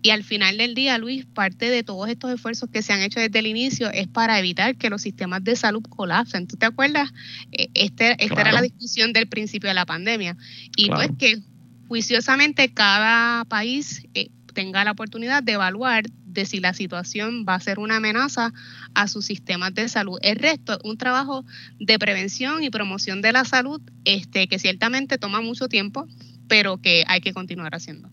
y 0.00 0.11
al 0.11 0.22
final 0.22 0.58
del 0.58 0.74
día, 0.74 0.96
Luis, 0.98 1.26
parte 1.26 1.70
de 1.70 1.82
todos 1.82 2.08
estos 2.08 2.32
esfuerzos 2.32 2.70
que 2.70 2.82
se 2.82 2.92
han 2.92 3.00
hecho 3.00 3.18
desde 3.18 3.40
el 3.40 3.46
inicio 3.46 3.90
es 3.90 4.06
para 4.06 4.38
evitar 4.38 4.76
que 4.76 4.90
los 4.90 5.02
sistemas 5.02 5.42
de 5.42 5.56
salud 5.56 5.82
colapsen. 5.82 6.46
¿Tú 6.46 6.56
te 6.56 6.66
acuerdas? 6.66 7.11
Eh, 7.50 7.68
este, 7.74 8.22
esta 8.24 8.40
era 8.40 8.52
la 8.52 8.62
discusión 8.62 9.12
del 9.12 9.28
principio 9.28 9.68
de 9.68 9.74
la 9.74 9.87
pandemia. 9.87 10.37
Y 10.76 10.88
pues 10.90 11.11
que 11.18 11.40
juiciosamente 11.88 12.72
cada 12.72 13.44
país 13.46 14.06
eh, 14.14 14.30
tenga 14.54 14.84
la 14.84 14.92
oportunidad 14.92 15.42
de 15.42 15.52
evaluar 15.52 16.04
de 16.24 16.46
si 16.46 16.61
la 16.61 16.74
situación 16.74 17.44
va 17.48 17.54
a 17.54 17.61
ser 17.61 17.80
una 17.80 17.96
amenaza 17.96 18.52
a 18.94 19.08
sus 19.08 19.24
sistemas 19.24 19.74
de 19.74 19.88
salud. 19.88 20.18
El 20.22 20.37
resto, 20.37 20.78
un 20.84 20.96
trabajo 20.96 21.44
de 21.80 21.98
prevención 21.98 22.62
y 22.62 22.70
promoción 22.70 23.20
de 23.20 23.32
la 23.32 23.44
salud, 23.44 23.80
este, 24.04 24.46
que 24.46 24.61
ciertamente 24.61 25.18
toma 25.18 25.40
mucho 25.40 25.68
tiempo, 25.68 26.06
pero 26.46 26.78
que 26.78 27.04
hay 27.08 27.20
que 27.20 27.32
continuar 27.32 27.74
haciendo. 27.74 28.11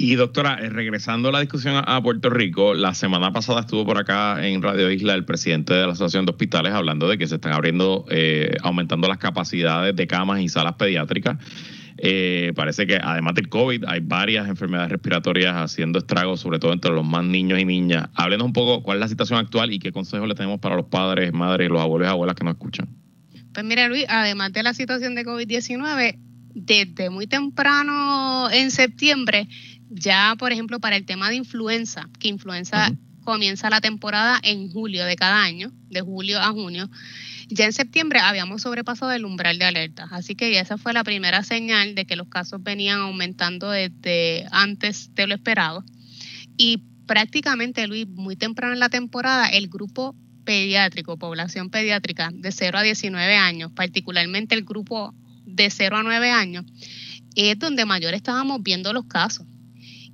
Y 0.00 0.14
doctora, 0.14 0.60
eh, 0.62 0.70
regresando 0.70 1.28
a 1.28 1.32
la 1.32 1.40
discusión 1.40 1.82
a 1.84 2.00
Puerto 2.00 2.30
Rico, 2.30 2.72
la 2.72 2.94
semana 2.94 3.32
pasada 3.32 3.62
estuvo 3.62 3.84
por 3.84 3.98
acá 3.98 4.46
en 4.46 4.62
Radio 4.62 4.92
Isla 4.92 5.14
el 5.14 5.24
presidente 5.24 5.74
de 5.74 5.86
la 5.86 5.92
Asociación 5.92 6.24
de 6.24 6.30
Hospitales 6.30 6.72
hablando 6.72 7.08
de 7.08 7.18
que 7.18 7.26
se 7.26 7.34
están 7.34 7.52
abriendo, 7.52 8.06
eh, 8.08 8.56
aumentando 8.62 9.08
las 9.08 9.18
capacidades 9.18 9.96
de 9.96 10.06
camas 10.06 10.40
y 10.40 10.48
salas 10.48 10.74
pediátricas. 10.74 11.38
Eh, 11.96 12.52
parece 12.54 12.86
que 12.86 12.96
además 13.02 13.34
del 13.34 13.48
COVID 13.48 13.86
hay 13.88 13.98
varias 13.98 14.48
enfermedades 14.48 14.92
respiratorias 14.92 15.56
haciendo 15.56 15.98
estragos, 15.98 16.38
sobre 16.38 16.60
todo 16.60 16.72
entre 16.72 16.92
los 16.92 17.04
más 17.04 17.24
niños 17.24 17.58
y 17.58 17.64
niñas. 17.64 18.08
Háblenos 18.14 18.46
un 18.46 18.52
poco 18.52 18.84
cuál 18.84 18.98
es 18.98 19.00
la 19.00 19.08
situación 19.08 19.40
actual 19.40 19.72
y 19.72 19.80
qué 19.80 19.90
consejos 19.90 20.28
le 20.28 20.36
tenemos 20.36 20.60
para 20.60 20.76
los 20.76 20.86
padres, 20.86 21.32
madres, 21.32 21.70
los 21.70 21.80
abuelos 21.80 22.06
y 22.06 22.10
abuelas 22.10 22.36
que 22.36 22.44
nos 22.44 22.54
escuchan. 22.54 22.88
Pues 23.52 23.66
mira, 23.66 23.88
Luis, 23.88 24.04
además 24.08 24.52
de 24.52 24.62
la 24.62 24.74
situación 24.74 25.16
de 25.16 25.24
COVID-19, 25.24 26.18
desde 26.54 27.10
muy 27.10 27.26
temprano 27.26 28.48
en 28.52 28.70
septiembre, 28.70 29.48
ya 29.90 30.34
por 30.38 30.52
ejemplo 30.52 30.80
para 30.80 30.96
el 30.96 31.04
tema 31.04 31.30
de 31.30 31.36
influenza, 31.36 32.08
que 32.18 32.28
influenza 32.28 32.92
comienza 33.24 33.68
la 33.68 33.80
temporada 33.80 34.40
en 34.42 34.70
julio 34.70 35.04
de 35.04 35.16
cada 35.16 35.42
año, 35.42 35.70
de 35.90 36.00
julio 36.00 36.40
a 36.40 36.50
junio, 36.50 36.88
ya 37.48 37.64
en 37.64 37.72
septiembre 37.72 38.20
habíamos 38.20 38.62
sobrepasado 38.62 39.12
el 39.12 39.24
umbral 39.24 39.58
de 39.58 39.64
alerta, 39.64 40.08
así 40.10 40.34
que 40.34 40.52
ya 40.52 40.60
esa 40.60 40.78
fue 40.78 40.92
la 40.92 41.04
primera 41.04 41.42
señal 41.42 41.94
de 41.94 42.04
que 42.04 42.16
los 42.16 42.28
casos 42.28 42.62
venían 42.62 43.00
aumentando 43.00 43.70
desde 43.70 44.46
antes 44.50 45.14
de 45.14 45.26
lo 45.26 45.34
esperado. 45.34 45.84
Y 46.56 46.82
prácticamente, 47.06 47.86
Luis, 47.86 48.06
muy 48.06 48.36
temprano 48.36 48.74
en 48.74 48.80
la 48.80 48.90
temporada, 48.90 49.48
el 49.48 49.68
grupo 49.68 50.14
pediátrico, 50.44 51.16
población 51.16 51.70
pediátrica 51.70 52.30
de 52.32 52.52
0 52.52 52.78
a 52.78 52.82
19 52.82 53.36
años, 53.36 53.72
particularmente 53.72 54.54
el 54.54 54.64
grupo 54.64 55.14
de 55.44 55.70
0 55.70 55.96
a 55.96 56.02
9 56.02 56.30
años, 56.30 56.64
es 57.34 57.58
donde 57.58 57.84
mayor 57.84 58.14
estábamos 58.14 58.62
viendo 58.62 58.92
los 58.92 59.06
casos. 59.06 59.46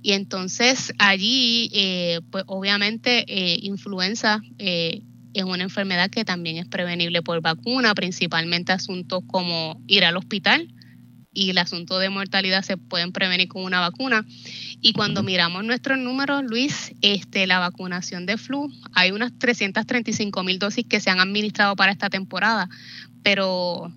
Y 0.05 0.13
entonces 0.13 0.93
allí, 0.99 1.71
eh, 1.73 2.21
pues 2.29 2.43
obviamente, 2.45 3.25
eh, 3.27 3.57
influenza 3.63 4.39
eh, 4.59 5.01
es 5.33 5.43
una 5.43 5.63
enfermedad 5.63 6.11
que 6.11 6.23
también 6.23 6.57
es 6.57 6.67
prevenible 6.67 7.23
por 7.23 7.41
vacuna, 7.41 7.95
principalmente 7.95 8.71
asuntos 8.71 9.23
como 9.25 9.81
ir 9.87 10.05
al 10.05 10.15
hospital 10.15 10.71
y 11.33 11.49
el 11.49 11.57
asunto 11.57 11.97
de 11.97 12.09
mortalidad 12.09 12.61
se 12.61 12.77
pueden 12.77 13.13
prevenir 13.13 13.47
con 13.47 13.63
una 13.63 13.79
vacuna. 13.79 14.23
Y 14.79 14.93
cuando 14.93 15.23
miramos 15.23 15.63
nuestros 15.63 15.97
números, 15.97 16.43
Luis, 16.43 16.93
este, 17.01 17.47
la 17.47 17.57
vacunación 17.57 18.27
de 18.27 18.37
flu, 18.37 18.71
hay 18.93 19.09
unas 19.09 19.35
335 19.39 20.43
mil 20.43 20.59
dosis 20.59 20.85
que 20.87 20.99
se 20.99 21.09
han 21.09 21.19
administrado 21.19 21.75
para 21.75 21.91
esta 21.91 22.11
temporada, 22.11 22.69
pero 23.23 23.91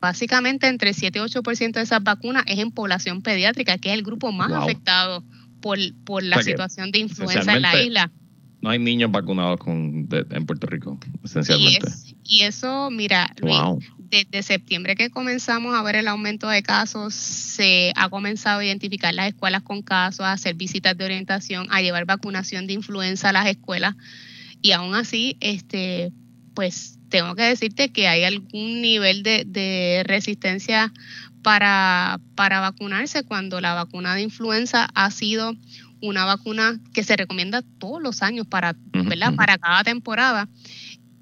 básicamente 0.00 0.66
entre 0.66 0.94
7 0.94 1.16
y 1.16 1.22
8% 1.22 1.74
de 1.74 1.82
esas 1.82 2.02
vacunas 2.02 2.42
es 2.48 2.58
en 2.58 2.72
población 2.72 3.22
pediátrica, 3.22 3.78
que 3.78 3.90
es 3.90 3.94
el 3.94 4.02
grupo 4.02 4.32
más 4.32 4.50
afectado 4.50 5.22
por, 5.64 5.78
por 6.04 6.22
la 6.22 6.42
situación 6.42 6.92
de 6.92 6.98
influenza 6.98 7.54
en 7.54 7.62
la 7.62 7.82
isla 7.82 8.12
no 8.64 8.70
hay 8.70 8.78
niños 8.78 9.10
vacunados 9.10 9.58
con, 9.58 10.08
en 10.10 10.46
Puerto 10.46 10.66
Rico, 10.66 10.98
esencialmente. 11.22 11.86
Y, 12.24 12.44
eso, 12.44 12.90
mira, 12.90 13.30
desde 13.98 14.42
septiembre 14.42 14.96
que 14.96 15.10
comenzamos 15.10 15.74
a 15.74 15.82
ver 15.82 15.96
el 15.96 16.08
aumento 16.08 16.48
de 16.48 16.62
casos, 16.62 17.12
se 17.12 17.92
ha 17.94 18.08
comenzado 18.08 18.60
a 18.60 18.64
identificar 18.64 19.12
las 19.12 19.28
escuelas 19.28 19.62
con 19.62 19.82
casos, 19.82 20.24
a 20.24 20.32
hacer 20.32 20.54
visitas 20.54 20.96
de 20.96 21.04
orientación, 21.04 21.66
a 21.70 21.82
llevar 21.82 22.06
vacunación 22.06 22.66
de 22.66 22.72
influenza 22.72 23.28
a 23.28 23.32
las 23.34 23.48
escuelas. 23.48 23.96
Y 24.62 24.72
aún 24.72 24.94
así, 24.94 25.36
este, 25.40 26.10
pues 26.54 26.98
tengo 27.10 27.34
que 27.34 27.42
decirte 27.42 27.92
que 27.92 28.08
hay 28.08 28.24
algún 28.24 28.80
nivel 28.80 29.22
de, 29.22 29.44
de 29.46 30.04
resistencia 30.06 30.90
para, 31.44 32.18
para 32.34 32.58
vacunarse 32.58 33.22
cuando 33.22 33.60
la 33.60 33.74
vacuna 33.74 34.16
de 34.16 34.22
influenza 34.22 34.88
ha 34.94 35.10
sido 35.12 35.54
una 36.00 36.24
vacuna 36.24 36.80
que 36.92 37.04
se 37.04 37.16
recomienda 37.16 37.62
todos 37.78 38.02
los 38.02 38.22
años 38.22 38.46
para, 38.46 38.74
¿verdad? 38.92 39.34
Para 39.36 39.58
cada 39.58 39.84
temporada. 39.84 40.48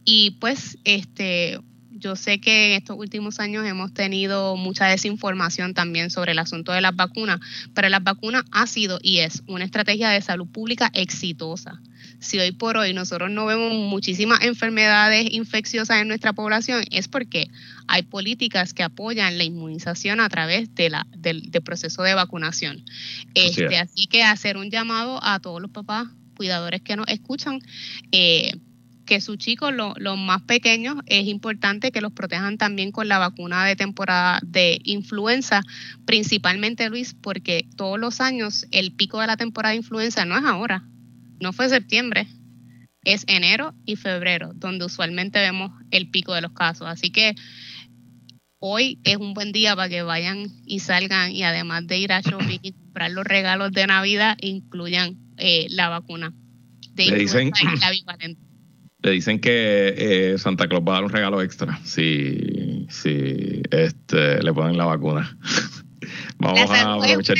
Y 0.05 0.33
pues, 0.41 0.79
este, 0.85 1.61
yo 1.91 2.17
sé 2.17 2.41
que 2.41 2.67
en 2.67 2.73
estos 2.79 2.97
últimos 2.97 3.41
años 3.41 3.67
hemos 3.67 3.93
tenido 3.93 4.57
mucha 4.57 4.87
desinformación 4.87 5.75
también 5.75 6.11
sobre 6.11 6.33
el 6.33 6.39
asunto 6.39 6.73
de 6.73 6.81
las 6.81 6.95
vacunas, 6.95 7.41
pero 7.75 7.89
las 7.89 8.03
vacunas 8.03 8.45
ha 8.53 8.67
sido 8.67 9.01
y 9.03 9.19
es 9.19 9.43
una 9.49 9.65
estrategia 9.65 10.09
de 10.11 10.23
salud 10.23 10.47
pública 10.47 10.91
exitosa 10.95 11.81
si 12.23 12.39
hoy 12.39 12.53
por 12.53 12.77
hoy 12.77 12.95
nosotros 12.95 13.31
no 13.31 13.47
vemos 13.47 13.73
muchísimas 13.73 14.43
enfermedades 14.43 15.33
infecciosas 15.33 16.01
en 16.01 16.09
nuestra 16.09 16.33
población, 16.33 16.85
es 16.91 17.09
porque 17.09 17.51
hay 17.89 18.05
políticas 18.05 18.73
que 18.73 18.85
apoyan 18.85 19.37
la 19.39 19.45
inmunización 19.45 20.21
a 20.21 20.29
través 20.29 20.75
de 20.75 20.89
la, 20.89 21.07
del, 21.17 21.51
proceso 21.65 22.03
de 22.03 22.15
vacunación. 22.15 22.85
Este, 23.35 23.77
así, 23.77 24.07
que 24.07 24.23
hacer 24.23 24.57
un 24.57 24.71
llamado 24.71 25.23
a 25.23 25.41
todos 25.41 25.61
los 25.61 25.71
papás 25.71 26.09
cuidadores 26.37 26.81
que 26.81 26.97
nos 26.97 27.09
escuchan. 27.09 27.61
Eh, 28.13 28.53
que 29.05 29.21
sus 29.21 29.37
chicos, 29.37 29.75
los 29.75 30.19
más 30.19 30.43
pequeños, 30.43 30.95
es 31.07 31.27
importante 31.27 31.91
que 31.91 32.01
los 32.01 32.13
protejan 32.13 32.57
también 32.57 32.93
con 32.93 33.09
la 33.09 33.19
vacuna 33.19 33.65
de 33.67 33.75
temporada 33.75 34.39
de 34.45 34.81
influenza, 34.85 35.63
principalmente 36.07 36.89
Luis, 36.89 37.13
porque 37.21 37.67
todos 37.77 37.99
los 37.99 38.21
años 38.21 38.65
el 38.71 38.93
pico 38.93 39.21
de 39.21 39.27
la 39.27 39.37
temporada 39.37 39.73
de 39.73 39.79
influenza 39.79 40.25
no 40.25 40.39
es 40.39 40.45
ahora, 40.45 40.85
no 41.43 41.53
fue 41.53 41.69
septiembre, 41.69 42.27
es 43.05 43.25
enero 43.27 43.75
y 43.85 43.97
febrero, 43.97 44.53
donde 44.55 44.85
usualmente 44.85 45.41
vemos 45.41 45.73
el 45.91 46.09
pico 46.09 46.35
de 46.35 46.41
los 46.41 46.53
casos. 46.53 46.87
Así 46.87 47.11
que 47.11 47.35
hoy 48.59 49.01
es 49.03 49.17
un 49.17 49.35
buen 49.35 49.51
día 49.51 49.75
para 49.75 49.89
que 49.89 50.03
vayan 50.03 50.47
y 50.65 50.79
salgan 50.79 51.33
y 51.33 51.43
además 51.43 51.87
de 51.87 51.99
ir 51.99 52.13
a 52.13 52.21
shopping 52.21 52.61
y 52.63 52.73
comprar 52.73 53.11
los 53.11 53.25
regalos 53.25 53.73
de 53.73 53.87
Navidad, 53.89 54.39
incluyan 54.41 55.19
eh, 55.37 55.67
la 55.71 55.89
vacuna 55.89 56.33
de 56.95 57.07
le 57.07 57.19
dicen. 57.19 57.51
Le 59.05 59.11
dicen 59.11 59.41
que 59.41 59.95
eh, 59.97 60.39
Santa 60.39 60.69
Claus 60.69 60.85
va 60.87 60.93
a 60.93 60.95
dar 60.95 61.05
un 61.05 61.11
regalo 61.11 61.43
extra 61.43 61.77
si, 61.83 62.87
si 62.89 63.61
este, 63.73 64.41
le 64.41 64.53
ponen 64.53 64.79
la 64.79 64.85
vacuna. 64.85 65.37
Vamos 66.39 66.71
a 66.71 66.93
aprovechar 66.93 67.37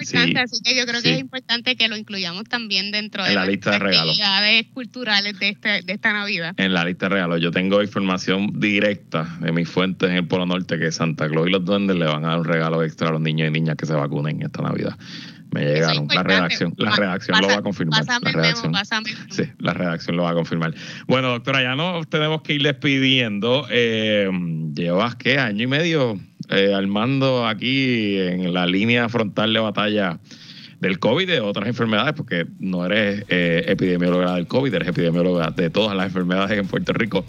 así 0.00 0.60
que 0.64 0.76
yo 0.76 0.86
creo 0.86 1.02
que 1.02 1.14
es 1.14 1.20
importante 1.20 1.76
que 1.76 1.88
lo 1.88 1.96
incluyamos 1.96 2.44
también 2.44 2.90
dentro 2.90 3.24
de 3.24 3.34
la 3.34 3.46
lista 3.46 3.72
de 3.72 3.78
regalos 3.78 4.12
actividades 4.12 4.66
culturales 4.72 5.38
de, 5.38 5.48
este, 5.48 5.82
de 5.82 5.92
esta 5.92 6.12
Navidad. 6.12 6.54
En 6.56 6.72
la 6.72 6.84
lista 6.84 7.06
de 7.06 7.14
regalos. 7.14 7.40
Yo 7.40 7.50
tengo 7.50 7.82
información 7.82 8.60
directa 8.60 9.36
de 9.40 9.52
mis 9.52 9.68
fuentes 9.68 10.10
en 10.10 10.16
el 10.16 10.26
Polo 10.26 10.46
Norte 10.46 10.78
que 10.78 10.92
Santa 10.92 11.28
Claus 11.28 11.48
y 11.48 11.50
los 11.50 11.64
duendes 11.64 11.96
le 11.96 12.06
van 12.06 12.24
a 12.24 12.28
dar 12.28 12.38
un 12.38 12.44
regalo 12.44 12.82
extra 12.82 13.08
a 13.08 13.12
los 13.12 13.20
niños 13.20 13.48
y 13.48 13.50
niñas 13.50 13.76
que 13.76 13.86
se 13.86 13.94
vacunen 13.94 14.42
esta 14.42 14.62
Navidad. 14.62 14.96
Me 15.52 15.64
llegaron. 15.66 16.08
La 16.08 16.22
redacción, 16.22 16.72
la 16.78 16.96
redacción 16.96 17.40
lo 17.42 17.48
va 17.48 17.56
a 17.56 17.62
confirmar. 17.62 18.04
la 18.06 18.32
redacción, 18.32 18.72
sí, 19.28 19.44
la 19.58 19.74
redacción 19.74 20.16
lo 20.16 20.22
va 20.22 20.30
a 20.30 20.34
confirmar. 20.34 20.74
Bueno, 21.06 21.28
doctora, 21.28 21.62
ya 21.62 21.74
nos 21.76 22.08
tenemos 22.08 22.40
que 22.40 22.54
ir 22.54 22.62
despidiendo. 22.62 23.66
Eh, 23.70 24.30
llevas, 24.74 25.16
¿qué? 25.16 25.38
Año 25.38 25.64
y 25.64 25.66
medio 25.66 26.18
eh, 26.52 26.74
al 26.74 26.86
mando 26.86 27.46
aquí 27.46 28.18
en 28.18 28.52
la 28.52 28.66
línea 28.66 29.08
frontal 29.08 29.52
de 29.52 29.60
batalla 29.60 30.18
del 30.80 30.98
COVID 30.98 31.22
y 31.22 31.26
de 31.26 31.40
otras 31.40 31.68
enfermedades, 31.68 32.12
porque 32.14 32.46
no 32.58 32.84
eres 32.84 33.24
eh, 33.28 33.64
epidemióloga 33.68 34.34
del 34.34 34.46
COVID, 34.46 34.74
eres 34.74 34.88
epidemióloga 34.88 35.50
de 35.50 35.70
todas 35.70 35.96
las 35.96 36.06
enfermedades 36.06 36.58
en 36.58 36.66
Puerto 36.66 36.92
Rico. 36.92 37.24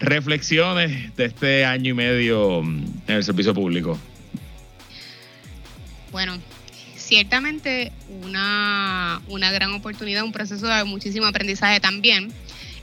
Reflexiones 0.00 1.16
de 1.16 1.24
este 1.24 1.64
año 1.64 1.90
y 1.90 1.94
medio 1.94 2.60
en 2.60 3.00
el 3.06 3.24
servicio 3.24 3.54
público. 3.54 3.98
Bueno, 6.12 6.38
ciertamente 6.96 7.92
una, 8.22 9.20
una 9.28 9.50
gran 9.50 9.72
oportunidad, 9.72 10.24
un 10.24 10.32
proceso 10.32 10.66
de 10.66 10.84
muchísimo 10.84 11.26
aprendizaje 11.26 11.80
también. 11.80 12.32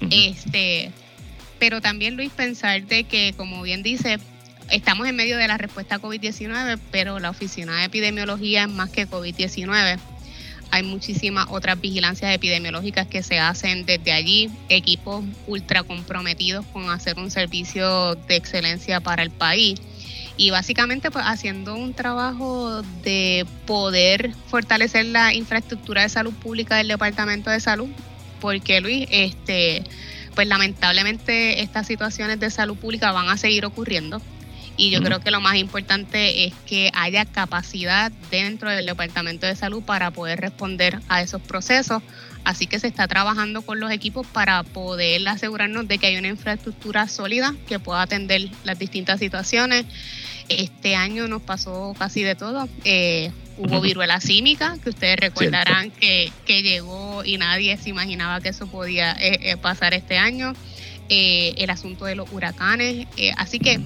Este, 0.10 0.92
pero 1.60 1.82
también 1.82 2.16
Luis 2.16 2.32
pensar 2.32 2.86
de 2.86 3.04
que, 3.04 3.34
como 3.38 3.62
bien 3.64 3.84
dice, 3.84 4.18
estamos 4.70 5.08
en 5.08 5.16
medio 5.16 5.38
de 5.38 5.48
la 5.48 5.58
respuesta 5.58 5.96
a 5.96 6.00
COVID-19, 6.00 6.80
pero 6.92 7.20
la 7.20 7.30
oficina 7.30 7.80
de 7.80 7.86
epidemiología 7.86 8.64
es 8.64 8.70
más 8.70 8.90
que 8.90 9.08
COVID-19. 9.08 10.00
Hay 10.72 10.84
muchísimas 10.84 11.48
otras 11.50 11.80
vigilancias 11.80 12.34
epidemiológicas 12.34 13.08
que 13.08 13.24
se 13.24 13.40
hacen 13.40 13.86
desde 13.86 14.12
allí, 14.12 14.50
equipos 14.70 15.24
ultra 15.48 15.84
comprometidos 15.84 16.66
con 16.68 16.90
hacer 16.90 17.18
un 17.18 17.32
servicio 17.32 18.16
de 18.16 18.36
excelencia 18.36 19.00
para 19.00 19.24
el 19.24 19.32
país 19.32 19.80
y 20.38 20.50
básicamente 20.50 21.12
pues 21.12 21.24
haciendo 21.26 21.76
un 21.76 21.94
trabajo 21.94 22.82
de 23.04 23.46
poder 23.66 24.34
fortalecer 24.48 25.06
la 25.06 25.34
infraestructura 25.34 26.02
de 26.02 26.10
salud 26.10 26.34
pública 26.34 26.76
del 26.76 26.90
Departamento 26.90 27.50
de 27.50 27.60
Salud, 27.60 27.88
porque 28.42 28.82
Luis, 28.82 29.08
este, 29.12 29.84
pues 30.34 30.48
lamentablemente 30.48 31.62
estas 31.62 31.88
situaciones 31.88 32.40
de 32.40 32.50
salud 32.50 32.76
pública 32.76 33.12
van 33.12 33.30
a 33.30 33.38
seguir 33.38 33.66
ocurriendo. 33.66 34.22
Y 34.78 34.90
yo 34.90 35.02
creo 35.02 35.22
que 35.22 35.32
lo 35.32 35.40
más 35.40 35.56
importante 35.56 36.46
es 36.46 36.54
que 36.66 36.92
haya 36.94 37.26
capacidad 37.26 38.12
dentro 38.30 38.70
del 38.70 38.86
Departamento 38.86 39.46
de 39.46 39.56
Salud 39.56 39.82
para 39.82 40.12
poder 40.12 40.42
responder 40.42 41.00
a 41.08 41.22
esos 41.22 41.42
procesos. 41.42 42.04
Así 42.44 42.68
que 42.68 42.80
se 42.80 42.88
está 42.88 43.08
trabajando 43.08 43.62
con 43.64 43.80
los 43.80 43.92
equipos 43.92 44.28
para 44.28 44.62
poder 44.64 45.28
asegurarnos 45.28 45.88
de 45.88 45.98
que 45.98 46.08
hay 46.08 46.18
una 46.18 46.28
infraestructura 46.28 47.08
sólida 47.08 47.56
que 47.68 47.80
pueda 47.80 48.02
atender 48.02 48.50
las 48.64 48.78
distintas 48.78 49.20
situaciones. 49.20 49.86
Este 50.48 50.96
año 50.96 51.28
nos 51.28 51.42
pasó 51.42 51.96
casi 51.98 52.22
de 52.22 52.36
todo. 52.36 52.70
Eh, 52.84 53.32
hubo 53.58 53.82
viruela 53.82 54.20
símica, 54.20 54.78
que 54.84 54.90
ustedes 54.90 55.18
recordarán 55.18 55.90
que, 55.90 56.32
llegó 56.46 57.24
y 57.26 57.38
nadie 57.38 57.78
se 57.78 57.90
imaginaba 57.90 58.42
que 58.42 58.50
eso 58.50 58.68
podía 58.68 59.14
eh, 59.14 59.40
eh, 59.42 59.58
pasar 59.58 59.94
este 59.94 60.18
año. 60.18 60.54
el 61.10 61.70
asunto 61.70 62.06
de 62.06 62.16
los 62.16 62.32
huracanes. 62.32 63.08
así 63.38 63.58
que 63.60 63.80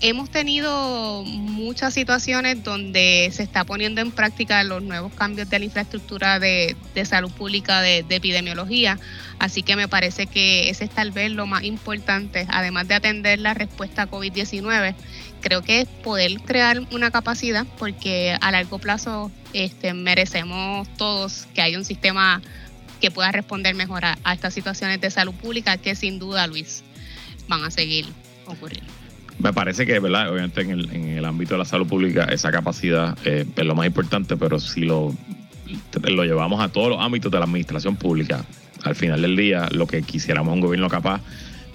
hemos 0.00 0.30
tenido 0.30 1.24
muchas 1.24 1.94
situaciones 1.94 2.62
donde 2.62 3.30
se 3.32 3.42
está 3.42 3.64
poniendo 3.64 4.00
en 4.00 4.12
práctica 4.12 4.62
los 4.62 4.82
nuevos 4.82 5.12
cambios 5.12 5.50
de 5.50 5.58
la 5.58 5.64
infraestructura 5.64 6.38
de, 6.38 6.76
salud 7.04 7.30
pública 7.32 7.80
de, 7.80 8.04
epidemiología. 8.08 8.98
Así 9.38 9.62
que 9.62 9.76
me 9.76 9.88
parece 9.88 10.26
que 10.26 10.70
ese 10.70 10.84
es 10.84 10.90
tal 10.90 11.10
vez 11.10 11.30
lo 11.32 11.46
más 11.46 11.64
importante, 11.64 12.46
además 12.50 12.88
de 12.88 12.94
atender 12.94 13.38
la 13.38 13.54
respuesta 13.54 14.02
a 14.02 14.10
COVID-19, 14.10 14.94
creo 15.40 15.62
que 15.62 15.82
es 15.82 15.88
poder 15.88 16.40
crear 16.40 16.80
una 16.90 17.10
capacidad, 17.10 17.66
porque 17.78 18.36
a 18.40 18.50
largo 18.50 18.78
plazo 18.78 19.30
este, 19.52 19.94
merecemos 19.94 20.88
todos 20.96 21.46
que 21.54 21.62
haya 21.62 21.78
un 21.78 21.84
sistema 21.84 22.42
que 23.00 23.10
pueda 23.12 23.30
responder 23.30 23.76
mejor 23.76 24.04
a, 24.04 24.18
a 24.24 24.34
estas 24.34 24.54
situaciones 24.54 25.00
de 25.00 25.10
salud 25.10 25.34
pública 25.34 25.76
que 25.76 25.94
sin 25.94 26.18
duda, 26.18 26.46
Luis, 26.48 26.82
van 27.46 27.62
a 27.62 27.70
seguir 27.70 28.06
ocurriendo 28.46 28.97
me 29.38 29.52
parece 29.52 29.86
que, 29.86 29.98
¿verdad? 29.98 30.30
Obviamente 30.30 30.60
en 30.62 30.70
el, 30.70 30.90
en 30.92 31.08
el 31.08 31.24
ámbito 31.24 31.54
de 31.54 31.58
la 31.58 31.64
salud 31.64 31.86
pública 31.86 32.24
esa 32.24 32.50
capacidad 32.50 33.16
eh, 33.24 33.46
es 33.54 33.64
lo 33.64 33.74
más 33.74 33.86
importante, 33.86 34.36
pero 34.36 34.58
si 34.58 34.80
lo, 34.80 35.14
llevamos 35.94 36.60
a 36.60 36.68
todos 36.68 36.88
los 36.88 37.00
ámbitos 37.00 37.30
de 37.30 37.38
la 37.38 37.44
administración 37.44 37.96
pública, 37.96 38.44
al 38.84 38.94
final 38.94 39.22
del 39.22 39.36
día 39.36 39.68
lo 39.70 39.86
que 39.86 40.02
quisiéramos 40.02 40.52
es 40.52 40.54
un 40.54 40.60
gobierno 40.60 40.88
capaz 40.88 41.20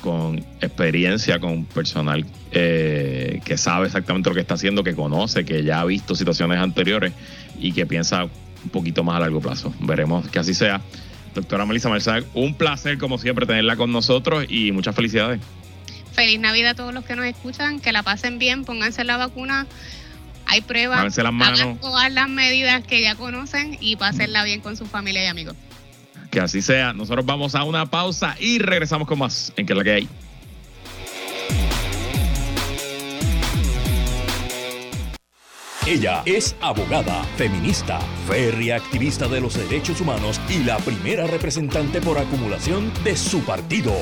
con 0.01 0.39
experiencia, 0.59 1.39
con 1.39 1.63
personal 1.65 2.25
eh, 2.51 3.39
que 3.45 3.57
sabe 3.57 3.85
exactamente 3.85 4.29
lo 4.29 4.35
que 4.35 4.41
está 4.41 4.55
haciendo, 4.55 4.83
que 4.83 4.93
conoce, 4.93 5.45
que 5.45 5.63
ya 5.63 5.79
ha 5.79 5.85
visto 5.85 6.15
situaciones 6.15 6.59
anteriores 6.59 7.13
y 7.59 7.71
que 7.71 7.85
piensa 7.85 8.25
un 8.25 8.69
poquito 8.69 9.05
más 9.05 9.15
a 9.15 9.19
largo 9.21 9.39
plazo. 9.39 9.73
Veremos 9.79 10.27
que 10.27 10.39
así 10.39 10.53
sea. 10.53 10.81
Doctora 11.33 11.65
Melissa 11.65 11.89
Marzal, 11.89 12.25
un 12.35 12.53
placer 12.53 12.99
como 12.99 13.17
siempre 13.17 13.47
tenerla 13.47 13.75
con 13.75 13.91
nosotros 13.91 14.45
y 14.49 14.71
muchas 14.71 14.95
felicidades. 14.95 15.39
Feliz 16.13 16.39
Navidad 16.39 16.71
a 16.71 16.75
todos 16.75 16.93
los 16.93 17.03
que 17.05 17.15
nos 17.15 17.25
escuchan, 17.25 17.79
que 17.79 17.91
la 17.91 18.03
pasen 18.03 18.39
bien, 18.39 18.65
pónganse 18.65 19.03
la 19.03 19.17
vacuna. 19.17 19.65
Hay 20.45 20.61
pruebas, 20.61 21.17
hagan 21.17 21.77
todas 21.79 22.11
las 22.11 22.29
medidas 22.29 22.83
que 22.83 23.01
ya 23.01 23.15
conocen 23.15 23.77
y 23.79 23.95
pásenla 23.95 24.43
bien 24.43 24.61
con 24.61 24.77
su 24.77 24.85
familia 24.85 25.23
y 25.23 25.27
amigos. 25.27 25.55
Que 26.29 26.39
así 26.39 26.61
sea. 26.61 26.93
Nosotros 26.93 27.25
vamos 27.25 27.55
a 27.55 27.63
una 27.63 27.85
pausa 27.87 28.35
y 28.39 28.59
regresamos 28.59 29.07
con 29.07 29.19
más 29.19 29.53
en 29.55 29.65
que 29.65 29.73
la 29.73 29.83
que 29.83 29.91
hay. 29.91 30.09
Ella 35.85 36.23
es 36.25 36.55
abogada, 36.61 37.23
feminista, 37.35 37.99
férrea 38.25 38.77
activista 38.77 39.27
de 39.27 39.41
los 39.41 39.55
derechos 39.55 39.99
humanos 39.99 40.39
y 40.49 40.63
la 40.63 40.77
primera 40.77 41.27
representante 41.27 41.99
por 41.99 42.17
acumulación 42.17 42.91
de 43.03 43.17
su 43.17 43.41
partido. 43.41 43.93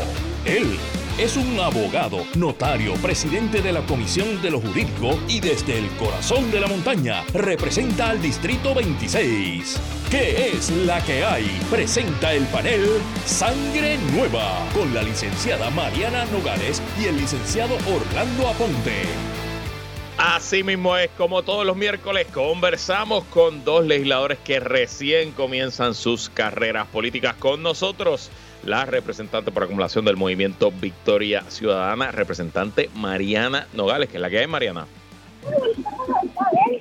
Él 0.45 0.77
es 1.21 1.37
un 1.37 1.59
abogado, 1.59 2.25
notario, 2.35 2.95
presidente 2.95 3.61
de 3.61 3.71
la 3.71 3.85
Comisión 3.85 4.41
de 4.41 4.49
lo 4.49 4.59
Jurídico 4.59 5.19
y 5.27 5.39
desde 5.39 5.77
el 5.77 5.87
corazón 5.97 6.49
de 6.49 6.59
la 6.59 6.65
montaña 6.65 7.23
representa 7.31 8.09
al 8.09 8.19
Distrito 8.19 8.73
26. 8.73 9.79
¿Qué 10.09 10.49
es 10.49 10.71
la 10.71 10.99
que 11.03 11.23
hay? 11.23 11.45
Presenta 11.69 12.33
el 12.33 12.43
panel 12.45 12.87
Sangre 13.25 13.99
Nueva 14.15 14.67
con 14.73 14.95
la 14.95 15.03
licenciada 15.03 15.69
Mariana 15.69 16.25
Nogales 16.25 16.81
y 16.99 17.05
el 17.05 17.17
licenciado 17.17 17.75
Orlando 17.75 18.47
Aponte. 18.47 19.03
Así 20.17 20.63
mismo 20.63 20.97
es, 20.97 21.11
como 21.17 21.43
todos 21.43 21.67
los 21.67 21.77
miércoles, 21.77 22.25
conversamos 22.33 23.25
con 23.25 23.63
dos 23.63 23.85
legisladores 23.85 24.39
que 24.39 24.59
recién 24.59 25.33
comienzan 25.33 25.93
sus 25.93 26.31
carreras 26.31 26.87
políticas 26.87 27.35
con 27.35 27.61
nosotros 27.61 28.31
la 28.63 28.85
representante 28.85 29.51
por 29.51 29.63
acumulación 29.63 30.05
del 30.05 30.17
movimiento 30.17 30.71
Victoria 30.71 31.43
Ciudadana, 31.47 32.11
representante 32.11 32.89
Mariana 32.95 33.67
Nogales, 33.73 34.09
que 34.09 34.17
es 34.17 34.21
la 34.21 34.29
que 34.29 34.39
hay, 34.39 34.47
Mariana. 34.47 34.85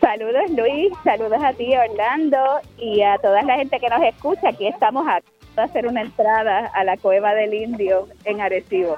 Saludos 0.01 0.51
Luis, 0.51 0.93
saludos 1.05 1.43
a 1.43 1.53
ti 1.53 1.75
Orlando 1.77 2.39
y 2.79 3.03
a 3.03 3.19
toda 3.19 3.43
la 3.43 3.57
gente 3.57 3.79
que 3.79 3.89
nos 3.89 4.03
escucha. 4.03 4.49
Aquí 4.49 4.67
estamos 4.67 5.07
a 5.07 5.21
hacer 5.63 5.87
una 5.87 6.03
entrada 6.03 6.71
a 6.75 6.85
la 6.85 6.97
cueva 6.97 7.35
del 7.35 7.55
indio 7.55 8.09
en 8.25 8.41
Arecibo. 8.41 8.97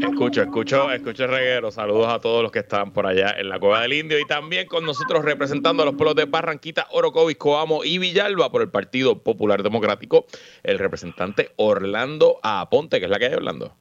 Escucho, 0.00 0.42
escucho, 0.42 0.90
escucho 0.90 1.26
reguero. 1.26 1.70
Saludos 1.70 2.08
a 2.08 2.18
todos 2.20 2.42
los 2.42 2.50
que 2.50 2.60
están 2.60 2.92
por 2.92 3.06
allá 3.06 3.34
en 3.38 3.48
la 3.48 3.58
Cueva 3.58 3.82
del 3.82 3.92
Indio 3.92 4.18
y 4.18 4.24
también 4.24 4.66
con 4.66 4.84
nosotros 4.84 5.24
representando 5.24 5.82
a 5.82 5.86
los 5.86 5.94
pueblos 5.94 6.16
de 6.16 6.24
Barranquita, 6.24 6.86
Orocovis, 6.90 7.36
Coamo 7.36 7.84
y 7.84 7.98
Villalba 7.98 8.50
por 8.50 8.62
el 8.62 8.70
Partido 8.70 9.22
Popular 9.22 9.62
Democrático, 9.62 10.24
el 10.62 10.78
representante 10.78 11.50
Orlando 11.56 12.38
Aponte, 12.42 12.98
que 12.98 13.04
es 13.04 13.10
la 13.10 13.18
que 13.18 13.26
hay, 13.26 13.34
Orlando. 13.34 13.72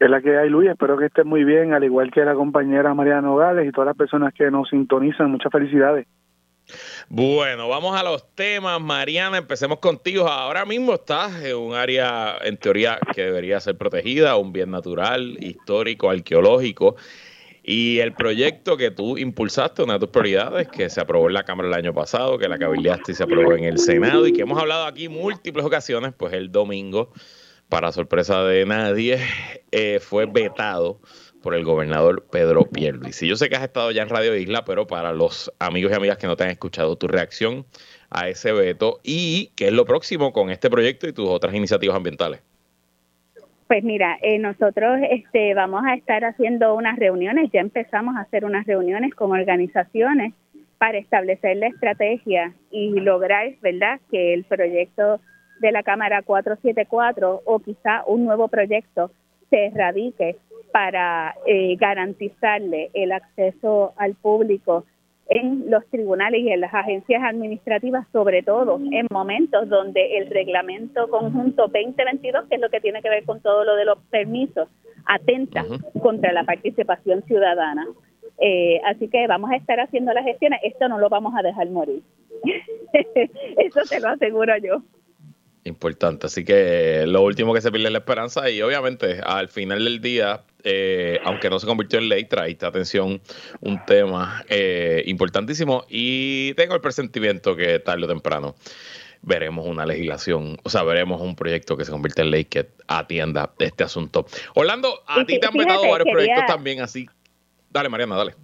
Es 0.00 0.10
la 0.10 0.20
que 0.20 0.36
hay, 0.36 0.48
Luis. 0.50 0.70
Espero 0.70 0.96
que 0.96 1.06
esté 1.06 1.24
muy 1.24 1.44
bien, 1.44 1.72
al 1.72 1.84
igual 1.84 2.10
que 2.10 2.24
la 2.24 2.34
compañera 2.34 2.94
Mariana 2.94 3.22
Nogales 3.22 3.68
y 3.68 3.72
todas 3.72 3.86
las 3.86 3.96
personas 3.96 4.34
que 4.34 4.50
nos 4.50 4.68
sintonizan. 4.68 5.30
Muchas 5.30 5.52
felicidades. 5.52 6.06
Bueno, 7.08 7.68
vamos 7.68 7.98
a 7.98 8.02
los 8.02 8.34
temas. 8.34 8.80
Mariana, 8.80 9.36
empecemos 9.36 9.78
contigo. 9.78 10.26
Ahora 10.26 10.64
mismo 10.64 10.94
estás 10.94 11.44
en 11.44 11.56
un 11.56 11.74
área, 11.74 12.38
en 12.42 12.56
teoría, 12.56 12.98
que 13.14 13.22
debería 13.22 13.60
ser 13.60 13.76
protegida, 13.76 14.36
un 14.36 14.52
bien 14.52 14.70
natural, 14.70 15.36
histórico, 15.40 16.08
arqueológico. 16.08 16.96
Y 17.62 17.98
el 18.00 18.12
proyecto 18.12 18.76
que 18.76 18.90
tú 18.90 19.16
impulsaste, 19.16 19.82
una 19.82 19.94
de 19.94 20.00
tus 20.00 20.08
prioridades, 20.10 20.68
que 20.68 20.90
se 20.90 21.00
aprobó 21.00 21.28
en 21.28 21.34
la 21.34 21.44
Cámara 21.44 21.68
el 21.68 21.74
año 21.74 21.94
pasado, 21.94 22.38
que 22.38 22.48
la 22.48 22.58
cabildeaste 22.58 23.12
y 23.12 23.14
se 23.14 23.22
aprobó 23.22 23.54
en 23.54 23.64
el 23.64 23.78
Senado 23.78 24.26
y 24.26 24.32
que 24.32 24.42
hemos 24.42 24.58
hablado 24.58 24.84
aquí 24.84 25.08
múltiples 25.08 25.64
ocasiones, 25.64 26.12
pues 26.16 26.34
el 26.34 26.52
domingo, 26.52 27.10
para 27.68 27.92
sorpresa 27.92 28.44
de 28.44 28.66
nadie, 28.66 29.18
eh, 29.72 29.98
fue 30.00 30.26
vetado 30.26 31.00
por 31.44 31.54
el 31.54 31.62
gobernador 31.62 32.24
Pedro 32.32 32.64
Pierluisi. 32.64 33.28
Yo 33.28 33.36
sé 33.36 33.50
que 33.50 33.56
has 33.56 33.62
estado 33.62 33.90
ya 33.90 34.02
en 34.02 34.08
Radio 34.08 34.34
Isla, 34.34 34.64
pero 34.64 34.86
para 34.86 35.12
los 35.12 35.52
amigos 35.58 35.92
y 35.92 35.94
amigas 35.94 36.16
que 36.16 36.26
no 36.26 36.36
te 36.36 36.44
han 36.44 36.50
escuchado, 36.50 36.96
tu 36.96 37.06
reacción 37.06 37.66
a 38.08 38.28
ese 38.28 38.50
veto 38.52 38.98
y 39.04 39.50
qué 39.54 39.66
es 39.66 39.72
lo 39.74 39.84
próximo 39.84 40.32
con 40.32 40.48
este 40.48 40.70
proyecto 40.70 41.06
y 41.06 41.12
tus 41.12 41.28
otras 41.28 41.54
iniciativas 41.54 41.96
ambientales. 41.96 42.40
Pues 43.68 43.84
mira, 43.84 44.16
eh, 44.22 44.38
nosotros 44.38 45.00
este, 45.10 45.52
vamos 45.52 45.82
a 45.84 45.94
estar 45.94 46.24
haciendo 46.24 46.74
unas 46.74 46.98
reuniones, 46.98 47.50
ya 47.52 47.60
empezamos 47.60 48.16
a 48.16 48.20
hacer 48.20 48.46
unas 48.46 48.66
reuniones 48.66 49.14
con 49.14 49.30
organizaciones 49.30 50.32
para 50.78 50.96
establecer 50.96 51.58
la 51.58 51.66
estrategia 51.66 52.54
y 52.70 52.88
lograr, 53.00 53.52
¿verdad?, 53.60 54.00
que 54.10 54.32
el 54.32 54.44
proyecto 54.44 55.20
de 55.60 55.72
la 55.72 55.82
Cámara 55.82 56.22
474 56.22 57.42
o 57.44 57.58
quizá 57.58 58.02
un 58.06 58.24
nuevo 58.24 58.48
proyecto 58.48 59.10
se 59.50 59.66
erradique 59.66 60.36
para 60.74 61.36
eh, 61.46 61.76
garantizarle 61.76 62.90
el 62.94 63.12
acceso 63.12 63.92
al 63.96 64.14
público 64.14 64.84
en 65.28 65.70
los 65.70 65.86
tribunales 65.86 66.40
y 66.40 66.50
en 66.50 66.62
las 66.62 66.74
agencias 66.74 67.22
administrativas, 67.22 68.08
sobre 68.10 68.42
todo 68.42 68.80
en 68.90 69.06
momentos 69.12 69.68
donde 69.68 70.18
el 70.18 70.28
reglamento 70.30 71.08
conjunto 71.10 71.68
2022, 71.68 72.46
que 72.48 72.56
es 72.56 72.60
lo 72.60 72.70
que 72.70 72.80
tiene 72.80 73.02
que 73.02 73.08
ver 73.08 73.22
con 73.24 73.40
todo 73.40 73.62
lo 73.62 73.76
de 73.76 73.84
los 73.84 73.98
permisos, 74.10 74.68
atenta 75.06 75.64
contra 76.02 76.32
la 76.32 76.42
participación 76.42 77.22
ciudadana. 77.22 77.86
Eh, 78.38 78.80
así 78.84 79.06
que 79.06 79.28
vamos 79.28 79.52
a 79.52 79.56
estar 79.56 79.78
haciendo 79.78 80.12
las 80.12 80.24
gestiones. 80.24 80.58
Esto 80.64 80.88
no 80.88 80.98
lo 80.98 81.08
vamos 81.08 81.34
a 81.38 81.42
dejar 81.42 81.70
morir. 81.70 82.02
Eso 83.58 83.80
te 83.88 84.00
lo 84.00 84.08
aseguro 84.08 84.56
yo. 84.56 84.82
Importante, 85.62 86.26
así 86.26 86.44
que 86.44 87.04
lo 87.06 87.22
último 87.22 87.54
que 87.54 87.60
se 87.60 87.70
pierde 87.70 87.86
es 87.86 87.92
la 87.92 88.00
esperanza 88.00 88.50
y 88.50 88.60
obviamente 88.60 89.20
al 89.24 89.46
final 89.46 89.84
del 89.84 90.00
día, 90.00 90.42
eh, 90.64 91.20
aunque 91.24 91.50
no 91.50 91.58
se 91.58 91.66
convirtió 91.66 91.98
en 91.98 92.08
ley, 92.08 92.24
trae 92.24 92.56
atención 92.60 93.20
un 93.60 93.84
tema 93.84 94.44
eh, 94.48 95.02
importantísimo 95.06 95.84
y 95.88 96.54
tengo 96.54 96.74
el 96.74 96.80
presentimiento 96.80 97.54
que 97.54 97.78
tarde 97.78 98.04
o 98.04 98.08
temprano 98.08 98.54
veremos 99.20 99.66
una 99.66 99.86
legislación, 99.86 100.58
o 100.62 100.68
sea, 100.68 100.82
veremos 100.82 101.20
un 101.20 101.34
proyecto 101.34 101.76
que 101.76 101.84
se 101.84 101.90
convierte 101.90 102.22
en 102.22 102.30
ley 102.30 102.44
que 102.44 102.66
atienda 102.88 103.52
este 103.58 103.84
asunto. 103.84 104.26
Orlando, 104.54 105.02
a 105.06 105.24
ti 105.24 105.38
te 105.38 105.46
han 105.46 105.54
vetado 105.54 105.88
varios 105.88 106.08
proyectos 106.10 106.46
también 106.46 106.80
así. 106.80 107.06
Dale, 107.70 107.88
Mariana, 107.88 108.16
dale. 108.16 108.34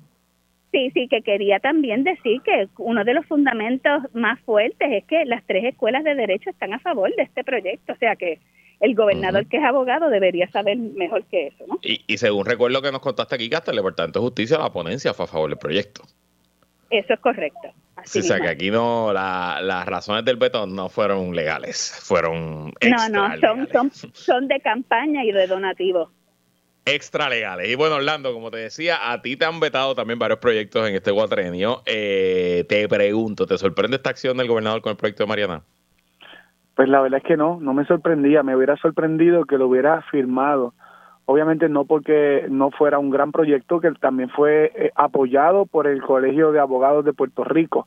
Sí, 0.72 0.90
sí, 0.94 1.09
que 1.09 1.22
quería 1.22 1.59
también 1.59 2.04
decir 2.04 2.40
que 2.42 2.68
uno 2.78 3.04
de 3.04 3.14
los 3.14 3.26
fundamentos 3.26 4.02
más 4.12 4.38
fuertes 4.40 4.88
es 4.90 5.04
que 5.04 5.24
las 5.24 5.44
tres 5.44 5.64
escuelas 5.64 6.04
de 6.04 6.14
derecho 6.14 6.50
están 6.50 6.72
a 6.72 6.78
favor 6.78 7.14
de 7.16 7.24
este 7.24 7.42
proyecto, 7.42 7.92
o 7.92 7.96
sea 7.96 8.14
que 8.14 8.38
el 8.81 8.95
gobernador 8.95 9.47
que 9.47 9.59
es 9.59 9.64
abogado 9.64 10.09
debería 10.09 10.51
saber 10.51 10.77
mejor 10.77 11.25
que 11.25 11.49
eso, 11.49 11.64
¿no? 11.66 11.79
Y, 11.83 12.03
y 12.07 12.19
según 12.19 12.47
recuerdo 12.47 12.83
que 12.83 12.90
nos 12.90 13.01
contaste 13.01 13.35
aquí, 13.35 13.49
que 13.49 13.57
hasta 13.57 13.71
el 13.71 13.77
Departamento 13.77 14.21
de 14.21 14.25
Justicia, 14.25 14.59
la 14.59 14.73
ponencia 14.73 15.14
fue 15.14 15.27
a 15.27 15.29
favor 15.29 15.51
del 15.51 15.59
proyecto. 15.59 16.03
Eso 16.90 17.14
es 17.14 17.21
correcto. 17.21 17.69
sí, 18.05 18.19
o 18.19 18.23
sea 18.23 18.40
que 18.40 18.49
aquí 18.49 18.71
no, 18.71 19.12
las 19.12 19.87
razones 19.87 20.25
del 20.25 20.37
veto 20.37 20.66
no 20.66 20.88
fueron 20.88 21.35
legales, 21.37 22.01
fueron 22.03 22.73
No, 22.83 23.09
no, 23.11 23.38
son, 23.38 23.69
son, 23.71 23.93
son 24.12 24.49
de 24.49 24.61
campaña 24.61 25.25
y 25.25 25.31
de 25.31 25.47
donativo 25.47 26.11
extra 26.85 27.29
legales. 27.29 27.69
Y 27.69 27.75
bueno, 27.75 27.97
Orlando, 27.97 28.33
como 28.33 28.51
te 28.51 28.59
decía, 28.59 29.12
a 29.12 29.23
ti 29.23 29.37
te 29.37 29.45
han 29.45 29.61
vetado 29.61 29.95
también 29.95 30.19
varios 30.19 30.38
proyectos 30.38 30.88
en 30.88 30.95
este 30.95 31.12
cuatrenio. 31.12 31.83
Eh, 31.87 32.64
te 32.69 32.88
pregunto, 32.88 33.47
¿te 33.47 33.59
sorprende 33.59 33.97
esta 33.97 34.11
acción 34.11 34.37
del 34.37 34.49
gobernador 34.49 34.83
con 34.83 34.90
el 34.90 34.97
proyecto 34.97 35.25
de 35.25 35.29
Mariana? 35.29 35.64
Pues 36.81 36.88
la 36.88 37.03
verdad 37.03 37.19
es 37.19 37.25
que 37.25 37.37
no, 37.37 37.59
no 37.61 37.75
me 37.75 37.85
sorprendía. 37.85 38.43
Me 38.43 38.57
hubiera 38.57 38.75
sorprendido 38.79 39.45
que 39.45 39.59
lo 39.59 39.69
hubiera 39.69 40.01
firmado. 40.11 40.73
Obviamente 41.27 41.69
no 41.69 41.85
porque 41.85 42.47
no 42.49 42.71
fuera 42.71 42.99
un 42.99 43.11
gran 43.11 43.33
proyecto, 43.33 43.83
que 43.83 43.90
también 44.01 44.31
fue 44.31 44.73
eh, 44.75 44.90
apoyado 44.95 45.66
por 45.66 45.87
el 45.87 46.01
Colegio 46.01 46.53
de 46.53 46.59
Abogados 46.59 47.05
de 47.05 47.12
Puerto 47.12 47.45
Rico, 47.45 47.87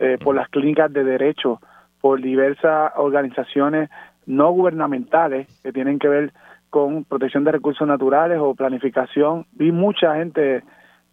eh, 0.00 0.18
por 0.20 0.34
las 0.34 0.48
clínicas 0.48 0.92
de 0.92 1.04
derecho, 1.04 1.60
por 2.00 2.20
diversas 2.20 2.90
organizaciones 2.96 3.88
no 4.26 4.50
gubernamentales 4.50 5.46
que 5.62 5.72
tienen 5.72 6.00
que 6.00 6.08
ver 6.08 6.32
con 6.70 7.04
protección 7.04 7.44
de 7.44 7.52
recursos 7.52 7.86
naturales 7.86 8.40
o 8.40 8.56
planificación. 8.56 9.46
Vi 9.52 9.70
mucha 9.70 10.16
gente 10.16 10.64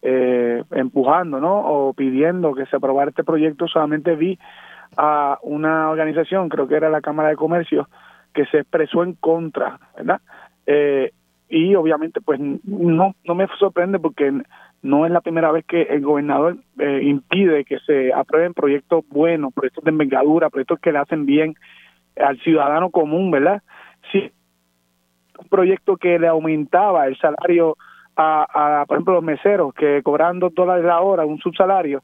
eh, 0.02 0.64
empujando, 0.72 1.38
¿no? 1.38 1.60
O 1.60 1.92
pidiendo 1.92 2.52
que 2.52 2.66
se 2.66 2.74
aprobara 2.74 3.10
este 3.10 3.22
proyecto. 3.22 3.68
Solamente 3.68 4.16
vi 4.16 4.40
a 4.96 5.38
una 5.42 5.90
organización, 5.90 6.48
creo 6.48 6.68
que 6.68 6.76
era 6.76 6.90
la 6.90 7.00
Cámara 7.00 7.30
de 7.30 7.36
Comercio, 7.36 7.88
que 8.32 8.46
se 8.46 8.58
expresó 8.58 9.02
en 9.02 9.14
contra, 9.14 9.78
¿verdad? 9.96 10.20
Eh, 10.66 11.12
y 11.48 11.74
obviamente, 11.74 12.20
pues 12.20 12.40
no, 12.40 13.14
no 13.24 13.34
me 13.34 13.46
sorprende 13.58 13.98
porque 13.98 14.32
no 14.82 15.06
es 15.06 15.12
la 15.12 15.20
primera 15.20 15.52
vez 15.52 15.64
que 15.66 15.82
el 15.82 16.00
gobernador 16.00 16.56
eh, 16.78 17.00
impide 17.02 17.64
que 17.64 17.78
se 17.80 18.12
aprueben 18.12 18.54
proyectos 18.54 19.04
buenos, 19.08 19.52
proyectos 19.52 19.84
de 19.84 19.90
envergadura, 19.90 20.50
proyectos 20.50 20.80
que 20.80 20.92
le 20.92 20.98
hacen 20.98 21.26
bien 21.26 21.54
al 22.16 22.38
ciudadano 22.40 22.90
común, 22.90 23.30
¿verdad? 23.30 23.62
Sí, 24.10 24.32
un 25.38 25.48
proyecto 25.48 25.96
que 25.96 26.18
le 26.18 26.26
aumentaba 26.26 27.06
el 27.06 27.16
salario 27.18 27.76
a, 28.16 28.84
por 28.86 28.96
ejemplo, 28.96 29.14
los 29.14 29.24
meseros 29.24 29.72
que 29.74 30.02
cobran 30.02 30.38
dos 30.38 30.54
dólares 30.54 30.84
la 30.84 31.00
hora, 31.00 31.24
un 31.24 31.38
subsalario, 31.38 32.02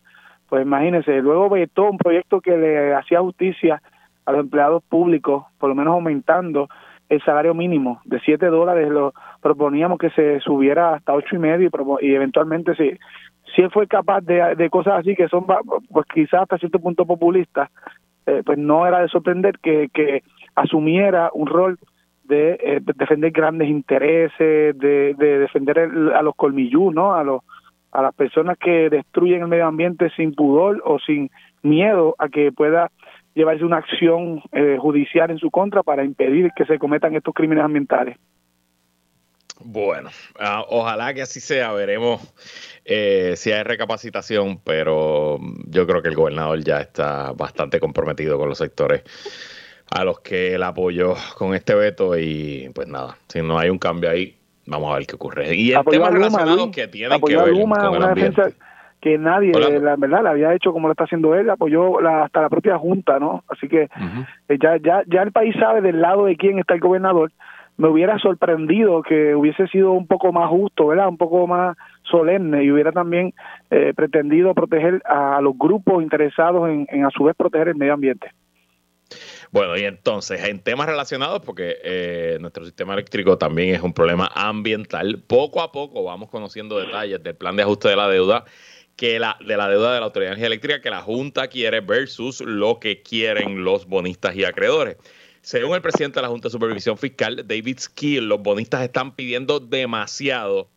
pues 0.48 0.62
imagínense, 0.62 1.20
luego 1.20 1.48
vetó 1.48 1.90
un 1.90 1.98
proyecto 1.98 2.40
que 2.40 2.56
le 2.56 2.94
hacía 2.94 3.20
justicia 3.20 3.82
a 4.24 4.32
los 4.32 4.42
empleados 4.42 4.82
públicos, 4.84 5.44
por 5.58 5.68
lo 5.68 5.74
menos 5.74 5.94
aumentando 5.94 6.68
el 7.08 7.22
salario 7.22 7.54
mínimo 7.54 8.00
de 8.04 8.20
siete 8.20 8.46
dólares, 8.46 8.88
lo 8.88 9.14
proponíamos 9.40 9.98
que 9.98 10.10
se 10.10 10.40
subiera 10.40 10.94
hasta 10.94 11.14
ocho 11.14 11.36
y 11.36 11.38
medio 11.38 11.70
y, 12.00 12.14
eventualmente 12.14 12.74
si, 12.74 12.90
si 13.54 13.62
él 13.62 13.70
fue 13.70 13.86
capaz 13.86 14.20
de, 14.22 14.54
de 14.56 14.68
cosas 14.70 15.00
así 15.00 15.14
que 15.14 15.28
son 15.28 15.46
pues 15.46 16.06
quizás 16.12 16.42
hasta 16.42 16.58
cierto 16.58 16.78
punto 16.78 17.06
populistas, 17.06 17.70
eh, 18.26 18.42
pues 18.44 18.58
no 18.58 18.86
era 18.86 19.00
de 19.00 19.08
sorprender 19.08 19.58
que, 19.58 19.88
que 19.92 20.22
asumiera 20.54 21.30
un 21.32 21.46
rol 21.46 21.78
eh, 22.30 22.80
de, 22.82 22.92
defender 22.94 23.30
grandes 23.30 23.68
intereses, 23.68 24.78
de, 24.78 25.14
defender 25.14 25.78
a 26.14 26.20
los 26.20 26.34
colmillú, 26.34 26.90
¿no? 26.90 27.14
A, 27.14 27.24
los, 27.24 27.42
a 27.92 28.02
las 28.02 28.14
personas 28.14 28.58
que 28.58 28.90
destruyen 28.90 29.42
el 29.42 29.48
medio 29.48 29.66
ambiente 29.66 30.10
sin 30.16 30.34
pudor 30.34 30.82
o 30.84 30.98
sin 30.98 31.30
miedo 31.62 32.14
a 32.18 32.28
que 32.28 32.52
pueda 32.52 32.90
llevarse 33.34 33.64
una 33.64 33.78
acción 33.78 34.42
eh, 34.52 34.76
judicial 34.80 35.30
en 35.30 35.38
su 35.38 35.50
contra 35.50 35.82
para 35.82 36.04
impedir 36.04 36.50
que 36.56 36.64
se 36.66 36.78
cometan 36.78 37.14
estos 37.14 37.34
crímenes 37.34 37.64
ambientales. 37.64 38.16
Bueno, 39.60 40.10
ah, 40.38 40.64
ojalá 40.68 41.12
que 41.14 41.22
así 41.22 41.40
sea, 41.40 41.72
veremos 41.72 42.22
eh, 42.84 43.34
si 43.36 43.50
hay 43.50 43.64
recapacitación, 43.64 44.60
pero 44.62 45.38
yo 45.66 45.86
creo 45.86 46.00
que 46.00 46.08
el 46.08 46.14
gobernador 46.14 46.62
ya 46.62 46.80
está 46.80 47.32
bastante 47.32 47.80
comprometido 47.80 48.38
con 48.38 48.48
los 48.48 48.58
sectores 48.58 49.02
a 49.90 50.04
los 50.04 50.20
que 50.20 50.54
él 50.54 50.62
apoyó 50.62 51.14
con 51.36 51.54
este 51.54 51.74
veto 51.74 52.16
y 52.16 52.70
pues 52.74 52.86
nada, 52.86 53.16
si 53.28 53.42
no 53.42 53.58
hay 53.58 53.70
un 53.70 53.78
cambio 53.78 54.10
ahí, 54.10 54.37
vamos 54.68 54.92
a 54.92 54.98
ver 54.98 55.06
qué 55.06 55.14
ocurre. 55.16 55.54
Y 55.54 55.72
el 55.72 55.84
tema 55.84 56.10
relacionado 56.10 56.70
que 56.70 56.86
ver 56.86 57.66
con 57.66 57.94
el 57.94 58.02
ambiente. 58.02 58.42
que 59.00 59.18
nadie, 59.18 59.52
la 59.52 59.96
verdad, 59.96 60.22
la 60.22 60.30
había 60.30 60.54
hecho 60.54 60.72
como 60.72 60.88
lo 60.88 60.92
está 60.92 61.04
haciendo 61.04 61.34
él, 61.34 61.48
apoyó 61.50 61.98
hasta 62.06 62.42
la 62.42 62.48
propia 62.48 62.78
Junta, 62.78 63.18
¿no? 63.18 63.44
Así 63.48 63.68
que 63.68 63.88
eh, 64.48 64.58
ya, 64.60 64.76
ya, 64.76 65.02
ya 65.06 65.22
el 65.22 65.32
país 65.32 65.54
sabe 65.58 65.80
del 65.80 66.00
lado 66.00 66.26
de 66.26 66.36
quién 66.36 66.58
está 66.58 66.74
el 66.74 66.80
gobernador. 66.80 67.32
Me 67.76 67.88
hubiera 67.88 68.18
sorprendido 68.18 69.02
que 69.02 69.36
hubiese 69.36 69.68
sido 69.68 69.92
un 69.92 70.08
poco 70.08 70.32
más 70.32 70.50
justo, 70.50 70.88
¿verdad? 70.88 71.08
Un 71.08 71.16
poco 71.16 71.46
más 71.46 71.76
solemne 72.02 72.64
y 72.64 72.72
hubiera 72.72 72.90
también 72.90 73.34
eh, 73.70 73.92
pretendido 73.94 74.52
proteger 74.52 75.00
a, 75.04 75.40
los 75.40 75.56
grupos 75.56 76.02
interesados 76.02 76.68
en 76.68 77.04
a 77.04 77.10
su 77.10 77.22
vez 77.24 77.36
proteger 77.36 77.68
el 77.68 77.76
medio 77.76 77.94
ambiente. 77.94 78.32
Bueno, 79.50 79.76
y 79.76 79.84
entonces, 79.84 80.44
en 80.44 80.60
temas 80.60 80.86
relacionados, 80.86 81.40
porque 81.44 81.78
eh, 81.82 82.38
nuestro 82.40 82.64
sistema 82.64 82.92
eléctrico 82.92 83.38
también 83.38 83.74
es 83.74 83.82
un 83.82 83.94
problema 83.94 84.30
ambiental, 84.34 85.22
poco 85.26 85.62
a 85.62 85.72
poco 85.72 86.04
vamos 86.04 86.28
conociendo 86.28 86.78
detalles 86.78 87.22
del 87.22 87.34
plan 87.34 87.56
de 87.56 87.62
ajuste 87.62 87.88
de 87.88 87.96
la 87.96 88.08
deuda 88.08 88.44
que 88.96 89.18
la, 89.18 89.38
de 89.46 89.56
la 89.56 89.68
deuda 89.68 89.94
de 89.94 90.00
la 90.00 90.06
Autoridad 90.06 90.30
de 90.30 90.32
Energía 90.32 90.46
Eléctrica 90.48 90.80
que 90.82 90.90
la 90.90 91.00
Junta 91.00 91.46
quiere 91.46 91.80
versus 91.80 92.40
lo 92.40 92.80
que 92.80 93.00
quieren 93.02 93.62
los 93.62 93.86
bonistas 93.86 94.34
y 94.34 94.44
acreedores. 94.44 94.96
Según 95.40 95.76
el 95.76 95.82
presidente 95.82 96.16
de 96.16 96.22
la 96.22 96.28
Junta 96.28 96.48
de 96.48 96.52
Supervisión 96.52 96.98
Fiscal, 96.98 97.44
David 97.46 97.78
Skill, 97.78 98.28
los 98.28 98.42
bonistas 98.42 98.82
están 98.82 99.14
pidiendo 99.14 99.60
demasiado 99.60 100.68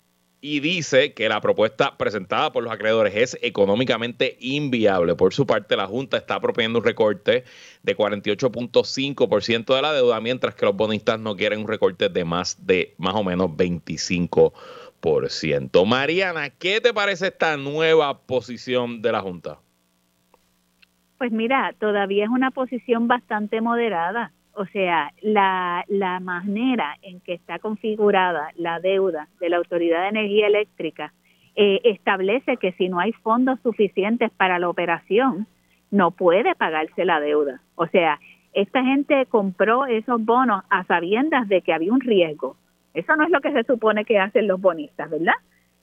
y 0.41 0.59
dice 0.59 1.13
que 1.13 1.29
la 1.29 1.39
propuesta 1.39 1.95
presentada 1.97 2.51
por 2.51 2.63
los 2.63 2.73
acreedores 2.73 3.13
es 3.15 3.37
económicamente 3.43 4.37
inviable. 4.39 5.13
Por 5.13 5.35
su 5.35 5.45
parte, 5.45 5.77
la 5.77 5.85
Junta 5.85 6.17
está 6.17 6.39
proponiendo 6.39 6.79
un 6.79 6.85
recorte 6.85 7.43
de 7.83 7.95
48.5% 7.95 9.75
de 9.75 9.81
la 9.83 9.93
deuda, 9.93 10.19
mientras 10.19 10.55
que 10.55 10.65
los 10.65 10.75
bonistas 10.75 11.19
no 11.19 11.35
quieren 11.35 11.59
un 11.59 11.67
recorte 11.67 12.09
de 12.09 12.25
más 12.25 12.65
de 12.65 12.95
más 12.97 13.13
o 13.13 13.23
menos 13.23 13.51
25%. 13.51 15.85
Mariana, 15.85 16.49
¿qué 16.49 16.81
te 16.81 16.91
parece 16.91 17.27
esta 17.27 17.55
nueva 17.57 18.21
posición 18.21 19.03
de 19.03 19.11
la 19.11 19.21
Junta? 19.21 19.59
Pues 21.19 21.31
mira, 21.31 21.75
todavía 21.79 22.23
es 22.23 22.31
una 22.31 22.49
posición 22.49 23.07
bastante 23.07 23.61
moderada 23.61 24.31
o 24.53 24.65
sea, 24.65 25.13
la, 25.21 25.85
la 25.87 26.19
manera 26.19 26.97
en 27.01 27.19
que 27.21 27.33
está 27.33 27.59
configurada 27.59 28.49
la 28.55 28.79
deuda 28.79 29.27
de 29.39 29.49
la 29.49 29.57
Autoridad 29.57 30.03
de 30.03 30.09
Energía 30.09 30.47
Eléctrica 30.47 31.13
eh, 31.55 31.81
establece 31.83 32.57
que 32.57 32.71
si 32.73 32.89
no 32.89 32.99
hay 32.99 33.11
fondos 33.13 33.59
suficientes 33.61 34.31
para 34.31 34.59
la 34.59 34.69
operación, 34.69 35.47
no 35.89 36.11
puede 36.11 36.55
pagarse 36.55 37.05
la 37.05 37.19
deuda. 37.19 37.61
O 37.75 37.87
sea, 37.87 38.19
esta 38.53 38.83
gente 38.83 39.25
compró 39.27 39.85
esos 39.85 40.23
bonos 40.23 40.63
a 40.69 40.83
sabiendas 40.85 41.47
de 41.47 41.61
que 41.61 41.73
había 41.73 41.93
un 41.93 42.01
riesgo. 42.01 42.55
Eso 42.93 43.15
no 43.15 43.23
es 43.23 43.29
lo 43.29 43.41
que 43.41 43.51
se 43.51 43.63
supone 43.63 44.05
que 44.05 44.19
hacen 44.19 44.47
los 44.47 44.59
bonistas, 44.59 45.09
¿verdad? 45.09 45.35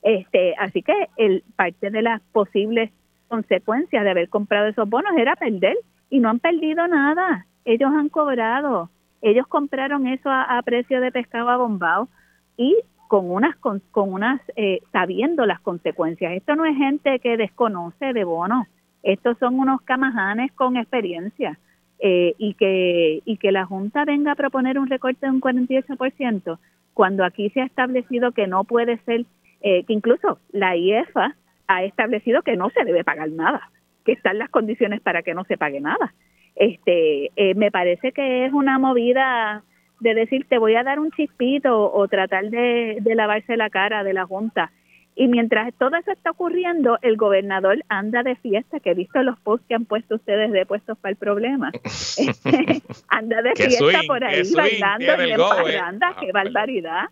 Este, 0.02 0.54
así 0.58 0.82
que 0.82 0.94
el, 1.16 1.42
parte 1.56 1.90
de 1.90 2.02
las 2.02 2.20
posibles 2.32 2.90
consecuencias 3.28 4.04
de 4.04 4.10
haber 4.10 4.28
comprado 4.28 4.68
esos 4.68 4.88
bonos 4.88 5.12
era 5.16 5.36
perder 5.36 5.76
y 6.10 6.20
no 6.20 6.30
han 6.30 6.38
perdido 6.38 6.86
nada 6.86 7.46
ellos 7.68 7.90
han 7.92 8.08
cobrado, 8.08 8.88
ellos 9.20 9.46
compraron 9.46 10.06
eso 10.06 10.30
a, 10.30 10.60
precio 10.64 11.00
de 11.00 11.12
pescado 11.12 11.50
abombado 11.50 12.08
y 12.56 12.74
con 13.08 13.30
unas 13.30 13.56
con, 13.56 13.82
unas 13.92 14.40
eh, 14.56 14.80
sabiendo 14.90 15.44
las 15.44 15.60
consecuencias. 15.60 16.32
Esto 16.32 16.56
no 16.56 16.64
es 16.64 16.76
gente 16.76 17.18
que 17.20 17.36
desconoce 17.36 18.12
de 18.12 18.24
bono, 18.24 18.66
estos 19.02 19.36
son 19.38 19.58
unos 19.58 19.82
camajanes 19.82 20.52
con 20.52 20.76
experiencia. 20.76 21.58
Eh, 22.00 22.36
y 22.38 22.54
que 22.54 23.22
y 23.24 23.38
que 23.38 23.50
la 23.50 23.66
Junta 23.66 24.04
venga 24.04 24.30
a 24.30 24.36
proponer 24.36 24.78
un 24.78 24.86
recorte 24.86 25.26
de 25.26 25.32
un 25.32 25.40
48% 25.40 26.56
cuando 26.94 27.24
aquí 27.24 27.50
se 27.50 27.60
ha 27.60 27.64
establecido 27.64 28.30
que 28.30 28.46
no 28.46 28.62
puede 28.62 28.98
ser, 28.98 29.24
eh, 29.62 29.82
que 29.82 29.92
incluso 29.92 30.38
la 30.52 30.76
IEFA 30.76 31.34
ha 31.66 31.82
establecido 31.82 32.42
que 32.42 32.56
no 32.56 32.70
se 32.70 32.84
debe 32.84 33.02
pagar 33.02 33.30
nada, 33.30 33.70
que 34.04 34.12
están 34.12 34.38
las 34.38 34.48
condiciones 34.48 35.00
para 35.00 35.22
que 35.22 35.34
no 35.34 35.42
se 35.44 35.58
pague 35.58 35.80
nada. 35.80 36.14
Este, 36.58 37.30
eh, 37.36 37.54
me 37.54 37.70
parece 37.70 38.10
que 38.10 38.44
es 38.44 38.52
una 38.52 38.80
movida 38.80 39.62
de 40.00 40.14
decir 40.14 40.46
te 40.48 40.58
voy 40.58 40.74
a 40.74 40.82
dar 40.82 40.98
un 40.98 41.12
chispito 41.12 41.92
o 41.92 42.08
tratar 42.08 42.50
de, 42.50 42.98
de 43.00 43.14
lavarse 43.14 43.56
la 43.56 43.70
cara 43.70 44.02
de 44.02 44.12
la 44.12 44.26
Junta. 44.26 44.72
Y 45.14 45.28
mientras 45.28 45.72
todo 45.74 45.96
eso 45.96 46.10
está 46.12 46.32
ocurriendo, 46.32 46.98
el 47.02 47.16
gobernador 47.16 47.84
anda 47.88 48.22
de 48.22 48.36
fiesta, 48.36 48.80
que 48.80 48.90
he 48.90 48.94
visto 48.94 49.22
los 49.22 49.38
posts 49.40 49.66
que 49.68 49.74
han 49.74 49.84
puesto 49.84 50.16
ustedes 50.16 50.50
de 50.52 50.66
puestos 50.66 50.98
para 50.98 51.10
el 51.10 51.16
problema. 51.16 51.70
anda 53.08 53.42
de 53.42 53.54
fiesta 53.54 54.00
por 54.08 54.24
ahí 54.24 54.42
bailando 54.52 55.26
y 55.26 55.30
en 55.30 55.38
parranda, 55.38 56.16
qué 56.20 56.32
barbaridad. 56.32 57.06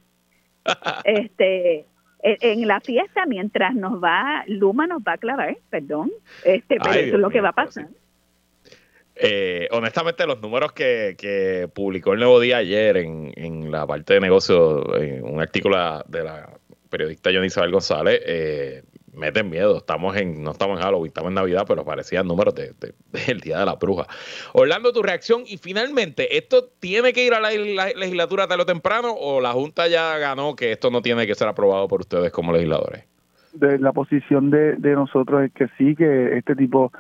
este 1.05 1.87
en 2.23 2.67
la 2.67 2.81
fiesta 2.81 3.25
mientras 3.27 3.75
nos 3.75 4.03
va 4.03 4.43
Luma 4.49 4.89
nos 4.89 5.01
va 5.03 5.13
a 5.13 5.19
clavar, 5.19 5.57
perdón, 5.71 6.11
este, 6.45 6.79
pero 6.81 6.93
eso 6.93 7.15
es 7.15 7.21
lo 7.21 7.31
que 7.31 7.41
va 7.41 7.51
a 7.51 7.53
pasar. 7.53 7.87
Eh, 9.17 9.69
honestamente, 9.71 10.27
los 10.27 10.41
números 10.41 10.73
que, 10.73 11.69
publicó 11.75 12.13
el 12.13 12.21
Nuevo 12.21 12.39
Día 12.41 12.59
ayer 12.59 12.99
en, 12.99 13.33
en 13.37 13.71
la 13.71 13.87
parte 13.87 14.15
de 14.15 14.21
negocio, 14.21 14.95
en 14.97 15.25
un 15.25 15.41
artículo 15.41 16.05
de 16.07 16.23
la 16.23 16.51
periodista 16.89 17.31
Johnny 17.33 17.47
Isabel 17.47 17.73
González, 17.73 18.21
eh, 18.25 18.83
meten 19.17 19.49
miedo. 19.51 19.79
Estamos 19.79 20.17
en, 20.17 20.43
no 20.43 20.53
estamos 20.53 20.79
en 20.79 20.85
Halloween, 20.85 21.09
estamos 21.09 21.31
en 21.31 21.35
Navidad, 21.35 21.65
pero 21.67 21.85
parecían 21.85 22.27
números 22.27 22.55
del 22.55 22.75
de, 22.79 23.35
Día 23.43 23.59
de 23.59 23.67
la 23.67 23.75
Bruja. 23.75 24.07
Orlando, 24.53 24.93
tu 24.93 25.03
reacción. 25.03 25.43
Y 25.47 25.57
finalmente, 25.57 26.37
¿esto 26.37 26.69
tiene 26.79 27.13
que 27.13 27.25
ir 27.25 27.35
a 27.35 27.41
la, 27.41 27.51
legislatura 27.51 28.47
tarde 28.47 28.63
o 28.63 28.67
temprano 28.67 29.13
o 29.13 29.41
la 29.41 29.53
Junta 29.53 29.89
ya 29.89 30.19
ganó 30.19 30.55
que 30.55 30.73
esto 30.73 30.91
no 30.91 31.03
tiene 31.03 31.27
que 31.27 31.35
ser 31.35 31.49
aprobado 31.49 31.89
por 31.89 32.01
ustedes 32.01 32.31
como 32.31 32.53
legisladores? 32.53 33.05
De 33.53 33.79
la 33.79 33.93
posición 33.93 34.51
de, 34.51 34.77
nosotros 34.79 35.45
es 35.45 35.53
que 35.53 35.67
sí, 35.79 35.97
que 35.97 36.37
este 36.37 36.55
tipo 36.55 36.93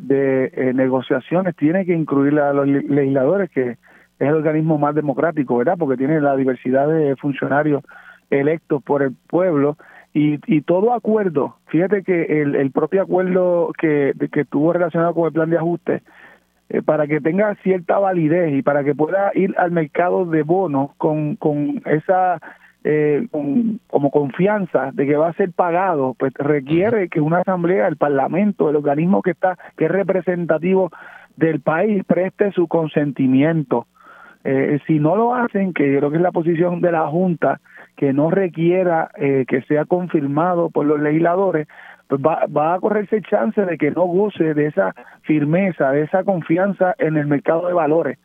de 0.00 0.52
eh, 0.54 0.72
negociaciones 0.74 1.56
tiene 1.56 1.84
que 1.84 1.94
incluir 1.94 2.38
a 2.38 2.52
los 2.52 2.66
legisladores, 2.66 3.50
que 3.50 3.70
es 3.70 3.78
el 4.18 4.34
organismo 4.34 4.78
más 4.78 4.94
democrático, 4.94 5.56
¿verdad? 5.56 5.76
Porque 5.78 5.96
tiene 5.96 6.20
la 6.20 6.36
diversidad 6.36 6.88
de 6.88 7.16
funcionarios 7.16 7.82
electos 8.30 8.82
por 8.82 9.02
el 9.02 9.14
pueblo 9.28 9.76
y, 10.12 10.38
y 10.46 10.62
todo 10.62 10.92
acuerdo, 10.92 11.56
fíjate 11.66 12.02
que 12.02 12.42
el, 12.42 12.56
el 12.56 12.70
propio 12.72 13.02
acuerdo 13.02 13.72
que, 13.78 14.12
que 14.32 14.44
tuvo 14.44 14.72
relacionado 14.72 15.14
con 15.14 15.26
el 15.26 15.32
plan 15.32 15.50
de 15.50 15.56
ajuste, 15.56 16.02
eh, 16.68 16.82
para 16.82 17.06
que 17.06 17.20
tenga 17.20 17.54
cierta 17.62 17.98
validez 17.98 18.52
y 18.52 18.62
para 18.62 18.82
que 18.82 18.94
pueda 18.94 19.30
ir 19.34 19.54
al 19.56 19.70
mercado 19.70 20.24
de 20.24 20.42
bonos 20.42 20.90
con, 20.96 21.36
con 21.36 21.82
esa 21.84 22.40
eh, 22.82 23.28
como 23.32 24.10
confianza 24.10 24.90
de 24.92 25.06
que 25.06 25.16
va 25.16 25.28
a 25.28 25.34
ser 25.34 25.52
pagado, 25.52 26.14
pues 26.18 26.32
requiere 26.34 27.08
que 27.08 27.20
una 27.20 27.40
asamblea, 27.40 27.86
el 27.86 27.96
parlamento, 27.96 28.70
el 28.70 28.76
organismo 28.76 29.22
que 29.22 29.32
está, 29.32 29.58
que 29.76 29.84
es 29.84 29.90
representativo 29.90 30.90
del 31.36 31.60
país, 31.60 32.04
preste 32.04 32.52
su 32.52 32.68
consentimiento. 32.68 33.86
Eh, 34.44 34.80
si 34.86 34.98
no 34.98 35.16
lo 35.16 35.34
hacen, 35.34 35.74
que 35.74 35.98
creo 35.98 36.10
que 36.10 36.16
es 36.16 36.22
la 36.22 36.32
posición 36.32 36.80
de 36.80 36.92
la 36.92 37.06
Junta, 37.08 37.60
que 37.96 38.14
no 38.14 38.30
requiera 38.30 39.10
eh, 39.16 39.44
que 39.46 39.60
sea 39.62 39.84
confirmado 39.84 40.70
por 40.70 40.86
los 40.86 41.00
legisladores, 41.00 41.68
pues 42.08 42.20
va, 42.22 42.46
va 42.46 42.74
a 42.74 42.80
correrse 42.80 43.20
chance 43.20 43.60
de 43.60 43.76
que 43.76 43.90
no 43.90 44.06
goce 44.06 44.54
de 44.54 44.66
esa 44.66 44.94
firmeza, 45.22 45.90
de 45.90 46.02
esa 46.02 46.24
confianza 46.24 46.94
en 46.98 47.18
el 47.18 47.26
mercado 47.26 47.68
de 47.68 47.74
valores. 47.74 48.18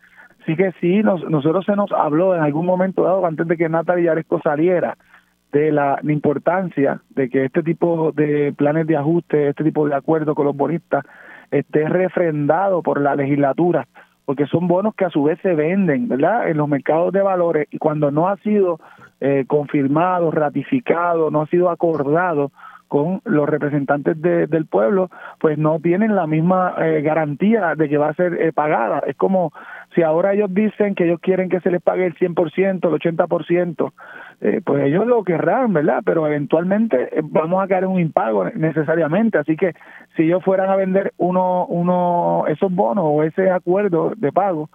Así 0.45 0.55
que 0.55 0.73
sí, 0.79 1.01
nos, 1.01 1.27
nosotros 1.27 1.65
se 1.65 1.75
nos 1.75 1.91
habló 1.91 2.35
en 2.35 2.43
algún 2.43 2.67
momento 2.67 3.01
dado, 3.01 3.25
antes 3.25 3.47
de 3.47 3.57
que 3.57 3.67
Natalia 3.67 4.11
Yaresco 4.11 4.39
saliera, 4.43 4.95
de 5.51 5.71
la, 5.71 5.99
importancia 6.03 7.01
de 7.09 7.29
que 7.29 7.45
este 7.45 7.63
tipo 7.63 8.11
de 8.11 8.53
planes 8.55 8.85
de 8.85 8.95
ajuste, 8.95 9.49
este 9.49 9.63
tipo 9.63 9.87
de 9.87 9.95
acuerdo 9.95 10.35
con 10.35 10.45
los 10.45 10.55
bonistas, 10.55 11.03
esté 11.49 11.89
refrendado 11.89 12.83
por 12.83 13.01
la 13.01 13.15
legislatura, 13.15 13.87
porque 14.25 14.45
son 14.45 14.67
bonos 14.67 14.93
que 14.93 15.05
a 15.05 15.09
su 15.09 15.23
vez 15.23 15.39
se 15.41 15.55
venden, 15.55 16.09
¿verdad?, 16.09 16.47
en 16.47 16.57
los 16.57 16.69
mercados 16.69 17.11
de 17.11 17.23
valores 17.23 17.67
y 17.71 17.79
cuando 17.79 18.11
no 18.11 18.27
ha 18.27 18.37
sido 18.37 18.79
eh, 19.21 19.45
confirmado, 19.47 20.29
ratificado, 20.29 21.31
no 21.31 21.41
ha 21.41 21.47
sido 21.47 21.71
acordado 21.71 22.51
con 22.87 23.21
los 23.25 23.49
representantes 23.49 24.21
del 24.21 24.67
pueblo, 24.67 25.09
pues 25.39 25.57
no 25.57 25.79
tienen 25.79 26.15
la 26.15 26.27
misma 26.27 26.75
eh, 26.77 27.01
garantía 27.01 27.75
de 27.75 27.89
que 27.89 27.97
va 27.97 28.09
a 28.09 28.13
ser 28.13 28.39
eh, 28.39 28.53
pagada. 28.53 28.99
Es 29.07 29.15
como 29.15 29.51
si 29.95 30.03
ahora 30.03 30.33
ellos 30.33 30.53
dicen 30.53 30.93
que 30.93 31.05
ellos 31.05 31.19
quieren 31.21 31.49
que 31.49 31.61
se 31.61 31.71
les 31.71 31.81
pague 31.81 32.05
el 32.05 32.15
100%, 32.15 32.87
el 32.87 33.17
80%, 33.17 33.93
eh, 34.41 34.61
pues 34.63 34.83
ellos 34.83 35.07
lo 35.07 35.23
querrán, 35.23 35.73
¿verdad? 35.73 36.03
Pero 36.05 36.27
eventualmente 36.27 37.09
vamos 37.23 37.63
a 37.63 37.67
caer 37.67 37.85
en 37.85 37.91
un 37.91 37.99
impago 38.01 38.45
necesariamente. 38.51 39.37
Así 39.37 39.55
que 39.55 39.73
si 40.15 40.23
ellos 40.23 40.43
fueran 40.43 40.69
a 40.69 40.75
vender 40.75 41.13
uno, 41.17 41.65
uno 41.67 42.43
esos 42.47 42.71
bonos 42.71 43.05
o 43.07 43.23
ese 43.23 43.49
acuerdo 43.49 44.13
de 44.15 44.31
pago, 44.31 44.69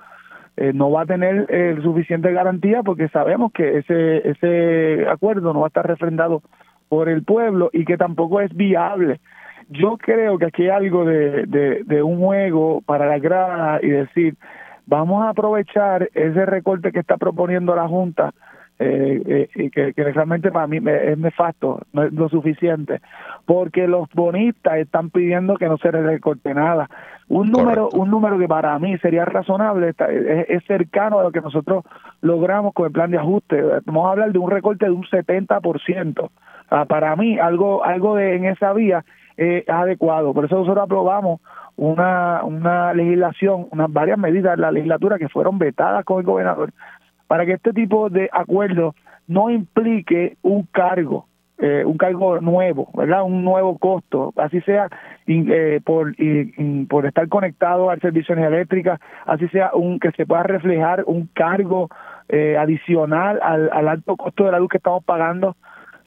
eh, 0.56 0.72
no 0.74 0.90
va 0.90 1.02
a 1.02 1.06
tener 1.06 1.46
eh, 1.48 1.78
suficiente 1.82 2.32
garantía 2.32 2.82
porque 2.82 3.08
sabemos 3.08 3.52
que 3.52 3.78
ese, 3.78 4.28
ese 4.28 5.06
acuerdo 5.08 5.52
no 5.52 5.60
va 5.60 5.66
a 5.66 5.68
estar 5.68 5.86
refrendado 5.86 6.42
por 6.88 7.08
el 7.08 7.22
pueblo 7.22 7.70
y 7.72 7.84
que 7.84 7.96
tampoco 7.96 8.40
es 8.40 8.54
viable. 8.54 9.20
Yo 9.68 9.96
creo 9.96 10.36
que 10.36 10.46
aquí 10.46 10.64
hay 10.64 10.70
algo 10.70 11.04
de, 11.04 11.46
de, 11.46 12.02
un 12.02 12.18
juego 12.18 12.82
para 12.84 13.06
la 13.06 13.18
grada 13.20 13.78
y 13.80 13.88
decir, 13.88 14.34
vamos 14.86 15.24
a 15.24 15.30
aprovechar 15.30 16.08
ese 16.14 16.46
recorte 16.46 16.92
que 16.92 17.00
está 17.00 17.16
proponiendo 17.16 17.74
la 17.74 17.88
Junta 17.88 18.32
eh, 18.82 19.46
eh, 19.54 19.70
que, 19.70 19.92
que, 19.92 20.04
realmente 20.04 20.50
para 20.50 20.66
mí 20.66 20.78
es 20.78 21.18
nefasto, 21.18 21.82
no 21.92 22.02
es 22.04 22.14
lo 22.14 22.30
suficiente, 22.30 23.02
porque 23.44 23.86
los 23.86 24.08
bonistas 24.14 24.78
están 24.78 25.10
pidiendo 25.10 25.56
que 25.56 25.68
no 25.68 25.76
se 25.76 25.92
les 25.92 26.02
recorte 26.02 26.54
nada. 26.54 26.88
Un 27.28 27.50
número, 27.50 27.90
un 27.92 28.10
número 28.10 28.38
que 28.38 28.48
para 28.48 28.78
mí 28.78 28.96
sería 28.96 29.26
razonable, 29.26 29.92
es, 30.48 30.64
cercano 30.64 31.20
a 31.20 31.24
lo 31.24 31.30
que 31.30 31.42
nosotros 31.42 31.84
logramos 32.22 32.72
con 32.72 32.86
el 32.86 32.92
plan 32.92 33.10
de 33.10 33.18
ajuste. 33.18 33.62
Vamos 33.84 34.06
a 34.06 34.12
hablar 34.12 34.32
de 34.32 34.38
un 34.38 34.50
recorte 34.50 34.86
de 34.86 34.92
un 34.92 35.04
70%. 35.04 36.30
Ah, 36.70 36.86
para 36.86 37.14
mí, 37.16 37.38
algo, 37.38 37.84
algo 37.84 38.16
de, 38.16 38.36
en 38.36 38.46
esa 38.46 38.72
vía 38.72 39.04
es 39.40 39.68
adecuado. 39.68 40.34
Por 40.34 40.44
eso 40.44 40.56
nosotros 40.56 40.84
aprobamos 40.84 41.40
una, 41.76 42.44
una 42.44 42.92
legislación, 42.92 43.66
unas 43.70 43.90
varias 43.90 44.18
medidas 44.18 44.56
de 44.56 44.62
la 44.62 44.70
legislatura 44.70 45.18
que 45.18 45.28
fueron 45.28 45.58
vetadas 45.58 46.04
con 46.04 46.18
el 46.18 46.26
gobernador 46.26 46.70
para 47.26 47.46
que 47.46 47.52
este 47.52 47.72
tipo 47.72 48.10
de 48.10 48.28
acuerdo 48.32 48.94
no 49.28 49.50
implique 49.50 50.36
un 50.42 50.64
cargo, 50.64 51.26
eh, 51.58 51.84
un 51.86 51.96
cargo 51.96 52.40
nuevo, 52.40 52.88
¿verdad? 52.92 53.22
Un 53.22 53.44
nuevo 53.44 53.78
costo, 53.78 54.34
así 54.36 54.60
sea 54.62 54.88
eh, 55.28 55.80
por, 55.84 56.16
por 56.88 57.06
estar 57.06 57.28
conectado 57.28 57.88
al 57.88 58.00
servicio 58.00 58.34
de 58.34 58.44
eléctrica, 58.44 59.00
así 59.26 59.46
sea 59.48 59.70
un 59.74 60.00
que 60.00 60.10
se 60.10 60.26
pueda 60.26 60.42
reflejar 60.42 61.04
un 61.06 61.28
cargo 61.32 61.88
eh, 62.28 62.56
adicional 62.58 63.38
al, 63.42 63.88
alto 63.88 64.16
costo 64.16 64.44
de 64.44 64.52
la 64.52 64.58
luz 64.58 64.68
que 64.68 64.78
estamos 64.78 65.04
pagando. 65.04 65.56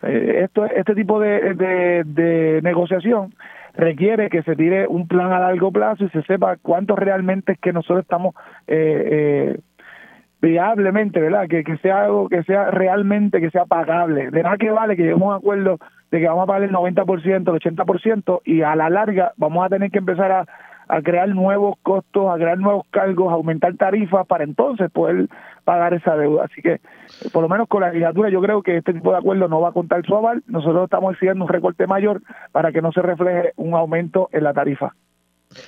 Esto 0.03 0.65
Este 0.65 0.95
tipo 0.95 1.19
de, 1.19 1.53
de, 1.53 2.03
de 2.05 2.61
negociación 2.61 3.33
requiere 3.75 4.29
que 4.29 4.43
se 4.43 4.55
tire 4.55 4.87
un 4.87 5.07
plan 5.07 5.31
a 5.31 5.39
largo 5.39 5.71
plazo 5.71 6.05
y 6.05 6.09
se 6.09 6.21
sepa 6.23 6.57
cuánto 6.61 6.95
realmente 6.95 7.53
es 7.53 7.59
que 7.59 7.73
nosotros 7.73 8.01
estamos 8.01 8.35
eh, 8.67 9.59
viablemente, 10.41 11.19
¿verdad? 11.19 11.47
Que, 11.47 11.63
que 11.63 11.77
sea 11.77 12.03
algo 12.03 12.29
que 12.29 12.43
sea 12.43 12.69
realmente, 12.69 13.39
que 13.39 13.49
sea 13.49 13.65
pagable. 13.65 14.29
De 14.29 14.43
nada 14.43 14.57
que 14.57 14.69
vale 14.69 14.95
que 14.95 15.03
lleguemos 15.03 15.23
a 15.23 15.37
un 15.37 15.41
acuerdo 15.41 15.79
de 16.11 16.19
que 16.19 16.27
vamos 16.27 16.43
a 16.43 16.47
pagar 16.47 16.63
el 16.63 16.71
90%, 16.71 17.25
el 17.25 17.75
80% 17.75 18.41
y 18.45 18.61
a 18.61 18.75
la 18.75 18.89
larga 18.89 19.31
vamos 19.37 19.65
a 19.65 19.69
tener 19.69 19.89
que 19.89 19.99
empezar 19.99 20.31
a, 20.31 20.45
a 20.87 21.01
crear 21.01 21.29
nuevos 21.29 21.75
costos, 21.81 22.29
a 22.29 22.35
crear 22.35 22.59
nuevos 22.59 22.85
cargos, 22.91 23.31
a 23.31 23.35
aumentar 23.35 23.73
tarifas 23.75 24.27
para 24.27 24.43
entonces 24.43 24.91
poder 24.91 25.27
pagar 25.63 25.93
esa 25.93 26.15
deuda. 26.15 26.45
Así 26.45 26.61
que, 26.61 26.81
por 27.31 27.41
lo 27.41 27.49
menos 27.49 27.67
con 27.67 27.81
la 27.81 27.87
legislatura, 27.87 28.29
yo 28.29 28.41
creo 28.41 28.61
que 28.61 28.77
este 28.77 28.93
tipo 28.93 29.11
de 29.11 29.17
acuerdo 29.17 29.47
no 29.47 29.61
va 29.61 29.69
a 29.69 29.73
contar 29.73 30.05
su 30.05 30.15
aval. 30.15 30.43
Nosotros 30.47 30.85
estamos 30.85 31.13
exigiendo 31.13 31.45
un 31.45 31.49
recorte 31.49 31.87
mayor 31.87 32.21
para 32.51 32.71
que 32.71 32.81
no 32.81 32.91
se 32.91 33.01
refleje 33.01 33.53
un 33.55 33.73
aumento 33.73 34.29
en 34.31 34.43
la 34.43 34.53
tarifa. 34.53 34.93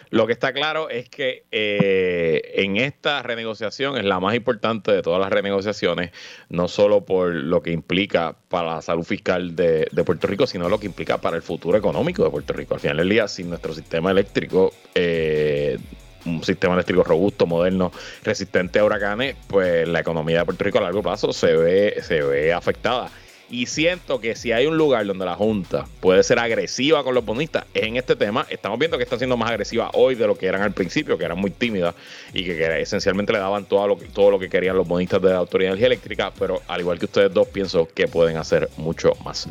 Lo 0.10 0.26
que 0.28 0.34
está 0.34 0.54
claro 0.54 0.90
es 0.90 1.10
que 1.10 1.44
eh, 1.52 2.54
en 2.56 2.78
esta 2.78 3.22
renegociación 3.22 3.98
es 3.98 4.06
la 4.06 4.20
más 4.20 4.36
importante 4.36 4.92
de 4.92 5.02
todas 5.02 5.20
las 5.20 5.32
renegociaciones, 5.32 6.12
no 6.50 6.68
solo 6.68 7.06
por 7.06 7.34
lo 7.34 7.62
que 7.62 7.72
implica 7.72 8.36
para 8.50 8.76
la 8.76 8.82
salud 8.82 9.04
fiscal 9.04 9.56
de, 9.56 9.88
Puerto 10.06 10.28
Rico, 10.28 10.46
sino 10.46 10.70
lo 10.70 10.80
que 10.80 10.86
implica 10.86 11.20
para 11.20 11.36
el 11.36 11.42
futuro 11.42 11.78
económico 11.78 12.24
de 12.24 12.30
Puerto 12.30 12.54
Rico. 12.54 12.76
Al 12.76 12.80
final 12.80 12.98
del 12.98 13.10
día, 13.10 13.28
sin 13.28 13.50
nuestro 13.50 13.74
sistema 13.74 14.12
eléctrico, 14.12 14.72
eh, 14.94 15.78
un 16.26 16.44
sistema 16.44 16.74
eléctrico 16.74 17.04
robusto, 17.04 17.46
moderno, 17.46 17.92
resistente 18.24 18.80
a 18.80 18.86
huracanes, 18.86 19.36
pues 19.48 19.88
la 19.88 20.00
economía 20.00 20.40
de 20.40 20.46
Puerto 20.46 20.64
Rico 20.64 20.78
a 20.80 20.82
largo 20.82 21.02
plazo 21.02 21.34
se 21.34 21.56
ve, 21.56 22.02
se 22.02 22.22
ve 22.22 22.54
afectada. 22.54 23.10
Y 23.50 23.68
siento 23.68 24.20
que 24.20 24.36
si 24.36 24.52
hay 24.52 24.66
un 24.66 24.76
lugar 24.76 25.06
donde 25.06 25.24
la 25.24 25.36
Junta 25.36 25.86
puede 26.00 26.24
ser 26.24 26.40
agresiva 26.40 27.04
con 27.04 27.14
los 27.14 27.24
bonistas, 27.24 27.66
es 27.76 27.84
en 27.84 27.96
este 27.96 28.16
tema. 28.16 28.46
Estamos 28.50 28.80
viendo 28.80 28.98
que 28.98 29.04
están 29.04 29.20
siendo 29.20 29.38
más 29.38 29.52
agresivas 29.52 29.92
hoy 29.94 30.16
de 30.16 30.26
lo 30.26 30.36
que 30.36 30.48
eran 30.48 30.64
al 30.64 30.74
principio, 30.74 31.18
que 31.18 31.26
eran 31.26 31.38
muy 31.38 31.52
tímidas 31.52 31.94
y 32.34 32.44
que, 32.44 32.82
esencialmente 32.82 33.32
le 33.34 33.40
daban 33.40 33.66
todo 33.66 33.88
lo, 33.88 34.00
que, 34.00 34.08
todo 34.08 34.32
lo 34.32 34.40
que 34.40 34.50
querían 34.50 34.76
los 34.76 34.88
bonistas 34.88 35.22
de 35.22 35.30
la 35.30 35.38
Autoridad 35.38 35.70
de 35.70 35.74
Energía 35.74 35.88
Eléctrica. 35.88 36.34
Pero 36.40 36.62
al 36.68 36.82
igual 36.82 36.98
que 36.98 37.06
ustedes 37.06 37.32
dos, 37.32 37.48
pienso 37.48 37.88
que 37.88 38.08
pueden 38.08 38.38
hacer 38.38 38.68
mucho 38.78 39.12
más. 39.24 39.48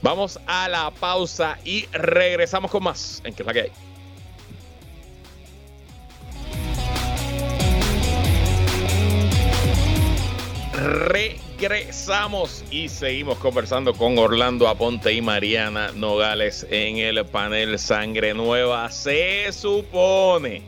Vamos 0.00 0.38
a 0.46 0.68
la 0.68 0.92
pausa 0.92 1.58
y 1.64 1.86
regresamos 1.86 2.70
con 2.70 2.84
más 2.84 3.20
en 3.24 3.34
que 3.34 3.42
es 3.42 3.46
la 3.46 3.52
que 3.52 3.60
hay. 3.62 3.93
Regresamos 10.84 12.62
y 12.70 12.90
seguimos 12.90 13.38
conversando 13.38 13.94
con 13.94 14.18
Orlando 14.18 14.68
Aponte 14.68 15.14
y 15.14 15.22
Mariana 15.22 15.92
Nogales 15.96 16.66
en 16.68 16.98
el 16.98 17.24
panel 17.24 17.78
Sangre 17.78 18.34
Nueva. 18.34 18.90
Se 18.90 19.50
supone, 19.50 20.62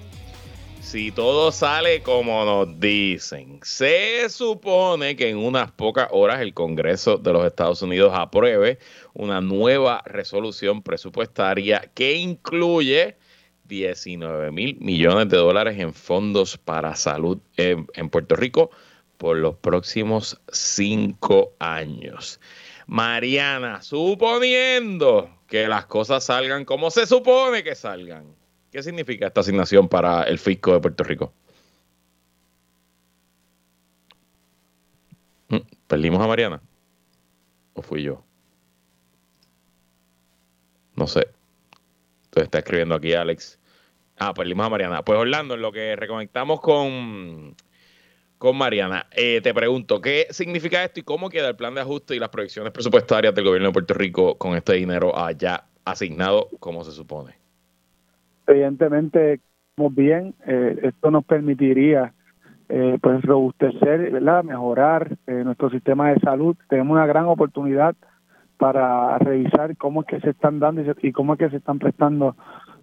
si 0.81 1.13
todo 1.13 1.53
sale 1.53 2.03
como 2.03 2.47
nos 2.47 2.81
dicen, 2.81 3.61
se 3.63 4.31
supone 4.31 5.17
que 5.17 5.29
en 5.29 5.37
unas 5.37 5.71
pocas 5.73 6.09
horas 6.13 6.41
el 6.41 6.55
Congreso 6.55 7.19
de 7.19 7.35
los 7.35 7.45
Estados 7.45 7.83
Unidos 7.83 8.13
apruebe 8.15 8.79
una 9.13 9.43
nueva 9.43 10.03
resolución 10.07 10.81
presupuestaria 10.81 11.91
que 11.93 12.15
incluye 12.15 13.19
19 13.65 14.51
mil 14.51 14.79
millones 14.81 15.29
de 15.29 15.37
dólares 15.37 15.79
en 15.79 15.93
fondos 15.93 16.57
para 16.57 16.97
salud 16.97 17.37
en, 17.59 17.87
en 17.93 18.09
Puerto 18.09 18.35
Rico 18.35 18.71
por 19.19 19.37
los 19.37 19.57
próximos 19.57 20.41
cinco 20.51 21.55
años. 21.59 22.41
Mariana, 22.87 23.83
suponiendo 23.83 25.31
que 25.47 25.67
las 25.67 25.87
cosas 25.87 26.25
salgan 26.25 26.65
como 26.65 26.91
se 26.91 27.07
supone 27.07 27.65
que 27.65 27.75
salgan, 27.75 28.35
¿qué 28.71 28.83
significa 28.83 29.27
esta 29.27 29.41
asignación 29.41 29.89
para 29.89 30.23
el 30.25 30.39
fisco 30.39 30.73
de 30.73 30.81
Puerto 30.81 31.05
Rico? 31.05 31.33
Mm, 35.49 35.59
¿Perdimos 35.87 36.21
a 36.23 36.27
Mariana? 36.27 36.61
¿O 37.75 37.83
fui 37.83 38.03
yo? 38.03 38.25
No 40.95 41.07
sé. 41.07 41.29
Entonces 42.25 42.45
está 42.45 42.59
escribiendo 42.59 42.95
aquí 42.95 43.13
Alex. 43.13 43.59
Ah, 44.19 44.33
perdimos 44.33 44.67
a 44.67 44.71
Mariana. 44.71 45.03
Pues 45.03 45.19
Orlando, 45.19 45.55
en 45.55 45.63
lo 45.63 45.73
que 45.73 45.95
reconectamos 45.95 46.61
con 46.61 47.55
con 48.39 48.57
Mariana. 48.57 49.07
Eh, 49.17 49.41
te 49.43 49.55
pregunto, 49.55 50.01
¿qué 50.01 50.27
significa 50.31 50.85
esto 50.85 51.01
y 51.01 51.03
cómo 51.03 51.31
queda 51.31 51.49
el 51.49 51.57
plan 51.57 51.75
de 51.75 51.81
ajuste 51.81 52.15
y 52.15 52.19
las 52.19 52.29
proyecciones 52.29 52.73
presupuestarias 52.73 53.35
del 53.35 53.45
gobierno 53.45 53.69
de 53.69 53.73
Puerto 53.73 53.95
Rico 53.95 54.37
con 54.37 54.55
este 54.55 54.75
dinero 54.75 55.17
allá 55.17 55.65
asignado 55.85 56.49
como 56.61 56.85
se 56.85 56.93
supone? 56.93 57.35
Evidentemente, 58.47 59.41
como 59.77 59.91
bien, 59.91 60.35
eh, 60.47 60.79
esto 60.83 61.11
nos 61.11 61.25
permitiría 61.25 62.13
eh, 62.69 62.99
pues 63.01 63.23
robustecer, 63.23 64.11
¿verdad? 64.11 64.45
mejorar 64.45 65.17
nuestro 65.27 65.71
sistema 65.71 66.11
de 66.11 66.21
salud. 66.21 66.57
Tenemos 66.69 66.95
una 66.95 67.07
gran 67.07 67.27
oportunidad 67.27 67.95
para 68.59 69.19
revisar 69.19 69.77
cómo 69.77 70.03
es 70.03 70.07
que 70.07 70.21
se 70.21 70.31
están 70.31 70.59
dando 70.59 70.83
y 71.03 71.13
cómo 71.13 71.35
es 71.35 71.39
que 71.39 71.51
se 71.51 71.57
están 71.57 71.79
prestando 71.79 72.37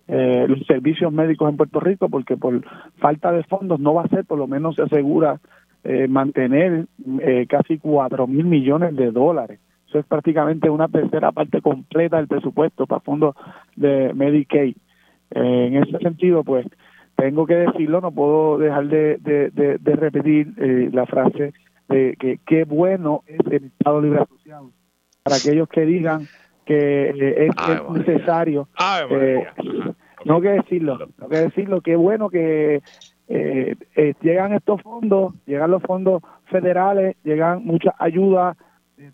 eh, 0.08 0.46
los 0.48 0.66
servicios 0.66 1.12
médicos 1.14 1.50
en 1.50 1.58
Puerto 1.58 1.80
Rico, 1.80 2.10
porque 2.10 2.38
por 2.38 2.62
falta 2.98 3.32
de 3.32 3.44
fondos 3.44 3.80
no 3.80 3.94
va 3.94 4.04
a 4.04 4.10
ser, 4.10 4.26
por 4.26 4.38
lo 4.38 4.48
menos 4.48 4.76
se 4.76 4.84
asegura 4.84 5.40
eh, 5.86 6.08
mantener 6.08 6.86
eh, 7.20 7.46
casi 7.50 7.78
cuatro 7.78 8.26
mil 8.26 8.46
millones 8.46 8.96
de 8.96 9.12
dólares. 9.12 9.60
Eso 9.90 10.00
es 10.00 10.06
prácticamente 10.06 10.70
una 10.70 10.88
tercera 10.88 11.34
parte 11.34 11.62
completa 11.62 12.18
del 12.18 12.30
presupuesto 12.30 12.88
para 12.88 13.02
fondos 13.02 13.36
de 13.76 14.14
Medicaid. 14.14 14.78
Eh, 15.32 15.68
en 15.68 15.76
ese 15.84 15.98
sentido, 16.00 16.46
pues 16.46 16.66
tengo 17.18 17.46
que 17.46 17.56
decirlo, 17.56 18.00
no 18.00 18.12
puedo 18.12 18.58
dejar 18.58 18.88
de, 18.88 19.18
de, 19.18 19.78
de, 19.78 19.96
repetir 19.96 20.54
la 20.94 21.06
frase 21.06 21.54
de 21.90 22.16
que 22.18 22.40
qué 22.46 22.64
bueno 22.64 23.24
es 23.28 23.46
el 23.52 23.66
Estado 23.66 24.02
Libre 24.02 24.22
Asociado. 24.22 24.72
Para 25.22 25.36
aquellos 25.36 25.68
que 25.68 25.86
digan 25.86 26.28
que 26.66 27.10
es, 27.10 27.52
necesario. 27.92 28.68
Eh, 29.10 29.48
no 30.26 30.42
que 30.42 30.50
decirlo, 30.50 30.98
no 31.18 31.30
que 31.30 31.38
decirlo, 31.38 31.82
qué 31.82 31.96
bueno 31.96 32.30
que 32.30 32.82
eh, 33.28 33.76
eh, 33.96 34.14
llegan 34.22 34.54
estos 34.54 34.82
fondos, 34.82 35.34
llegan 35.46 35.72
los 35.72 35.84
fondos 35.84 36.22
federales, 36.46 37.16
llegan 37.24 37.66
muchas 37.66 37.94
ayudas, 38.00 38.58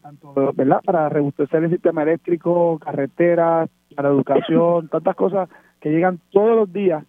tanto 0.02 0.34
¿verdad? 0.54 0.82
para 0.86 1.10
rebustecer 1.10 1.64
el 1.64 1.72
sistema 1.72 2.04
eléctrico, 2.04 2.78
carreteras, 2.80 3.70
para 3.96 4.10
educación, 4.10 4.88
tantas 4.92 5.16
cosas 5.16 5.50
que 5.80 5.90
llegan 5.90 6.20
todos 6.32 6.56
los 6.56 6.74
días, 6.74 7.04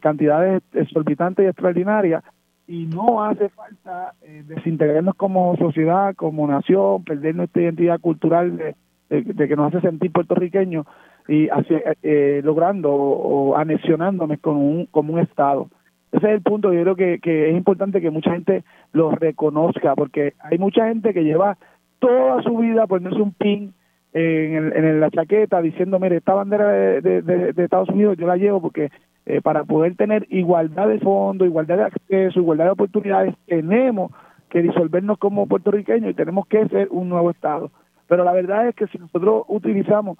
cantidades 0.00 0.62
exorbitantes 0.72 1.44
y 1.44 1.48
extraordinarias, 1.48 2.22
y 2.66 2.86
no 2.86 3.22
hace 3.22 3.48
falta 3.50 4.14
desintegrarnos 4.22 5.16
como 5.16 5.56
sociedad, 5.56 6.14
como 6.14 6.46
nación, 6.46 7.04
perder 7.04 7.34
nuestra 7.34 7.62
identidad 7.62 8.00
cultural 8.00 8.56
de, 8.56 8.74
de, 9.08 9.48
que 9.48 9.56
nos 9.56 9.72
hace 9.72 9.86
sentir 9.86 10.12
puertorriqueños 10.12 10.86
y 11.28 11.48
así, 11.48 11.74
eh, 12.02 12.40
logrando 12.44 12.92
o, 12.92 13.56
anexionándonos 13.56 14.38
con 14.40 14.56
un, 14.56 14.86
como 14.86 15.14
un 15.14 15.20
Estado. 15.20 15.68
Ese 16.12 16.26
es 16.26 16.32
el 16.34 16.42
punto, 16.42 16.72
yo 16.72 16.82
creo 16.82 16.96
que, 16.96 17.18
que 17.18 17.50
es 17.50 17.56
importante 17.56 18.00
que 18.00 18.10
mucha 18.10 18.32
gente 18.32 18.62
lo 18.92 19.10
reconozca, 19.10 19.94
porque 19.96 20.34
hay 20.38 20.58
mucha 20.58 20.86
gente 20.86 21.12
que 21.12 21.24
lleva 21.24 21.58
toda 21.98 22.42
su 22.42 22.56
vida 22.58 22.86
poniéndose 22.86 23.22
un 23.22 23.32
pin 23.32 23.74
en, 24.14 24.72
en 24.76 25.00
la 25.00 25.10
chaqueta 25.10 25.60
diciendo, 25.60 25.98
mire, 25.98 26.16
esta 26.16 26.34
bandera 26.34 26.68
de, 26.68 27.22
de, 27.22 27.64
Estados 27.64 27.88
Unidos 27.88 28.16
yo 28.16 28.26
la 28.26 28.36
llevo 28.36 28.60
porque 28.60 28.90
eh, 29.26 29.40
para 29.40 29.64
poder 29.64 29.96
tener 29.96 30.26
igualdad 30.30 30.88
de 30.88 31.00
fondo, 31.00 31.44
igualdad 31.44 31.78
de 31.78 31.84
acceso, 31.84 32.38
igualdad 32.38 32.66
de 32.66 32.70
oportunidades, 32.70 33.34
tenemos 33.46 34.12
que 34.50 34.62
disolvernos 34.62 35.18
como 35.18 35.48
puertorriqueños 35.48 36.10
y 36.10 36.14
tenemos 36.14 36.46
que 36.46 36.68
ser 36.68 36.88
un 36.90 37.08
nuevo 37.08 37.30
Estado. 37.30 37.70
Pero 38.08 38.24
la 38.24 38.32
verdad 38.32 38.68
es 38.68 38.74
que 38.74 38.86
si 38.88 38.98
nosotros 38.98 39.44
utilizamos 39.48 40.18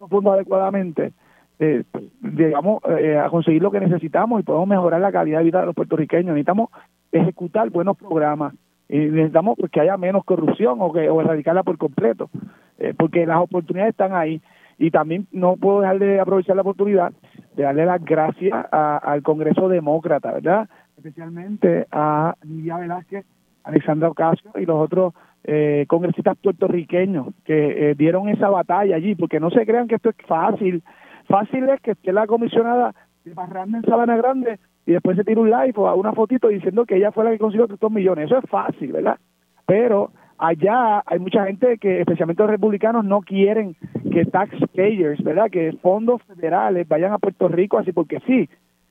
los 0.00 0.08
fondos 0.08 0.34
adecuadamente, 0.34 1.12
eh, 1.58 1.84
llegamos 2.22 2.82
eh, 2.98 3.18
a 3.18 3.30
conseguir 3.30 3.62
lo 3.62 3.70
que 3.70 3.80
necesitamos 3.80 4.40
y 4.40 4.44
podemos 4.44 4.68
mejorar 4.68 5.00
la 5.00 5.12
calidad 5.12 5.38
de 5.38 5.44
vida 5.44 5.60
de 5.60 5.66
los 5.66 5.74
puertorriqueños. 5.74 6.34
Necesitamos 6.34 6.70
ejecutar 7.12 7.70
buenos 7.70 7.96
programas 7.96 8.54
y 8.88 8.98
necesitamos 8.98 9.56
pues, 9.58 9.70
que 9.70 9.80
haya 9.80 9.96
menos 9.96 10.24
corrupción 10.24 10.78
o, 10.80 10.92
que, 10.92 11.08
o 11.08 11.20
erradicarla 11.20 11.62
por 11.62 11.78
completo, 11.78 12.30
eh, 12.78 12.94
porque 12.96 13.26
las 13.26 13.40
oportunidades 13.40 13.92
están 13.92 14.14
ahí. 14.14 14.40
Y 14.78 14.90
también 14.90 15.26
no 15.32 15.56
puedo 15.56 15.80
dejar 15.80 15.98
de 15.98 16.20
aprovechar 16.20 16.54
la 16.54 16.62
oportunidad 16.62 17.12
de 17.56 17.62
darle 17.62 17.86
las 17.86 18.04
gracias 18.04 18.52
al 18.70 19.22
Congreso 19.22 19.70
Demócrata, 19.70 20.32
¿verdad? 20.32 20.68
Especialmente 20.98 21.86
a 21.90 22.34
Lidia 22.42 22.76
Velázquez, 22.76 23.24
Alexandra 23.64 24.10
Ocasio 24.10 24.50
y 24.56 24.66
los 24.66 24.76
otros 24.76 25.14
eh, 25.48 25.84
congresistas 25.88 26.36
puertorriqueños 26.38 27.28
que 27.44 27.90
eh, 27.90 27.94
dieron 27.94 28.28
esa 28.28 28.48
batalla 28.50 28.96
allí, 28.96 29.14
porque 29.14 29.38
no 29.38 29.50
se 29.50 29.64
crean 29.64 29.86
que 29.86 29.94
esto 29.94 30.10
es 30.10 30.16
fácil. 30.26 30.82
Fácil 31.28 31.68
es 31.68 31.80
que 31.80 31.92
esté 31.92 32.12
la 32.12 32.26
comisionada 32.26 32.94
de 33.24 33.30
en 33.32 33.82
Sabana 33.82 34.16
Grande 34.16 34.58
y 34.86 34.92
después 34.92 35.16
se 35.16 35.24
tira 35.24 35.40
un 35.40 35.50
live 35.50 35.74
o 35.76 35.94
una 35.94 36.12
fotito 36.12 36.48
diciendo 36.48 36.84
que 36.84 36.96
ella 36.96 37.12
fue 37.12 37.24
la 37.24 37.30
que 37.30 37.38
consiguió 37.38 37.66
estos 37.68 37.92
millones. 37.92 38.26
Eso 38.26 38.38
es 38.38 38.50
fácil, 38.50 38.92
¿verdad? 38.92 39.18
Pero 39.66 40.10
allá 40.38 41.02
hay 41.06 41.18
mucha 41.18 41.46
gente 41.46 41.78
que, 41.78 42.00
especialmente 42.00 42.42
los 42.42 42.50
republicanos, 42.50 43.04
no 43.04 43.20
quieren 43.20 43.76
que 44.12 44.24
taxpayers, 44.24 45.22
¿verdad? 45.22 45.50
Que 45.50 45.72
fondos 45.82 46.22
federales 46.24 46.88
vayan 46.88 47.12
a 47.12 47.18
Puerto 47.18 47.48
Rico 47.48 47.78
así 47.78 47.92
porque 47.92 48.20
sí. 48.26 48.48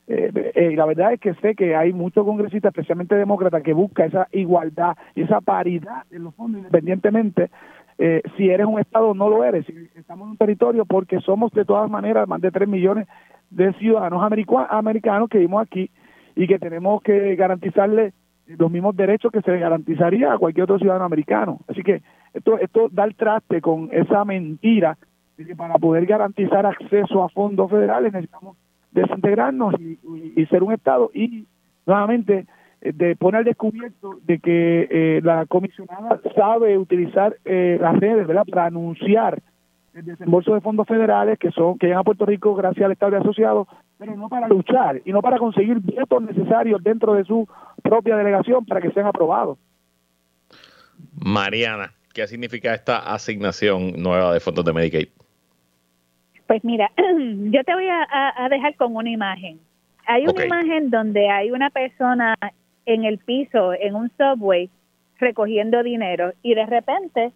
Eh, 0.08 0.52
eh, 0.54 0.76
la 0.76 0.86
verdad 0.86 1.12
es 1.12 1.20
que 1.20 1.34
sé 1.34 1.54
que 1.54 1.74
hay 1.74 1.92
muchos 1.92 2.24
congresistas, 2.24 2.70
especialmente 2.70 3.16
demócratas, 3.16 3.62
que 3.62 3.72
buscan 3.72 4.08
esa 4.08 4.28
igualdad 4.32 4.96
y 5.14 5.22
esa 5.22 5.40
paridad 5.40 6.04
en 6.10 6.24
los 6.24 6.34
fondos, 6.34 6.58
independientemente 6.58 7.50
eh, 7.98 8.22
si 8.36 8.50
eres 8.50 8.66
un 8.66 8.78
Estado 8.78 9.14
no 9.14 9.28
lo 9.28 9.42
eres. 9.44 9.66
Estamos 9.94 10.26
en 10.26 10.32
un 10.32 10.36
territorio 10.36 10.84
porque 10.84 11.20
somos 11.20 11.50
de 11.52 11.64
todas 11.64 11.90
maneras 11.90 12.28
más 12.28 12.40
de 12.40 12.50
3 12.50 12.68
millones 12.68 13.08
de 13.50 13.72
ciudadanos 13.74 14.22
americanos 14.70 15.28
que 15.30 15.38
vivimos 15.38 15.62
aquí 15.62 15.90
y 16.34 16.46
que 16.46 16.58
tenemos 16.58 17.02
que 17.02 17.34
garantizarle 17.36 18.12
los 18.46 18.70
mismos 18.70 18.94
derechos 18.94 19.32
que 19.32 19.40
se 19.40 19.58
garantizaría 19.58 20.32
a 20.32 20.38
cualquier 20.38 20.64
otro 20.64 20.78
ciudadano 20.78 21.06
americano. 21.06 21.60
Así 21.68 21.82
que 21.82 22.02
esto, 22.34 22.58
esto 22.58 22.88
da 22.90 23.04
el 23.04 23.16
traste 23.16 23.60
con 23.60 23.88
esa 23.90 24.24
mentira 24.24 24.98
de 25.38 25.46
que 25.46 25.56
para 25.56 25.74
poder 25.74 26.06
garantizar 26.06 26.66
acceso 26.66 27.22
a 27.22 27.28
fondos 27.30 27.70
federales 27.70 28.12
necesitamos 28.12 28.56
desintegrarnos 28.92 29.74
y, 29.80 30.46
ser 30.46 30.62
un 30.62 30.72
Estado 30.72 31.10
y 31.12 31.46
nuevamente 31.86 32.46
eh, 32.80 32.92
de 32.92 33.16
poner 33.16 33.44
descubierto 33.44 34.18
de 34.24 34.38
que 34.38 34.88
eh, 34.90 35.20
la 35.22 35.46
comisionada 35.46 36.20
sabe 36.34 36.78
utilizar 36.78 37.36
eh, 37.44 37.78
las 37.80 37.98
redes 37.98 38.26
¿verdad? 38.26 38.44
para 38.48 38.66
anunciar 38.66 39.42
el 39.94 40.04
desembolso 40.04 40.54
de 40.54 40.60
fondos 40.60 40.86
federales 40.86 41.38
que 41.38 41.50
son 41.50 41.78
que 41.78 41.86
llegan 41.86 42.00
a 42.00 42.04
Puerto 42.04 42.26
Rico 42.26 42.54
gracias 42.54 42.84
al 42.84 42.92
Estado 42.92 43.16
asociado, 43.16 43.66
pero 43.98 44.14
no 44.14 44.28
para 44.28 44.46
luchar 44.46 45.00
y 45.04 45.12
no 45.12 45.22
para 45.22 45.38
conseguir 45.38 45.78
votos 45.80 46.22
necesarios 46.22 46.82
dentro 46.82 47.14
de 47.14 47.24
su 47.24 47.48
propia 47.82 48.16
delegación 48.16 48.64
para 48.66 48.80
que 48.80 48.90
sean 48.90 49.06
aprobados. 49.06 49.58
Mariana, 51.12 51.92
¿qué 52.12 52.26
significa 52.26 52.74
esta 52.74 52.98
asignación 52.98 53.92
nueva 53.96 54.32
de 54.32 54.40
fondos 54.40 54.64
de 54.64 54.72
Medicaid? 54.72 55.08
Pues 56.46 56.62
mira, 56.64 56.90
yo 56.96 57.64
te 57.64 57.74
voy 57.74 57.88
a, 57.88 58.48
dejar 58.48 58.76
con 58.76 58.94
una 58.94 59.10
imagen. 59.10 59.60
Hay 60.06 60.26
una 60.26 60.44
imagen 60.44 60.90
donde 60.90 61.28
hay 61.28 61.50
una 61.50 61.70
persona 61.70 62.36
en 62.84 63.04
el 63.04 63.18
piso, 63.18 63.72
en 63.74 63.96
un 63.96 64.10
subway, 64.16 64.70
recogiendo 65.18 65.82
dinero 65.82 66.32
y 66.42 66.54
de 66.54 66.66
repente 66.66 67.32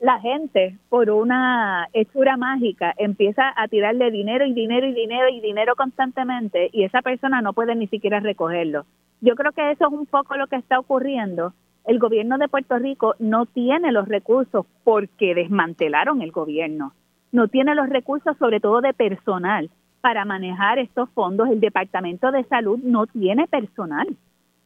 la 0.00 0.20
gente, 0.20 0.76
por 0.88 1.10
una 1.10 1.88
hechura 1.92 2.36
mágica, 2.36 2.94
empieza 2.96 3.52
a 3.56 3.68
tirarle 3.68 4.10
dinero 4.10 4.44
y 4.44 4.52
dinero 4.52 4.86
y 4.86 4.92
dinero 4.92 5.28
y 5.28 5.40
dinero 5.40 5.74
constantemente 5.76 6.68
y 6.72 6.84
esa 6.84 7.02
persona 7.02 7.40
no 7.40 7.52
puede 7.52 7.74
ni 7.74 7.86
siquiera 7.86 8.20
recogerlo. 8.20 8.86
Yo 9.20 9.34
creo 9.34 9.52
que 9.52 9.70
eso 9.70 9.86
es 9.86 9.92
un 9.92 10.06
poco 10.06 10.36
lo 10.36 10.46
que 10.46 10.56
está 10.56 10.78
ocurriendo. 10.78 11.54
El 11.86 11.98
gobierno 11.98 12.38
de 12.38 12.48
Puerto 12.48 12.78
Rico 12.78 13.14
no 13.18 13.46
tiene 13.46 13.92
los 13.92 14.08
recursos 14.08 14.66
porque 14.84 15.34
desmantelaron 15.34 16.22
el 16.22 16.32
gobierno. 16.32 16.92
No 17.34 17.48
tiene 17.48 17.74
los 17.74 17.88
recursos, 17.88 18.36
sobre 18.38 18.60
todo 18.60 18.80
de 18.80 18.94
personal, 18.94 19.68
para 20.00 20.24
manejar 20.24 20.78
estos 20.78 21.10
fondos. 21.10 21.48
El 21.48 21.58
Departamento 21.58 22.30
de 22.30 22.44
Salud 22.44 22.78
no 22.84 23.08
tiene 23.08 23.48
personal. 23.48 24.06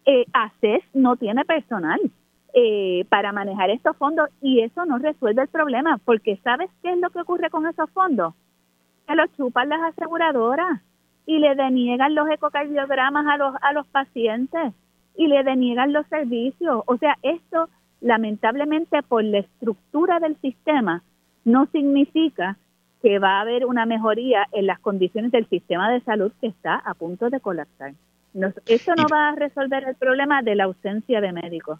Eh, 0.05 0.27
ACES 0.35 0.83
no 0.93 1.17
tiene 1.17 1.47
personal 1.47 1.99
eh, 2.53 3.07
para 3.09 3.33
manejar 3.33 3.71
estos 3.71 3.97
fondos 3.97 4.29
y 4.43 4.61
eso 4.61 4.85
no 4.85 4.99
resuelve 4.99 5.41
el 5.41 5.49
problema, 5.49 5.99
porque 6.05 6.37
¿sabes 6.45 6.69
qué 6.83 6.93
es 6.93 6.99
lo 6.99 7.09
que 7.09 7.21
ocurre 7.21 7.49
con 7.49 7.67
esos 7.67 7.89
fondos? 7.91 8.35
Que 9.07 9.15
los 9.15 9.35
chupan 9.35 9.71
las 9.71 9.81
aseguradoras 9.81 10.83
y 11.25 11.39
le 11.39 11.55
deniegan 11.55 12.15
los 12.15 12.29
ecocardiogramas 12.29 13.27
a 13.29 13.39
los, 13.39 13.55
a 13.63 13.73
los 13.73 13.87
pacientes 13.87 14.75
y 15.17 15.27
le 15.27 15.43
deniegan 15.43 15.95
los 15.95 16.07
servicios. 16.09 16.83
O 16.85 16.99
sea, 16.99 17.17
esto 17.23 17.71
lamentablemente 18.03 19.03
por 19.05 19.25
la 19.25 19.39
estructura 19.39 20.21
del 20.21 20.37
sistema 20.43 21.03
no 21.45 21.67
significa 21.73 22.57
que 23.03 23.19
va 23.19 23.39
a 23.39 23.41
haber 23.43 23.65
una 23.65 23.87
mejoría 23.87 24.47
en 24.53 24.67
las 24.67 24.81
condiciones 24.81 25.31
del 25.31 25.49
sistema 25.49 25.91
de 25.91 26.01
salud 26.01 26.33
que 26.41 26.49
está 26.49 26.77
a 26.77 26.95
punto 26.95 27.31
de 27.31 27.41
colapsar. 27.41 27.95
No, 28.35 28.53
esto 28.67 28.95
no 28.97 29.07
va 29.11 29.31
a 29.31 29.35
resolver 29.35 29.85
el 29.85 29.95
problema 29.95 30.43
de 30.43 30.55
la 30.55 30.65
ausencia 30.65 31.21
de 31.21 31.33
médicos 31.33 31.79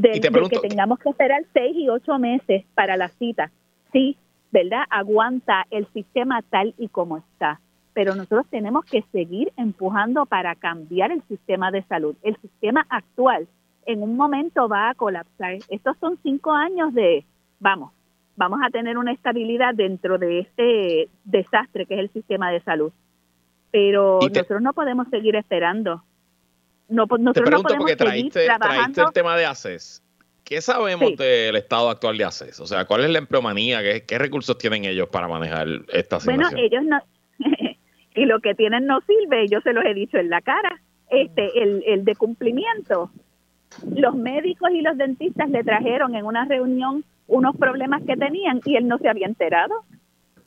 de, 0.00 0.20
que 0.20 0.68
tengamos 0.68 0.98
que 0.98 1.10
esperar 1.10 1.42
seis 1.52 1.76
y 1.76 1.88
ocho 1.88 2.18
meses 2.18 2.64
para 2.74 2.96
la 2.96 3.08
cita. 3.08 3.50
Sí, 3.92 4.16
¿verdad? 4.50 4.84
Aguanta 4.90 5.66
el 5.70 5.86
sistema 5.92 6.42
tal 6.42 6.74
y 6.78 6.88
como 6.88 7.18
está. 7.18 7.60
Pero 7.92 8.14
nosotros 8.14 8.46
tenemos 8.50 8.84
que 8.84 9.02
seguir 9.12 9.52
empujando 9.56 10.26
para 10.26 10.54
cambiar 10.54 11.10
el 11.12 11.22
sistema 11.24 11.70
de 11.70 11.82
salud. 11.82 12.16
El 12.22 12.36
sistema 12.36 12.86
actual 12.88 13.48
en 13.84 14.02
un 14.02 14.16
momento 14.16 14.68
va 14.68 14.90
a 14.90 14.94
colapsar. 14.94 15.58
Estos 15.68 15.96
son 15.98 16.18
cinco 16.22 16.52
años 16.52 16.94
de, 16.94 17.24
vamos, 17.58 17.92
vamos 18.40 18.60
a 18.64 18.70
tener 18.70 18.96
una 18.96 19.12
estabilidad 19.12 19.74
dentro 19.74 20.16
de 20.16 20.40
este 20.40 21.08
desastre 21.24 21.84
que 21.84 21.94
es 21.94 22.00
el 22.00 22.10
sistema 22.10 22.50
de 22.50 22.60
salud. 22.62 22.90
Pero 23.70 24.18
nosotros 24.22 24.62
no 24.62 24.72
podemos 24.72 25.06
seguir 25.08 25.36
esperando 25.36 26.02
no, 26.88 27.06
pues, 27.06 27.22
Te 27.32 27.42
pregunto 27.42 27.74
porque 27.78 27.94
traíste, 27.94 28.46
el 28.46 29.12
tema 29.14 29.36
de 29.36 29.46
ACES. 29.46 30.02
¿Qué 30.42 30.60
sabemos 30.60 31.16
del 31.16 31.54
estado 31.54 31.88
actual 31.88 32.18
de 32.18 32.24
ACES? 32.24 32.58
O 32.58 32.66
sea, 32.66 32.84
¿cuál 32.84 33.04
es 33.04 33.10
la 33.10 33.18
empleomanía? 33.18 33.80
¿Qué, 34.04 34.18
recursos 34.18 34.58
tienen 34.58 34.84
ellos 34.84 35.08
para 35.08 35.28
manejar 35.28 35.68
esta 35.92 36.18
situación? 36.18 36.50
Bueno, 36.50 36.58
ellos 36.58 36.82
no... 36.84 36.98
y 38.16 38.24
lo 38.24 38.40
que 38.40 38.56
tienen 38.56 38.86
no 38.86 39.00
sirve, 39.02 39.46
yo 39.46 39.60
se 39.60 39.72
los 39.72 39.84
he 39.84 39.94
dicho 39.94 40.18
en 40.18 40.30
la 40.30 40.40
cara. 40.40 40.82
Este, 41.10 41.62
el, 41.62 41.84
el 41.86 42.04
de 42.04 42.16
cumplimiento. 42.16 43.12
Los 43.94 44.16
médicos 44.16 44.70
y 44.72 44.80
los 44.80 44.98
dentistas 44.98 45.48
le 45.50 45.62
trajeron 45.62 46.16
en 46.16 46.24
una 46.24 46.44
reunión 46.46 47.04
unos 47.30 47.56
problemas 47.56 48.02
que 48.02 48.16
tenían 48.16 48.60
y 48.64 48.76
él 48.76 48.88
no 48.88 48.98
se 48.98 49.08
había 49.08 49.26
enterado. 49.26 49.84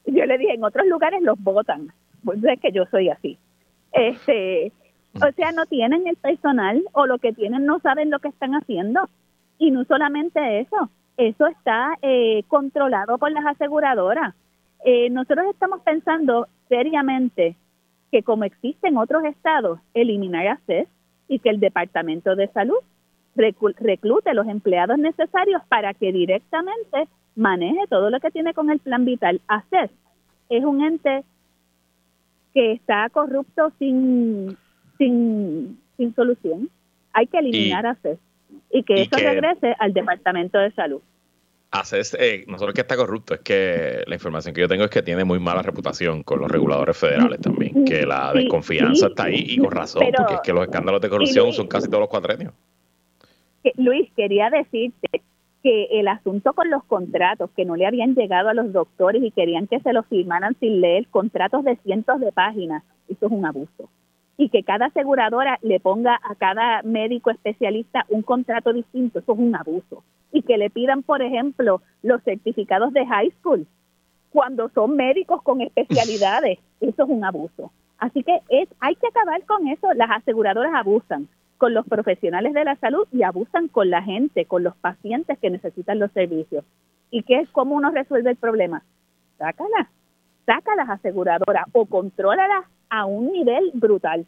Yo 0.06 0.26
le 0.26 0.38
dije, 0.38 0.54
en 0.54 0.64
otros 0.64 0.86
lugares 0.86 1.22
los 1.22 1.42
votan. 1.42 1.88
Pues 2.24 2.44
es 2.44 2.60
que 2.60 2.72
yo 2.72 2.86
soy 2.92 3.10
así. 3.10 3.38
Este, 3.94 4.72
o 5.16 5.32
sea, 5.36 5.52
no 5.54 5.66
tienen 5.66 6.08
el 6.08 6.18
personal 6.18 6.84
o 6.92 7.06
lo 7.06 7.20
que 7.20 7.32
tienen 7.32 7.66
no 7.66 7.80
saben 7.80 8.10
lo 8.10 8.20
que 8.20 8.28
están 8.28 8.54
haciendo. 8.54 9.10
Y 9.58 9.72
no 9.72 9.86
solamente 9.86 10.60
eso, 10.60 10.90
eso 11.16 11.48
está 11.48 11.98
eh, 12.02 12.44
controlado 12.48 13.18
por 13.18 13.32
las 13.32 13.46
aseguradoras. 13.46 14.36
Eh, 14.84 15.10
nosotros 15.10 15.46
estamos 15.52 15.82
pensando 15.82 16.48
seriamente 16.68 17.56
que 18.12 18.24
como 18.24 18.44
existen 18.44 18.98
otros 18.98 19.24
estados, 19.24 19.80
eliminar 19.94 20.48
ACES 20.48 20.88
y 21.30 21.40
que 21.40 21.50
el 21.50 21.62
Departamento 21.62 22.36
de 22.36 22.50
Salud 22.50 22.80
reclute 23.36 24.34
los 24.34 24.48
empleados 24.48 24.98
necesarios 24.98 25.62
para 25.68 25.94
que 25.94 26.12
directamente 26.12 27.08
maneje 27.36 27.88
todo 27.90 28.10
lo 28.10 28.20
que 28.20 28.32
tiene 28.32 28.54
con 28.54 28.70
el 28.70 28.80
plan 28.80 29.06
vital. 29.06 29.42
ACES 29.48 29.92
es 30.50 30.64
un 30.64 30.84
ente 30.84 31.24
que 32.54 32.74
está 32.74 33.10
corrupto 33.10 33.72
sin 33.80 34.56
sin, 34.98 35.80
sin 35.98 36.16
solución. 36.16 36.70
Hay 37.14 37.28
que 37.28 37.38
eliminar 37.38 37.86
a 37.86 37.96
CES 37.96 38.20
y 38.72 38.84
que 38.84 39.02
eso 39.02 39.18
regrese 39.18 39.76
al 39.80 39.94
Departamento 39.94 40.58
de 40.58 40.72
Salud. 40.72 41.02
ACES, 41.72 42.18
eh, 42.20 42.46
no 42.48 42.60
solo 42.60 42.72
que 42.72 42.82
está 42.82 42.96
corrupto, 42.96 43.34
es 43.34 43.40
que 43.40 44.04
la 44.06 44.16
información 44.16 44.54
que 44.54 44.62
yo 44.62 44.68
tengo 44.68 44.84
es 44.84 44.92
que 44.92 45.02
tiene 45.02 45.24
muy 45.24 45.40
mala 45.40 45.64
reputación 45.64 46.22
con 46.22 46.40
los 46.40 46.52
reguladores 46.52 46.96
federales 46.96 47.42
también, 47.42 47.84
que 47.84 48.06
la 48.06 48.32
desconfianza 48.32 49.08
está 49.08 49.24
ahí 49.24 49.44
y 49.48 49.58
con 49.58 49.72
razón, 49.72 50.08
porque 50.16 50.36
es 50.36 50.42
que 50.42 50.54
los 50.54 50.64
escándalos 50.66 51.02
de 51.02 51.10
corrupción 51.10 51.52
son 51.52 51.68
casi 51.68 51.88
todos 51.88 52.02
los 52.02 52.10
cuatrenios. 52.10 52.54
Luis, 53.78 54.12
quería 54.16 54.50
decirte 54.50 55.22
que 55.62 55.86
el 56.00 56.08
asunto 56.08 56.54
con 56.54 56.70
los 56.70 56.84
contratos 56.84 57.50
que 57.56 57.66
no 57.66 57.76
le 57.76 57.86
habían 57.86 58.16
llegado 58.16 58.50
a 58.50 58.54
los 58.54 58.74
doctores 58.74 59.24
y 59.24 59.32
querían 59.32 59.68
que 59.68 59.80
se 59.80 59.94
los 59.94 60.06
firmaran 60.08 60.56
sin 60.60 60.82
leer 60.82 61.08
contratos 61.08 61.64
de 61.64 61.78
cientos 61.78 62.20
de 62.20 62.32
páginas, 62.32 62.84
eso 63.08 63.28
es 63.28 63.32
un 63.32 63.46
abuso 63.46 63.90
y 64.38 64.50
que 64.50 64.64
cada 64.64 64.88
aseguradora 64.88 65.60
le 65.62 65.80
ponga 65.80 66.20
a 66.24 66.36
cada 66.36 66.82
médico 66.84 67.30
especialista 67.30 68.06
un 68.10 68.24
contrato 68.24 68.74
distinto, 68.74 69.20
eso 69.20 69.34
es 69.34 69.40
un 69.40 69.56
abuso. 69.56 70.04
Y 70.32 70.42
que 70.42 70.58
le 70.58 70.70
pidan, 70.70 71.04
por 71.04 71.22
ejemplo, 71.22 71.82
los 72.02 72.24
certificados 72.24 72.94
de 72.94 73.06
high 73.06 73.32
school 73.40 73.68
cuando 74.32 74.70
son 74.70 74.96
médicos 74.96 75.44
con 75.44 75.62
especialidades, 75.62 76.58
eso 76.82 77.04
es 77.04 77.10
un 77.10 77.24
abuso. 77.24 77.72
Así 78.00 78.24
que 78.24 78.40
es, 78.50 78.68
hay 78.80 78.96
que 78.96 79.08
acabar 79.08 79.46
con 79.46 79.68
eso. 79.68 79.94
Las 79.94 80.10
aseguradoras 80.10 80.74
abusan 80.74 81.28
con 81.58 81.74
los 81.74 81.88
profesionales 81.88 82.54
de 82.54 82.64
la 82.64 82.76
salud 82.76 83.08
y 83.12 83.24
abusan 83.24 83.68
con 83.68 83.90
la 83.90 84.02
gente, 84.02 84.46
con 84.46 84.64
los 84.64 84.76
pacientes 84.76 85.38
que 85.40 85.50
necesitan 85.50 86.00
los 86.00 86.12
servicios. 86.12 86.66
¿Y 87.10 87.24
qué 87.24 87.40
es 87.40 87.50
cómo 87.50 87.76
uno 87.76 87.92
resuelve 87.92 88.32
el 88.32 88.38
problema? 88.38 88.84
Sácalas, 89.38 89.88
sácalas 90.46 90.90
aseguradoras 90.90 91.66
o 91.74 91.86
contrólalas 91.86 92.66
a 92.90 93.06
un 93.06 93.32
nivel 93.32 93.72
brutal, 93.74 94.26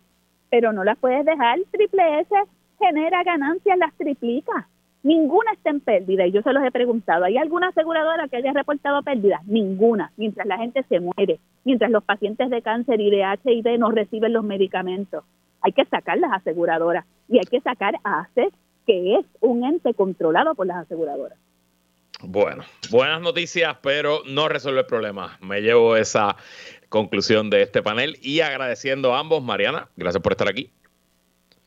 pero 0.50 0.72
no 0.72 0.84
las 0.84 0.98
puedes 0.98 1.26
dejar. 1.26 1.60
Triple 1.72 2.22
S 2.22 2.36
genera 2.80 3.24
ganancias, 3.24 3.78
las 3.78 3.94
triplica. 3.94 4.68
Ninguna 5.04 5.52
está 5.52 5.70
en 5.70 5.82
pérdida 5.82 6.26
y 6.26 6.32
yo 6.32 6.42
se 6.42 6.52
los 6.52 6.64
he 6.64 6.72
preguntado, 6.72 7.26
¿hay 7.26 7.38
alguna 7.38 7.68
aseguradora 7.68 8.28
que 8.28 8.38
haya 8.38 8.54
reportado 8.54 9.04
pérdidas? 9.04 9.46
Ninguna, 9.46 10.12
mientras 10.18 10.48
la 10.48 10.58
gente 10.58 10.84
se 10.90 11.00
muere, 11.00 11.40
mientras 11.64 11.92
los 11.92 12.04
pacientes 12.04 12.50
de 12.50 12.64
cáncer 12.64 13.00
y 13.00 13.12
de 13.12 13.22
HIV 13.22 13.78
no 13.78 13.92
reciben 13.92 14.34
los 14.34 14.44
medicamentos. 14.44 15.24
Hay 15.66 15.72
que 15.72 15.84
sacar 15.86 16.20
las 16.20 16.32
aseguradoras 16.32 17.06
y 17.28 17.40
hay 17.40 17.46
que 17.46 17.60
sacar 17.60 17.96
a 18.04 18.20
ACES, 18.20 18.54
que 18.86 19.16
es 19.16 19.26
un 19.42 19.66
ente 19.66 19.96
controlado 19.96 20.54
por 20.54 20.68
las 20.68 20.78
aseguradoras. 20.78 21.40
Bueno, 22.22 22.64
buenas 22.92 23.20
noticias, 23.20 23.76
pero 23.82 24.20
no 24.28 24.48
resuelve 24.48 24.82
el 24.82 24.86
problema. 24.86 25.40
Me 25.42 25.62
llevo 25.62 25.96
esa 25.96 26.36
conclusión 26.88 27.50
de 27.50 27.64
este 27.64 27.82
panel 27.82 28.16
y 28.22 28.42
agradeciendo 28.42 29.16
a 29.16 29.20
ambos. 29.20 29.42
Mariana, 29.42 29.90
gracias 29.98 30.22
por 30.22 30.34
estar 30.34 30.48
aquí. 30.48 30.70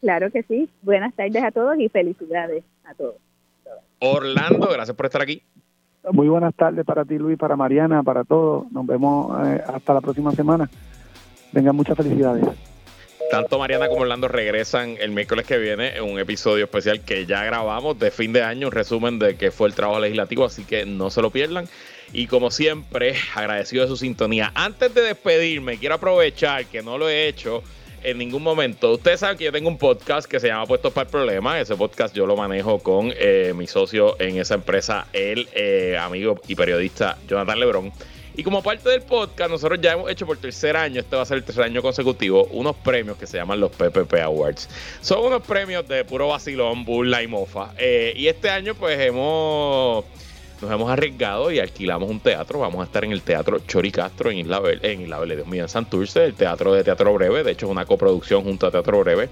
Claro 0.00 0.30
que 0.30 0.44
sí. 0.44 0.68
Buenas 0.82 1.12
tardes 1.14 1.42
a 1.42 1.50
todos 1.50 1.76
y 1.80 1.88
felicidades 1.88 2.62
a 2.84 2.94
todos. 2.94 3.16
Orlando, 3.98 4.68
gracias 4.68 4.96
por 4.96 5.06
estar 5.06 5.22
aquí. 5.22 5.42
Muy 6.12 6.28
buenas 6.28 6.54
tardes 6.54 6.84
para 6.84 7.04
ti, 7.04 7.18
Luis, 7.18 7.36
para 7.36 7.56
Mariana, 7.56 8.04
para 8.04 8.22
todos. 8.22 8.70
Nos 8.70 8.86
vemos 8.86 9.36
eh, 9.44 9.60
hasta 9.66 9.92
la 9.92 10.00
próxima 10.00 10.30
semana. 10.30 10.70
Vengan 11.52 11.74
muchas 11.74 11.96
felicidades. 11.96 12.67
Tanto 13.30 13.58
Mariana 13.58 13.88
como 13.88 14.02
Orlando 14.02 14.26
regresan 14.26 14.96
el 14.98 15.10
miércoles 15.10 15.46
que 15.46 15.58
viene 15.58 15.96
en 15.96 16.04
un 16.04 16.18
episodio 16.18 16.64
especial 16.64 17.02
que 17.02 17.26
ya 17.26 17.44
grabamos 17.44 17.98
de 17.98 18.10
fin 18.10 18.32
de 18.32 18.42
año, 18.42 18.68
un 18.68 18.72
resumen 18.72 19.18
de 19.18 19.36
que 19.36 19.50
fue 19.50 19.68
el 19.68 19.74
trabajo 19.74 20.00
legislativo, 20.00 20.46
así 20.46 20.64
que 20.64 20.86
no 20.86 21.10
se 21.10 21.20
lo 21.20 21.30
pierdan. 21.30 21.68
Y 22.12 22.26
como 22.26 22.50
siempre, 22.50 23.16
agradecido 23.34 23.82
de 23.82 23.88
su 23.88 23.96
sintonía. 23.98 24.50
Antes 24.54 24.94
de 24.94 25.02
despedirme, 25.02 25.76
quiero 25.78 25.96
aprovechar 25.96 26.64
que 26.66 26.82
no 26.82 26.96
lo 26.96 27.08
he 27.08 27.28
hecho 27.28 27.62
en 28.02 28.16
ningún 28.16 28.42
momento. 28.42 28.92
Ustedes 28.92 29.20
saben 29.20 29.36
que 29.36 29.44
yo 29.44 29.52
tengo 29.52 29.68
un 29.68 29.78
podcast 29.78 30.28
que 30.28 30.40
se 30.40 30.48
llama 30.48 30.66
Puestos 30.66 30.92
para 30.92 31.04
el 31.06 31.10
Problema. 31.10 31.60
Ese 31.60 31.76
podcast 31.76 32.14
yo 32.14 32.26
lo 32.26 32.36
manejo 32.36 32.78
con 32.78 33.12
eh, 33.16 33.52
mi 33.54 33.66
socio 33.66 34.18
en 34.20 34.38
esa 34.38 34.54
empresa, 34.54 35.06
el 35.12 35.48
eh, 35.52 35.98
amigo 36.00 36.40
y 36.48 36.54
periodista 36.54 37.18
Jonathan 37.28 37.60
Lebrón. 37.60 37.92
Y 38.38 38.44
como 38.44 38.62
parte 38.62 38.88
del 38.88 39.02
podcast, 39.02 39.50
nosotros 39.50 39.80
ya 39.82 39.94
hemos 39.94 40.08
hecho 40.08 40.24
por 40.24 40.36
tercer 40.36 40.76
año, 40.76 41.00
este 41.00 41.16
va 41.16 41.22
a 41.22 41.24
ser 41.24 41.38
el 41.38 41.42
tercer 41.42 41.64
año 41.64 41.82
consecutivo, 41.82 42.44
unos 42.52 42.76
premios 42.76 43.16
que 43.16 43.26
se 43.26 43.36
llaman 43.36 43.58
los 43.58 43.72
PPP 43.72 44.14
Awards. 44.22 44.68
Son 45.00 45.24
unos 45.24 45.42
premios 45.42 45.88
de 45.88 46.04
puro 46.04 46.28
vacilón, 46.28 46.84
burla 46.84 47.20
y 47.20 47.26
mofa. 47.26 47.72
Eh, 47.78 48.12
y 48.14 48.28
este 48.28 48.48
año, 48.48 48.76
pues 48.76 48.96
hemos 49.00 50.04
nos 50.62 50.70
hemos 50.70 50.88
arriesgado 50.88 51.50
y 51.50 51.58
alquilamos 51.58 52.08
un 52.08 52.20
teatro. 52.20 52.60
Vamos 52.60 52.80
a 52.80 52.84
estar 52.84 53.04
en 53.04 53.10
el 53.10 53.22
Teatro 53.22 53.58
Chori 53.66 53.90
Castro 53.90 54.30
en 54.30 54.38
Isla 54.38 54.60
Verde, 54.60 54.92
en 54.92 55.00
Isla 55.00 55.18
Verde, 55.18 55.34
Dios 55.34 55.48
mío, 55.48 55.64
en 55.64 55.68
Santurce, 55.68 56.24
el 56.24 56.34
Teatro 56.34 56.72
de 56.74 56.84
Teatro 56.84 57.12
Breve. 57.14 57.42
De 57.42 57.50
hecho, 57.50 57.66
es 57.66 57.72
una 57.72 57.86
coproducción 57.86 58.44
junto 58.44 58.68
a 58.68 58.70
Teatro 58.70 59.00
Breve. 59.00 59.30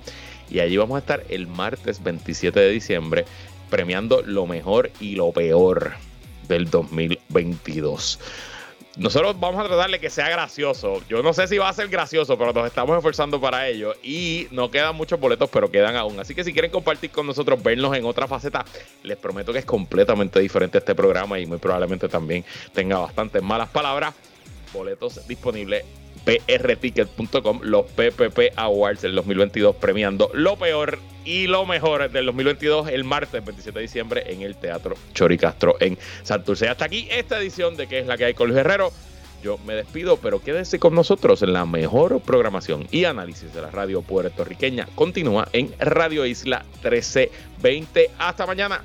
Y 0.51 0.59
allí 0.59 0.77
vamos 0.79 0.97
a 0.97 0.99
estar 0.99 1.23
el 1.29 1.47
martes 1.47 2.03
27 2.03 2.59
de 2.59 2.71
diciembre 2.71 3.25
premiando 3.71 4.23
lo 4.23 4.49
mejor 4.49 4.91
y 4.99 5.15
lo 5.15 5.31
peor 5.31 5.93
del 6.49 6.69
2022 6.69 8.19
nosotros 8.97 9.39
vamos 9.39 9.63
a 9.63 9.69
tratar 9.69 9.91
de 9.91 9.99
que 10.01 10.09
sea 10.09 10.29
gracioso. 10.29 11.03
Yo 11.09 11.23
no 11.23 11.33
sé 11.35 11.47
si 11.47 11.59
va 11.59 11.69
a 11.69 11.73
ser 11.73 11.89
gracioso, 11.89 12.39
pero 12.39 12.53
nos 12.53 12.67
estamos 12.67 12.97
esforzando 12.97 13.41
para 13.41 13.69
ello. 13.69 13.95
Y 14.03 14.49
no 14.51 14.71
quedan 14.71 14.97
muchos 14.97 15.21
boletos, 15.21 15.51
pero 15.51 15.71
quedan 15.71 15.97
aún. 15.97 16.19
Así 16.19 16.35
que 16.35 16.43
si 16.45 16.53
quieren 16.53 16.71
compartir 16.71 17.11
con 17.11 17.27
nosotros, 17.27 17.63
vernos 17.63 17.95
en 17.95 18.07
otra 18.07 18.27
faceta, 18.27 18.65
les 19.03 19.19
prometo 19.19 19.53
que 19.53 19.59
es 19.59 19.67
completamente 19.67 20.41
diferente 20.41 20.79
este 20.79 20.95
programa 20.95 21.39
y 21.39 21.47
muy 21.47 21.59
probablemente 21.59 22.09
también 22.09 22.45
tenga 22.73 22.99
bastantes 22.99 23.43
malas 23.43 23.69
palabras. 23.69 24.15
Boletos 24.77 25.27
disponibles 25.27 25.85
prticket.com, 26.25 27.61
los 27.63 27.87
PPP 27.87 28.53
Awards 28.57 29.03
del 29.03 29.15
2022 29.15 29.77
premiando 29.77 30.31
lo 30.35 30.57
peor 30.57 30.99
y 31.25 31.47
lo 31.47 31.65
mejor 31.67 32.11
del 32.11 32.27
2022 32.27 32.89
el 32.89 33.05
martes 33.05 33.45
27 33.45 33.79
de 33.79 33.83
diciembre 33.83 34.25
en 34.27 34.43
el 34.43 34.57
Teatro 34.57 34.97
Choricastro 35.15 35.77
en 35.81 35.97
Santurce. 36.23 36.69
Hasta 36.69 36.85
aquí 36.85 37.09
esta 37.11 37.39
edición 37.39 37.77
de 37.77 37.87
que 37.87 38.01
es 38.01 38.07
la 38.07 38.17
que 38.17 38.27
hay 38.27 38.35
con 38.35 38.49
Luis 38.49 38.59
Herrero. 38.59 38.93
Yo 39.43 39.59
me 39.59 39.75
despido, 39.75 40.17
pero 40.17 40.41
quédese 40.41 40.79
con 40.79 40.95
nosotros 40.95 41.43
en 41.43 41.53
la 41.53 41.67
mejor 41.67 42.21
programación 42.21 42.89
y 42.91 43.05
análisis 43.05 43.55
de 43.55 43.63
la 43.63 43.71
radio 43.71 44.03
puertorriqueña. 44.03 44.89
Continúa 44.95 45.49
en 45.53 45.73
Radio 45.79 46.27
Isla 46.27 46.65
1320. 46.83 48.11
Hasta 48.19 48.47
mañana. 48.47 48.83